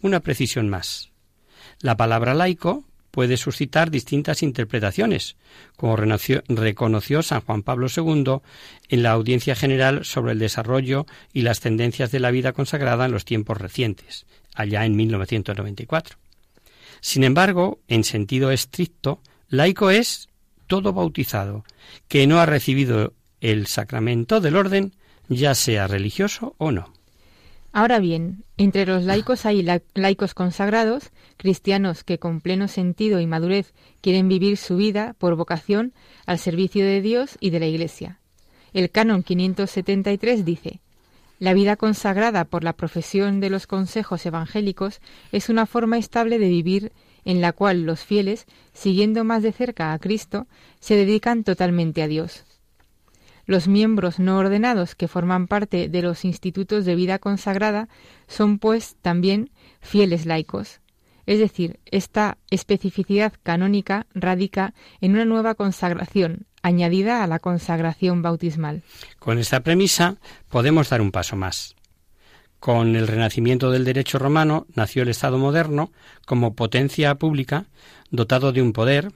Una 0.00 0.20
precisión 0.20 0.68
más. 0.68 1.10
La 1.80 1.96
palabra 1.96 2.34
laico 2.34 2.84
puede 3.10 3.36
suscitar 3.36 3.90
distintas 3.90 4.42
interpretaciones, 4.42 5.36
como 5.76 5.96
reconoció 5.96 7.22
San 7.22 7.40
Juan 7.40 7.62
Pablo 7.62 7.88
II 7.94 8.40
en 8.88 9.02
la 9.02 9.10
audiencia 9.10 9.54
general 9.54 10.04
sobre 10.04 10.32
el 10.32 10.38
desarrollo 10.38 11.06
y 11.32 11.42
las 11.42 11.60
tendencias 11.60 12.12
de 12.12 12.20
la 12.20 12.30
vida 12.30 12.52
consagrada 12.52 13.06
en 13.06 13.12
los 13.12 13.24
tiempos 13.24 13.58
recientes, 13.58 14.26
allá 14.54 14.84
en 14.84 14.96
1994. 14.96 16.16
Sin 17.00 17.24
embargo, 17.24 17.80
en 17.88 18.04
sentido 18.04 18.50
estricto, 18.50 19.20
laico 19.48 19.90
es 19.90 20.28
todo 20.66 20.92
bautizado 20.92 21.64
que 22.08 22.26
no 22.26 22.38
ha 22.38 22.46
recibido 22.46 23.14
el 23.40 23.66
sacramento 23.66 24.40
del 24.40 24.56
orden, 24.56 24.94
ya 25.28 25.54
sea 25.54 25.86
religioso 25.86 26.54
o 26.58 26.70
no. 26.72 26.97
Ahora 27.72 27.98
bien, 27.98 28.44
entre 28.56 28.86
los 28.86 29.04
laicos 29.04 29.44
hay 29.44 29.66
laicos 29.94 30.34
consagrados, 30.34 31.10
cristianos 31.36 32.02
que 32.02 32.18
con 32.18 32.40
pleno 32.40 32.66
sentido 32.66 33.20
y 33.20 33.26
madurez 33.26 33.74
quieren 34.00 34.28
vivir 34.28 34.56
su 34.56 34.76
vida 34.76 35.14
por 35.18 35.36
vocación 35.36 35.92
al 36.26 36.38
servicio 36.38 36.84
de 36.84 37.02
Dios 37.02 37.36
y 37.40 37.50
de 37.50 37.60
la 37.60 37.66
Iglesia. 37.66 38.18
El 38.72 38.90
canon 38.90 39.22
573 39.22 40.44
dice, 40.44 40.80
La 41.38 41.52
vida 41.52 41.76
consagrada 41.76 42.44
por 42.46 42.64
la 42.64 42.72
profesión 42.72 43.40
de 43.40 43.50
los 43.50 43.66
consejos 43.66 44.24
evangélicos 44.24 45.00
es 45.30 45.48
una 45.48 45.66
forma 45.66 45.98
estable 45.98 46.38
de 46.38 46.48
vivir 46.48 46.92
en 47.24 47.42
la 47.42 47.52
cual 47.52 47.82
los 47.82 48.00
fieles, 48.00 48.46
siguiendo 48.72 49.24
más 49.24 49.42
de 49.42 49.52
cerca 49.52 49.92
a 49.92 49.98
Cristo, 49.98 50.46
se 50.80 50.96
dedican 50.96 51.44
totalmente 51.44 52.02
a 52.02 52.08
Dios. 52.08 52.44
Los 53.48 53.66
miembros 53.66 54.18
no 54.18 54.36
ordenados 54.36 54.94
que 54.94 55.08
forman 55.08 55.46
parte 55.46 55.88
de 55.88 56.02
los 56.02 56.26
institutos 56.26 56.84
de 56.84 56.94
vida 56.94 57.18
consagrada 57.18 57.88
son, 58.26 58.58
pues, 58.58 58.96
también 59.00 59.48
fieles 59.80 60.26
laicos. 60.26 60.82
Es 61.24 61.38
decir, 61.38 61.80
esta 61.86 62.36
especificidad 62.50 63.32
canónica 63.42 64.06
radica 64.12 64.74
en 65.00 65.12
una 65.12 65.24
nueva 65.24 65.54
consagración, 65.54 66.44
añadida 66.60 67.24
a 67.24 67.26
la 67.26 67.38
consagración 67.38 68.20
bautismal. 68.20 68.82
Con 69.18 69.38
esta 69.38 69.60
premisa 69.60 70.16
podemos 70.50 70.90
dar 70.90 71.00
un 71.00 71.10
paso 71.10 71.34
más. 71.34 71.74
Con 72.60 72.96
el 72.96 73.08
renacimiento 73.08 73.70
del 73.70 73.86
derecho 73.86 74.18
romano 74.18 74.66
nació 74.74 75.04
el 75.04 75.08
Estado 75.08 75.38
moderno 75.38 75.90
como 76.26 76.54
potencia 76.54 77.14
pública 77.14 77.64
dotado 78.10 78.52
de 78.52 78.60
un 78.60 78.74
poder, 78.74 79.10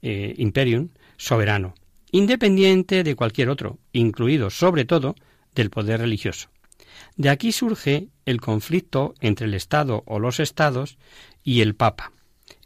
eh, 0.00 0.34
imperium, 0.38 0.88
soberano 1.18 1.74
independiente 2.16 3.02
de 3.04 3.14
cualquier 3.14 3.50
otro, 3.50 3.78
incluido, 3.92 4.48
sobre 4.48 4.84
todo, 4.84 5.16
del 5.54 5.70
poder 5.70 6.00
religioso. 6.00 6.48
De 7.16 7.28
aquí 7.28 7.52
surge 7.52 8.08
el 8.24 8.40
conflicto 8.40 9.14
entre 9.20 9.46
el 9.46 9.54
Estado 9.54 10.02
o 10.06 10.18
los 10.18 10.40
Estados 10.40 10.96
y 11.44 11.60
el 11.60 11.74
Papa, 11.74 12.12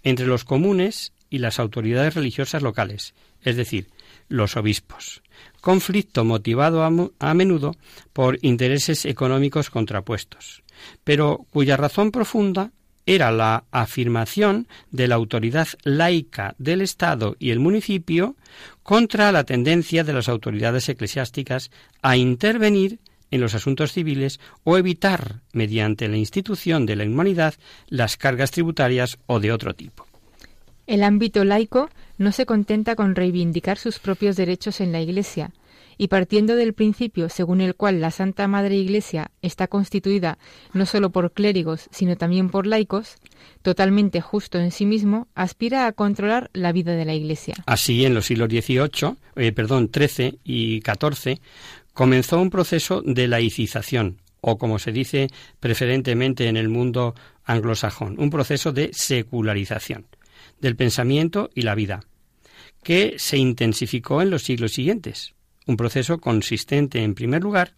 entre 0.03 0.27
los 0.27 0.45
comunes 0.45 1.13
y 1.31 1.39
las 1.39 1.59
autoridades 1.59 2.15
religiosas 2.15 2.63
locales, 2.63 3.15
es 3.43 3.57
decir, 3.57 3.89
los 4.29 4.57
obispos. 4.57 5.23
Conflicto 5.61 6.25
motivado 6.25 6.85
a, 6.85 7.35
menudo 7.35 7.75
por 8.13 8.39
intereses 8.43 9.05
económicos 9.05 9.69
contrapuestos, 9.69 10.63
pero 11.03 11.47
cuya 11.51 11.77
razón 11.77 12.13
profunda 12.13 12.73
era 13.07 13.31
la 13.33 13.65
afirmación 13.71 14.69
de 14.91 15.09
la 15.09 15.17
autoridad 15.17 15.69
laica 15.85 16.55
del 16.59 16.81
Estado 16.81 17.37
y 17.39 17.51
el 17.51 17.61
municipio 17.61 18.37
contra 18.83 19.33
la 19.33 19.45
tendencia 19.45 20.05
de 20.05 20.13
las 20.13 20.29
autoridades 20.29 20.89
eclesiásticas 20.89 21.71
a 22.03 22.17
intervenir 22.17 22.99
en 23.31 23.41
los 23.41 23.55
asuntos 23.55 23.93
civiles 23.93 24.41
o 24.65 24.77
evitar, 24.77 25.41
mediante 25.53 26.09
la 26.09 26.17
institución 26.17 26.87
de 26.87 26.97
la 26.97 27.05
humanidad, 27.05 27.55
las 27.89 28.17
cargas 28.17 28.51
tributarias 28.51 29.19
o 29.27 29.41
de 29.41 29.53
otro 29.53 29.75
tipo. 29.75 30.07
El 30.87 31.05
ámbito 31.05 31.45
laico 31.45 31.89
no 32.19 32.33
se 32.33 32.47
contenta 32.47 32.97
con 32.97 33.15
reivindicar 33.15 33.79
sus 33.79 34.01
propios 34.01 34.37
derechos 34.37 34.81
en 34.81 34.91
la 34.91 35.01
Iglesia, 35.01 35.53
y 36.01 36.09
partiendo 36.09 36.57
del 36.57 36.73
principio 36.73 37.29
según 37.29 37.61
el 37.61 37.75
cual 37.75 38.01
la 38.01 38.11
Santa 38.11 38.49
Madre 38.49 38.75
Iglesia 38.75 39.33
está 39.43 39.67
constituida 39.67 40.39
no 40.73 40.87
sólo 40.87 41.11
por 41.11 41.33
clérigos, 41.33 41.89
sino 41.91 42.17
también 42.17 42.49
por 42.49 42.67
laicos, 42.67 43.17
totalmente 43.61 44.23
justo 44.23 44.59
en 44.59 44.71
sí 44.71 44.87
mismo, 44.87 45.29
aspira 45.35 45.87
a 45.87 45.93
controlar 45.93 46.49
la 46.55 46.73
vida 46.73 46.95
de 46.95 47.05
la 47.05 47.13
Iglesia. 47.13 47.55
Así, 47.67 48.07
en 48.07 48.15
los 48.15 48.25
siglos 48.25 48.49
XVIII, 48.49 49.17
eh, 49.37 49.53
perdón, 49.53 49.91
XIII 49.93 50.39
y 50.43 50.81
XIV, 50.81 51.39
comenzó 51.93 52.41
un 52.41 52.49
proceso 52.49 53.03
de 53.05 53.29
laicización, 53.29 54.23
o 54.41 54.57
como 54.57 54.79
se 54.79 54.93
dice 54.93 55.29
preferentemente 55.61 56.49
en 56.49 56.57
el 56.57 56.71
mundo 56.71 57.15
anglosajón, 57.45 58.17
un 58.19 58.31
proceso 58.31 58.73
de 58.73 58.89
secularización 58.95 60.07
del 60.63 60.77
pensamiento 60.77 61.51
y 61.55 61.61
la 61.61 61.75
vida, 61.75 62.05
que 62.83 63.17
se 63.19 63.37
intensificó 63.37 64.23
en 64.23 64.31
los 64.31 64.45
siglos 64.45 64.73
siguientes 64.73 65.35
un 65.71 65.77
proceso 65.77 66.19
consistente, 66.19 67.03
en 67.03 67.15
primer 67.15 67.43
lugar, 67.43 67.75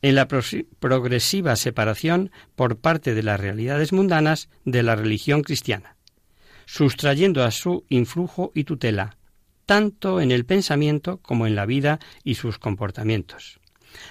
en 0.00 0.14
la 0.14 0.26
progresiva 0.26 1.54
separación 1.56 2.30
por 2.54 2.78
parte 2.78 3.14
de 3.14 3.22
las 3.22 3.38
realidades 3.38 3.92
mundanas 3.92 4.48
de 4.64 4.82
la 4.82 4.96
religión 4.96 5.42
cristiana, 5.42 5.96
sustrayendo 6.64 7.44
a 7.44 7.50
su 7.50 7.84
influjo 7.90 8.52
y 8.54 8.64
tutela, 8.64 9.18
tanto 9.66 10.20
en 10.20 10.30
el 10.30 10.46
pensamiento 10.46 11.18
como 11.18 11.46
en 11.46 11.54
la 11.54 11.66
vida 11.66 12.00
y 12.24 12.36
sus 12.36 12.58
comportamientos. 12.58 13.60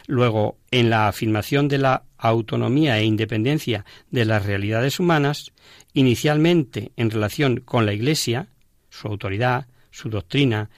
Luego, 0.08 0.58
en 0.70 0.90
la 0.90 1.08
afirmación 1.08 1.68
de 1.68 1.80
la 1.80 2.04
autonomía 2.18 3.00
e 3.00 3.06
independencia 3.06 3.86
de 4.12 4.26
las 4.26 4.46
realidades 4.46 5.00
humanas, 5.00 5.52
inicialmente 5.94 6.92
en 6.96 7.10
relación 7.10 7.62
con 7.62 7.86
la 7.86 7.94
Iglesia, 7.94 8.50
su 8.90 9.08
autoridad, 9.08 9.68
su 9.92 10.10
doctrina 10.10 10.70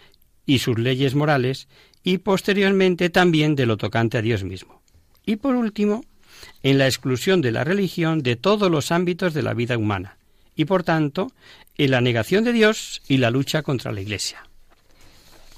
y 0.45 0.59
sus 0.59 0.77
leyes 0.79 1.15
morales, 1.15 1.67
y 2.07 2.19
posteriormente 2.19 3.09
también 3.09 3.57
de 3.57 3.65
lo 3.65 3.75
tocante 3.75 4.17
a 4.17 4.21
Dios 4.21 4.45
mismo. 4.45 4.81
Y 5.25 5.35
por 5.35 5.55
último, 5.57 6.05
en 6.63 6.77
la 6.77 6.85
exclusión 6.85 7.41
de 7.41 7.51
la 7.51 7.65
religión 7.65 8.23
de 8.23 8.37
todos 8.37 8.71
los 8.71 8.93
ámbitos 8.93 9.33
de 9.33 9.43
la 9.43 9.53
vida 9.53 9.77
humana, 9.77 10.15
y 10.55 10.63
por 10.63 10.83
tanto, 10.83 11.33
en 11.77 11.91
la 11.91 11.99
negación 11.99 12.45
de 12.45 12.53
Dios 12.53 13.01
y 13.09 13.17
la 13.17 13.29
lucha 13.29 13.61
contra 13.61 13.91
la 13.91 13.99
Iglesia. 13.99 14.47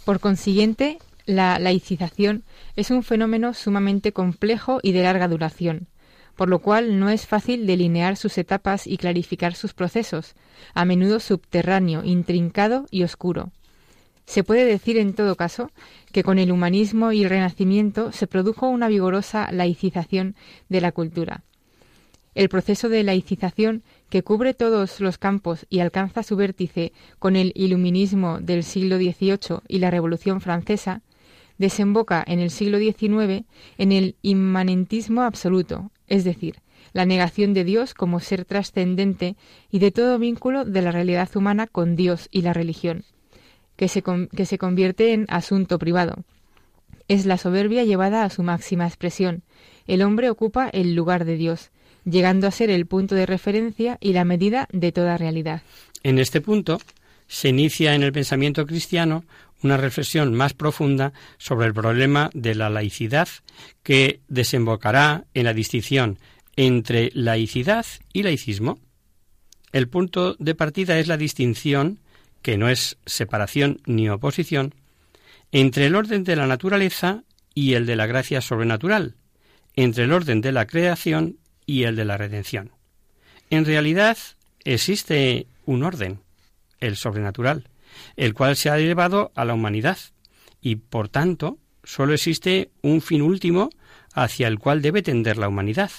Por 0.06 0.20
consiguiente, 0.20 0.98
la 1.28 1.60
laicización 1.60 2.42
es 2.76 2.90
un 2.90 3.04
fenómeno 3.04 3.54
sumamente 3.54 4.12
complejo 4.12 4.80
y 4.82 4.92
de 4.92 5.04
larga 5.04 5.28
duración, 5.28 5.86
por 6.36 6.50
lo 6.50 6.64
cual 6.64 7.00
no 7.00 7.12
es 7.12 7.28
fácil 7.28 7.68
delinear 7.68 8.18
sus 8.18 8.40
etapas 8.40 8.88
y 8.88 8.98
clarificar 8.98 9.54
sus 9.54 9.76
procesos, 9.76 10.34
a 10.74 10.84
menudo 10.84 11.20
subterráneo, 11.20 12.04
intrincado 12.04 12.88
y 12.90 13.04
oscuro. 13.04 13.52
Se 14.30 14.44
puede 14.44 14.64
decir, 14.64 15.00
en 15.00 15.16
todo 15.16 15.36
caso, 15.36 15.72
que 16.12 16.22
con 16.22 16.38
el 16.38 16.52
humanismo 16.52 17.12
y 17.12 17.24
el 17.24 17.32
renacimiento 17.32 18.12
se 18.12 18.28
produjo 18.28 18.70
una 18.70 18.88
vigorosa 18.88 19.52
laicización 19.52 20.36
de 20.70 20.82
la 20.82 20.92
cultura. 20.92 21.42
El 22.36 22.48
proceso 22.48 22.90
de 22.90 23.02
laicización, 23.02 23.82
que 24.08 24.22
cubre 24.22 24.54
todos 24.54 25.00
los 25.00 25.18
campos 25.18 25.66
y 25.68 25.80
alcanza 25.80 26.22
su 26.22 26.36
vértice 26.36 26.94
con 27.18 27.36
el 27.36 27.54
iluminismo 27.56 28.40
del 28.40 28.62
siglo 28.64 28.98
XVIII 28.98 29.62
y 29.68 29.80
la 29.80 29.90
Revolución 29.90 30.42
Francesa, 30.42 31.02
desemboca 31.58 32.24
en 32.28 32.38
el 32.38 32.52
siglo 32.52 32.78
XIX 32.78 33.46
en 33.80 33.92
el 33.92 34.16
inmanentismo 34.22 35.24
absoluto, 35.24 35.90
es 36.06 36.24
decir, 36.24 36.62
la 36.94 37.08
negación 37.08 37.56
de 37.56 37.64
Dios 37.64 37.96
como 37.96 38.20
ser 38.20 38.46
trascendente 38.46 39.38
y 39.72 39.80
de 39.80 39.90
todo 39.90 40.20
vínculo 40.20 40.66
de 40.66 40.84
la 40.84 40.92
realidad 40.92 41.36
humana 41.36 41.66
con 41.66 41.96
Dios 41.96 42.28
y 42.30 42.44
la 42.44 42.54
religión 42.54 43.06
que 43.80 43.88
se, 43.88 44.04
que 44.04 44.46
se 44.46 44.58
convierte 44.58 45.14
en 45.14 45.26
asunto 45.30 45.80
privado. 45.80 46.26
Es 47.08 47.26
la 47.26 47.38
soberbia 47.38 47.86
llevada 47.86 48.26
a 48.26 48.30
su 48.30 48.44
máxima 48.44 48.86
expresión. 48.86 49.44
El 49.88 50.02
hombre 50.02 50.30
ocupa 50.30 50.68
el 50.68 50.96
lugar 50.96 51.24
de 51.24 51.38
Dios, 51.38 51.72
llegando 52.04 52.46
a 52.46 52.52
ser 52.52 52.70
el 52.72 52.88
punto 52.88 53.16
de 53.16 53.26
referencia 53.26 53.98
y 54.02 54.12
la 54.12 54.26
medida 54.26 54.68
de 54.74 54.92
toda 54.92 55.18
realidad. 55.18 55.62
En 56.04 56.20
este 56.20 56.42
punto 56.42 56.82
se 57.28 57.48
inicia 57.48 57.96
en 57.96 58.04
el 58.04 58.12
pensamiento 58.12 58.66
cristiano 58.66 59.24
una 59.64 59.78
reflexión 59.78 60.34
más 60.34 60.54
profunda 60.54 61.14
sobre 61.38 61.66
el 61.66 61.74
problema 61.74 62.32
de 62.34 62.56
la 62.56 62.70
laicidad 62.70 63.30
que 63.82 64.20
desembocará 64.28 65.24
en 65.34 65.46
la 65.46 65.54
distinción 65.54 66.20
entre 66.58 67.12
laicidad 67.14 67.86
y 68.12 68.24
laicismo. 68.24 68.78
El 69.72 69.88
punto 69.88 70.36
de 70.38 70.54
partida 70.54 71.00
es 71.00 71.08
la 71.08 71.16
distinción 71.16 72.02
que 72.42 72.58
no 72.58 72.70
es 72.70 72.98
separación 73.06 73.82
ni 73.86 74.10
oposición, 74.10 74.74
entre 75.52 75.88
el 75.88 75.96
orden 75.96 76.24
de 76.24 76.36
la 76.36 76.48
naturaleza 76.48 77.24
y 77.54 77.74
el 77.74 77.86
de 77.86 77.96
la 77.96 78.06
gracia 78.06 78.42
sobrenatural, 78.42 79.16
entre 79.76 80.04
el 80.04 80.14
orden 80.14 80.42
de 80.42 80.52
la 80.52 80.68
creación 80.68 81.38
y 81.66 81.84
el 81.84 81.96
de 81.96 82.06
la 82.06 82.18
redención. 82.18 82.72
En 83.50 83.66
realidad 83.66 84.18
existe 84.64 85.48
un 85.66 85.84
orden, 85.84 86.20
el 86.80 86.96
sobrenatural, 86.96 87.70
el 88.16 88.34
cual 88.34 88.56
se 88.56 88.70
ha 88.70 88.78
elevado 88.78 89.32
a 89.36 89.46
la 89.46 89.54
humanidad, 89.54 89.98
y 90.62 90.76
por 90.76 91.10
tanto 91.10 91.58
sólo 91.84 92.14
existe 92.14 92.70
un 92.82 93.02
fin 93.02 93.22
último 93.22 93.70
hacia 94.14 94.48
el 94.48 94.60
cual 94.60 94.82
debe 94.82 95.02
tender 95.02 95.38
la 95.38 95.48
humanidad, 95.48 95.92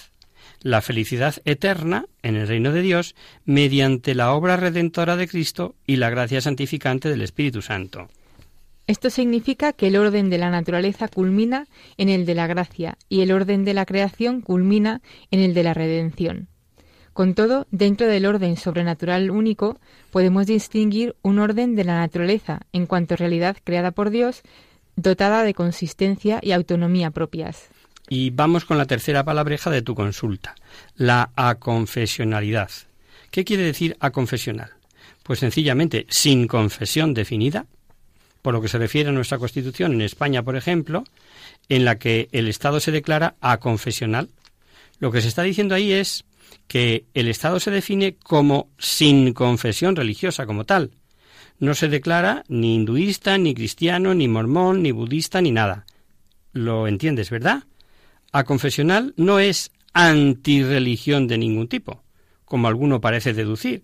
la 0.63 0.81
felicidad 0.81 1.37
eterna 1.45 2.07
en 2.23 2.37
el 2.37 2.47
reino 2.47 2.73
de 2.73 2.83
Dios 2.83 3.15
mediante 3.45 4.15
la 4.15 4.33
obra 4.33 4.57
redentora 4.57 5.17
de 5.17 5.29
Cristo 5.29 5.75
y 5.87 5.97
la 5.97 6.11
gracia 6.11 6.41
santificante 6.41 7.09
del 7.09 7.23
Espíritu 7.23 7.63
Santo. 7.63 8.09
Esto 8.87 9.09
significa 9.09 9.73
que 9.73 9.87
el 9.87 9.97
orden 9.97 10.31
de 10.31 10.39
la 10.39 10.51
naturaleza 10.51 11.09
culmina 11.09 11.67
en 11.97 12.09
el 12.09 12.27
de 12.27 12.35
la 12.35 12.47
gracia 12.47 12.99
y 13.09 13.21
el 13.21 13.31
orden 13.31 13.65
de 13.65 13.75
la 13.75 13.87
creación 13.87 14.41
culmina 14.41 15.01
en 15.31 15.41
el 15.41 15.55
de 15.55 15.63
la 15.63 15.75
redención. 15.75 16.49
Con 17.13 17.35
todo, 17.35 17.67
dentro 17.71 18.07
del 18.07 18.27
orden 18.27 18.57
sobrenatural 18.57 19.31
único, 19.31 19.79
podemos 20.11 20.47
distinguir 20.47 21.17
un 21.23 21.39
orden 21.39 21.77
de 21.77 21.85
la 21.85 21.99
naturaleza 21.99 22.63
en 22.73 22.87
cuanto 22.87 23.15
a 23.15 23.17
realidad 23.17 23.57
creada 23.63 23.91
por 23.91 24.11
Dios, 24.11 24.43
dotada 24.97 25.45
de 25.45 25.55
consistencia 25.55 26.41
y 26.43 26.53
autonomía 26.53 27.11
propias. 27.11 27.69
Y 28.13 28.31
vamos 28.31 28.65
con 28.65 28.77
la 28.77 28.87
tercera 28.87 29.25
palabreja 29.25 29.71
de 29.71 29.83
tu 29.83 29.95
consulta, 29.95 30.57
la 30.97 31.31
aconfesionalidad. 31.37 32.69
¿Qué 33.31 33.45
quiere 33.45 33.63
decir 33.63 33.97
aconfesional? 34.01 34.73
Pues 35.23 35.39
sencillamente 35.39 36.07
sin 36.11 36.49
confesión 36.49 37.15
definida, 37.15 37.67
por 38.43 38.53
lo 38.53 38.61
que 38.61 38.67
se 38.67 38.79
refiere 38.79 39.11
a 39.11 39.13
nuestra 39.13 39.39
Constitución 39.39 39.93
en 39.93 40.01
España, 40.01 40.43
por 40.43 40.57
ejemplo, 40.57 41.05
en 41.69 41.85
la 41.85 42.01
que 42.01 42.29
el 42.33 42.49
Estado 42.49 42.81
se 42.81 42.91
declara 42.91 43.37
aconfesional. 43.41 44.29
Lo 44.99 45.13
que 45.13 45.21
se 45.21 45.29
está 45.29 45.45
diciendo 45.45 45.77
ahí 45.77 45.93
es 45.93 46.25
que 46.67 47.05
el 47.15 47.29
Estado 47.29 47.61
se 47.61 47.71
define 47.71 48.17
como 48.17 48.71
sin 48.77 49.33
confesión 49.35 49.95
religiosa 49.95 50.47
como 50.47 50.65
tal. 50.65 50.91
No 51.61 51.75
se 51.75 51.87
declara 51.87 52.43
ni 52.49 52.75
hinduista, 52.75 53.39
ni 53.39 53.55
cristiano, 53.55 54.15
ni 54.15 54.27
mormón, 54.27 54.83
ni 54.83 54.91
budista, 54.91 55.41
ni 55.41 55.53
nada. 55.53 55.87
¿Lo 56.53 56.89
entiendes, 56.89 57.31
verdad? 57.31 57.63
A 58.33 58.45
confesional 58.45 59.15
no 59.17 59.39
es 59.39 59.73
antirreligión 59.93 61.27
de 61.27 61.39
ningún 61.39 61.69
tipo, 61.69 62.03
como 62.45 62.69
alguno 62.69 63.01
parece 63.01 63.33
deducir, 63.33 63.83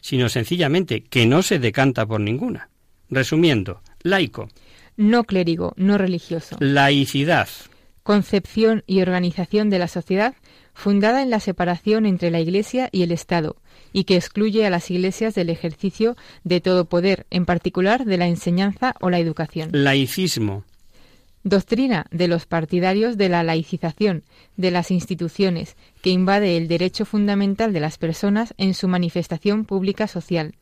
sino 0.00 0.28
sencillamente 0.28 1.02
que 1.02 1.26
no 1.26 1.42
se 1.42 1.58
decanta 1.58 2.06
por 2.06 2.20
ninguna. 2.20 2.70
Resumiendo, 3.10 3.80
laico. 4.02 4.48
No 4.96 5.24
clérigo, 5.24 5.74
no 5.76 5.98
religioso. 5.98 6.56
Laicidad. 6.60 7.48
Concepción 8.02 8.84
y 8.86 9.00
organización 9.00 9.70
de 9.70 9.78
la 9.78 9.88
sociedad 9.88 10.34
fundada 10.74 11.22
en 11.22 11.30
la 11.30 11.40
separación 11.40 12.04
entre 12.04 12.30
la 12.30 12.40
Iglesia 12.40 12.88
y 12.92 13.02
el 13.02 13.12
Estado, 13.12 13.56
y 13.92 14.04
que 14.04 14.16
excluye 14.16 14.66
a 14.66 14.70
las 14.70 14.90
iglesias 14.90 15.34
del 15.34 15.48
ejercicio 15.48 16.16
de 16.42 16.60
todo 16.60 16.86
poder, 16.86 17.26
en 17.30 17.46
particular 17.46 18.04
de 18.04 18.18
la 18.18 18.26
enseñanza 18.26 18.94
o 19.00 19.08
la 19.08 19.20
educación. 19.20 19.70
Laicismo 19.72 20.64
Doctrina 21.44 22.06
de 22.10 22.26
los 22.26 22.46
partidarios 22.46 23.18
de 23.18 23.28
la 23.28 23.42
laicización 23.42 24.22
de 24.56 24.70
las 24.70 24.90
instituciones 24.90 25.76
que 26.00 26.08
invade 26.10 26.56
el 26.56 26.68
derecho 26.68 27.04
fundamental 27.04 27.74
de 27.74 27.80
las 27.80 27.98
personas 27.98 28.54
en 28.56 28.72
su 28.72 28.88
manifestación 28.88 29.66
pública 29.66 30.06
social, 30.08 30.54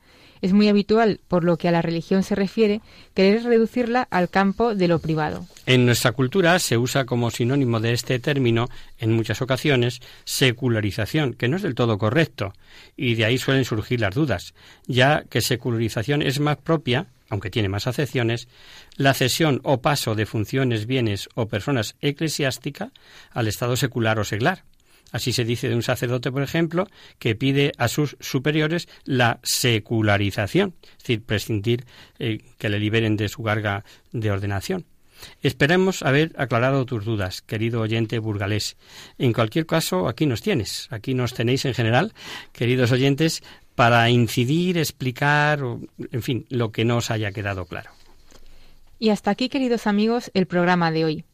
Es 0.43 0.53
muy 0.53 0.69
habitual, 0.69 1.21
por 1.29 1.45
lo 1.45 1.57
que 1.57 1.69
a 1.69 1.71
la 1.71 1.83
religión 1.83 2.25
se 2.25 2.35
refiere, 2.35 2.81
querer 3.15 3.45
reducirla 3.45 4.09
al 4.11 4.29
campo 4.29 4.75
de 4.75 4.89
lo 4.89 4.99
privado. 4.99 5.47
En 5.67 5.87
nuestra 5.87 6.11
cultura 6.11 6.59
se 6.59 6.77
usa 6.77 7.05
como 7.05 7.31
sinónimo 7.31 7.79
de 7.79 7.93
este 7.93 8.19
término, 8.19 8.69
en 8.99 9.13
muchas 9.13 9.41
ocasiones, 9.41 10.01
secularización, 10.25 11.35
que 11.35 11.47
no 11.47 11.57
es 11.57 11.63
del 11.63 11.77
todo 11.77 11.97
correcto, 11.97 12.55
y 12.97 13.15
de 13.15 13.25
ahí 13.25 13.39
suelen 13.39 13.65
surgir 13.65 14.01
las 14.01 14.17
dudas, 14.17 14.53
ya 14.89 15.23
que 15.31 15.41
secularización 15.41 16.23
es 16.23 16.41
más 16.41 16.57
propia, 16.57 17.07
aunque 17.33 17.49
tiene 17.49 17.71
más 17.71 17.87
acepciones, 17.87 18.47
la 18.97 19.15
cesión 19.15 19.61
o 19.65 19.81
paso 19.81 20.15
de 20.15 20.27
funciones, 20.27 20.85
bienes 20.85 21.31
o 21.35 21.49
personas 21.49 21.97
eclesiásticas 22.03 22.93
al 23.31 23.49
estado 23.49 23.75
secular 23.77 24.19
o 24.19 24.25
seglar. 24.25 24.65
Así 25.13 25.33
se 25.33 25.47
dice 25.47 25.71
de 25.71 25.75
un 25.75 25.83
sacerdote, 25.83 26.31
por 26.31 26.43
ejemplo, 26.43 26.87
que 27.19 27.35
pide 27.35 27.73
a 27.79 27.89
sus 27.89 28.19
superiores 28.21 28.87
la 29.05 29.41
secularización, 29.43 30.75
es 30.83 30.99
decir, 30.99 31.23
prescindir 31.23 31.87
eh, 32.19 32.39
que 32.59 32.69
le 32.69 32.79
liberen 32.79 33.17
de 33.17 33.31
su 33.31 33.43
carga 33.43 33.83
de 34.13 34.31
ordenación. 34.31 34.85
Esperemos 35.43 36.03
haber 36.03 36.33
aclarado 36.37 36.85
tus 36.85 37.05
dudas, 37.05 37.43
querido 37.43 37.81
oyente 37.81 38.19
burgalés. 38.19 38.77
En 39.19 39.33
cualquier 39.33 39.67
caso, 39.67 40.09
aquí 40.09 40.27
nos 40.27 40.43
tienes, 40.43 40.89
aquí 40.91 41.15
nos 41.15 41.35
tenéis 41.35 41.65
en 41.65 41.75
general, 41.75 42.13
queridos 42.53 42.93
oyentes, 42.93 43.43
para 43.75 44.09
incidir, 44.11 44.79
explicar, 44.79 45.61
en 46.11 46.23
fin, 46.23 46.47
lo 46.49 46.73
que 46.73 46.85
no 46.85 46.99
os 46.99 47.11
haya 47.11 47.33
quedado 47.33 47.67
claro. 47.67 47.91
Y 48.99 49.11
hasta 49.11 49.31
aquí, 49.31 49.49
queridos 49.49 49.87
amigos, 49.87 50.31
el 50.35 50.47
programa 50.47 50.91
de 50.91 51.05
hoy. 51.05 51.25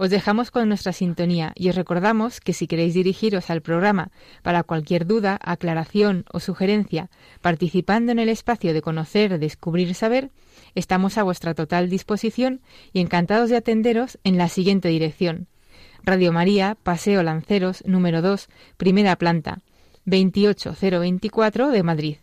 Os 0.00 0.10
dejamos 0.10 0.52
con 0.52 0.68
nuestra 0.68 0.92
sintonía 0.92 1.52
y 1.56 1.70
os 1.70 1.74
recordamos 1.74 2.40
que 2.40 2.52
si 2.52 2.68
queréis 2.68 2.94
dirigiros 2.94 3.50
al 3.50 3.62
programa 3.62 4.12
para 4.42 4.62
cualquier 4.62 5.06
duda, 5.06 5.38
aclaración 5.42 6.24
o 6.32 6.38
sugerencia, 6.38 7.10
participando 7.40 8.12
en 8.12 8.20
el 8.20 8.28
espacio 8.28 8.72
de 8.72 8.82
conocer, 8.82 9.40
descubrir, 9.40 9.94
saber, 9.94 10.30
estamos 10.76 11.18
a 11.18 11.24
vuestra 11.24 11.54
total 11.54 11.88
disposición 11.90 12.60
y 12.92 13.00
encantados 13.00 13.50
de 13.50 13.56
atenderos 13.56 14.18
en 14.22 14.38
la 14.38 14.48
siguiente 14.48 14.88
dirección. 14.88 15.48
Radio 16.04 16.32
María, 16.32 16.76
Paseo 16.80 17.24
Lanceros, 17.24 17.82
número 17.84 18.22
2, 18.22 18.48
primera 18.76 19.16
planta, 19.16 19.62
28024 20.08 21.70
de 21.70 21.82
Madrid. 21.82 22.16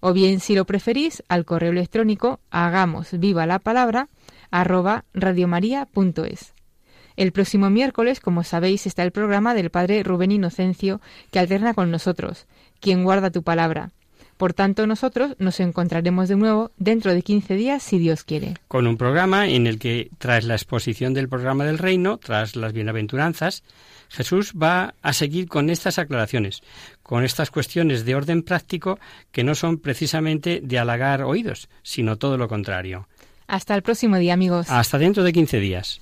O 0.00 0.12
bien, 0.12 0.40
si 0.40 0.54
lo 0.54 0.66
preferís, 0.66 1.22
al 1.28 1.44
correo 1.44 1.72
electrónico 1.72 2.40
hagamos 2.50 3.18
viva 3.18 3.46
la 3.46 3.58
palabra 3.58 4.08
arroba. 4.50 5.04
El 7.16 7.32
próximo 7.32 7.70
miércoles, 7.70 8.20
como 8.20 8.44
sabéis, 8.44 8.86
está 8.86 9.02
el 9.02 9.12
programa 9.12 9.54
del 9.54 9.70
Padre 9.70 10.02
Rubén 10.02 10.32
Inocencio, 10.32 11.00
que 11.30 11.38
alterna 11.38 11.74
con 11.74 11.90
nosotros, 11.90 12.46
quien 12.80 13.04
guarda 13.04 13.30
tu 13.30 13.42
palabra. 13.42 13.92
Por 14.36 14.52
tanto, 14.52 14.86
nosotros 14.86 15.36
nos 15.38 15.60
encontraremos 15.60 16.28
de 16.28 16.36
nuevo 16.36 16.72
dentro 16.76 17.14
de 17.14 17.22
15 17.22 17.54
días, 17.54 17.82
si 17.82 17.98
Dios 17.98 18.24
quiere. 18.24 18.54
Con 18.66 18.88
un 18.88 18.96
programa 18.96 19.48
en 19.48 19.68
el 19.68 19.78
que, 19.78 20.10
tras 20.18 20.44
la 20.44 20.54
exposición 20.54 21.14
del 21.14 21.28
programa 21.28 21.64
del 21.64 21.78
reino, 21.78 22.18
tras 22.18 22.56
las 22.56 22.72
bienaventuranzas, 22.72 23.62
Jesús 24.08 24.52
va 24.60 24.94
a 25.02 25.12
seguir 25.12 25.48
con 25.48 25.70
estas 25.70 25.98
aclaraciones, 25.98 26.62
con 27.04 27.22
estas 27.22 27.52
cuestiones 27.52 28.04
de 28.04 28.16
orden 28.16 28.42
práctico 28.42 28.98
que 29.30 29.44
no 29.44 29.54
son 29.54 29.78
precisamente 29.78 30.60
de 30.60 30.78
halagar 30.80 31.22
oídos, 31.22 31.68
sino 31.84 32.16
todo 32.16 32.36
lo 32.36 32.48
contrario. 32.48 33.06
Hasta 33.46 33.76
el 33.76 33.82
próximo 33.82 34.16
día, 34.16 34.34
amigos. 34.34 34.68
Hasta 34.68 34.98
dentro 34.98 35.22
de 35.22 35.32
15 35.32 35.60
días. 35.60 36.00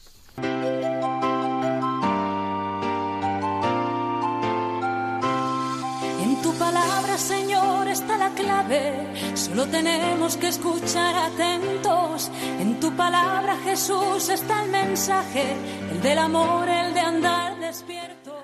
Solo 9.34 9.66
tenemos 9.66 10.36
que 10.38 10.48
escuchar 10.48 11.14
atentos. 11.14 12.30
En 12.58 12.80
tu 12.80 12.90
palabra, 12.96 13.56
Jesús, 13.64 14.30
está 14.30 14.64
el 14.64 14.70
mensaje, 14.70 15.56
el 15.90 16.00
del 16.00 16.18
amor, 16.18 16.68
el 16.68 16.94
de 16.94 17.00
andar 17.00 17.58
despierto. 17.60 18.21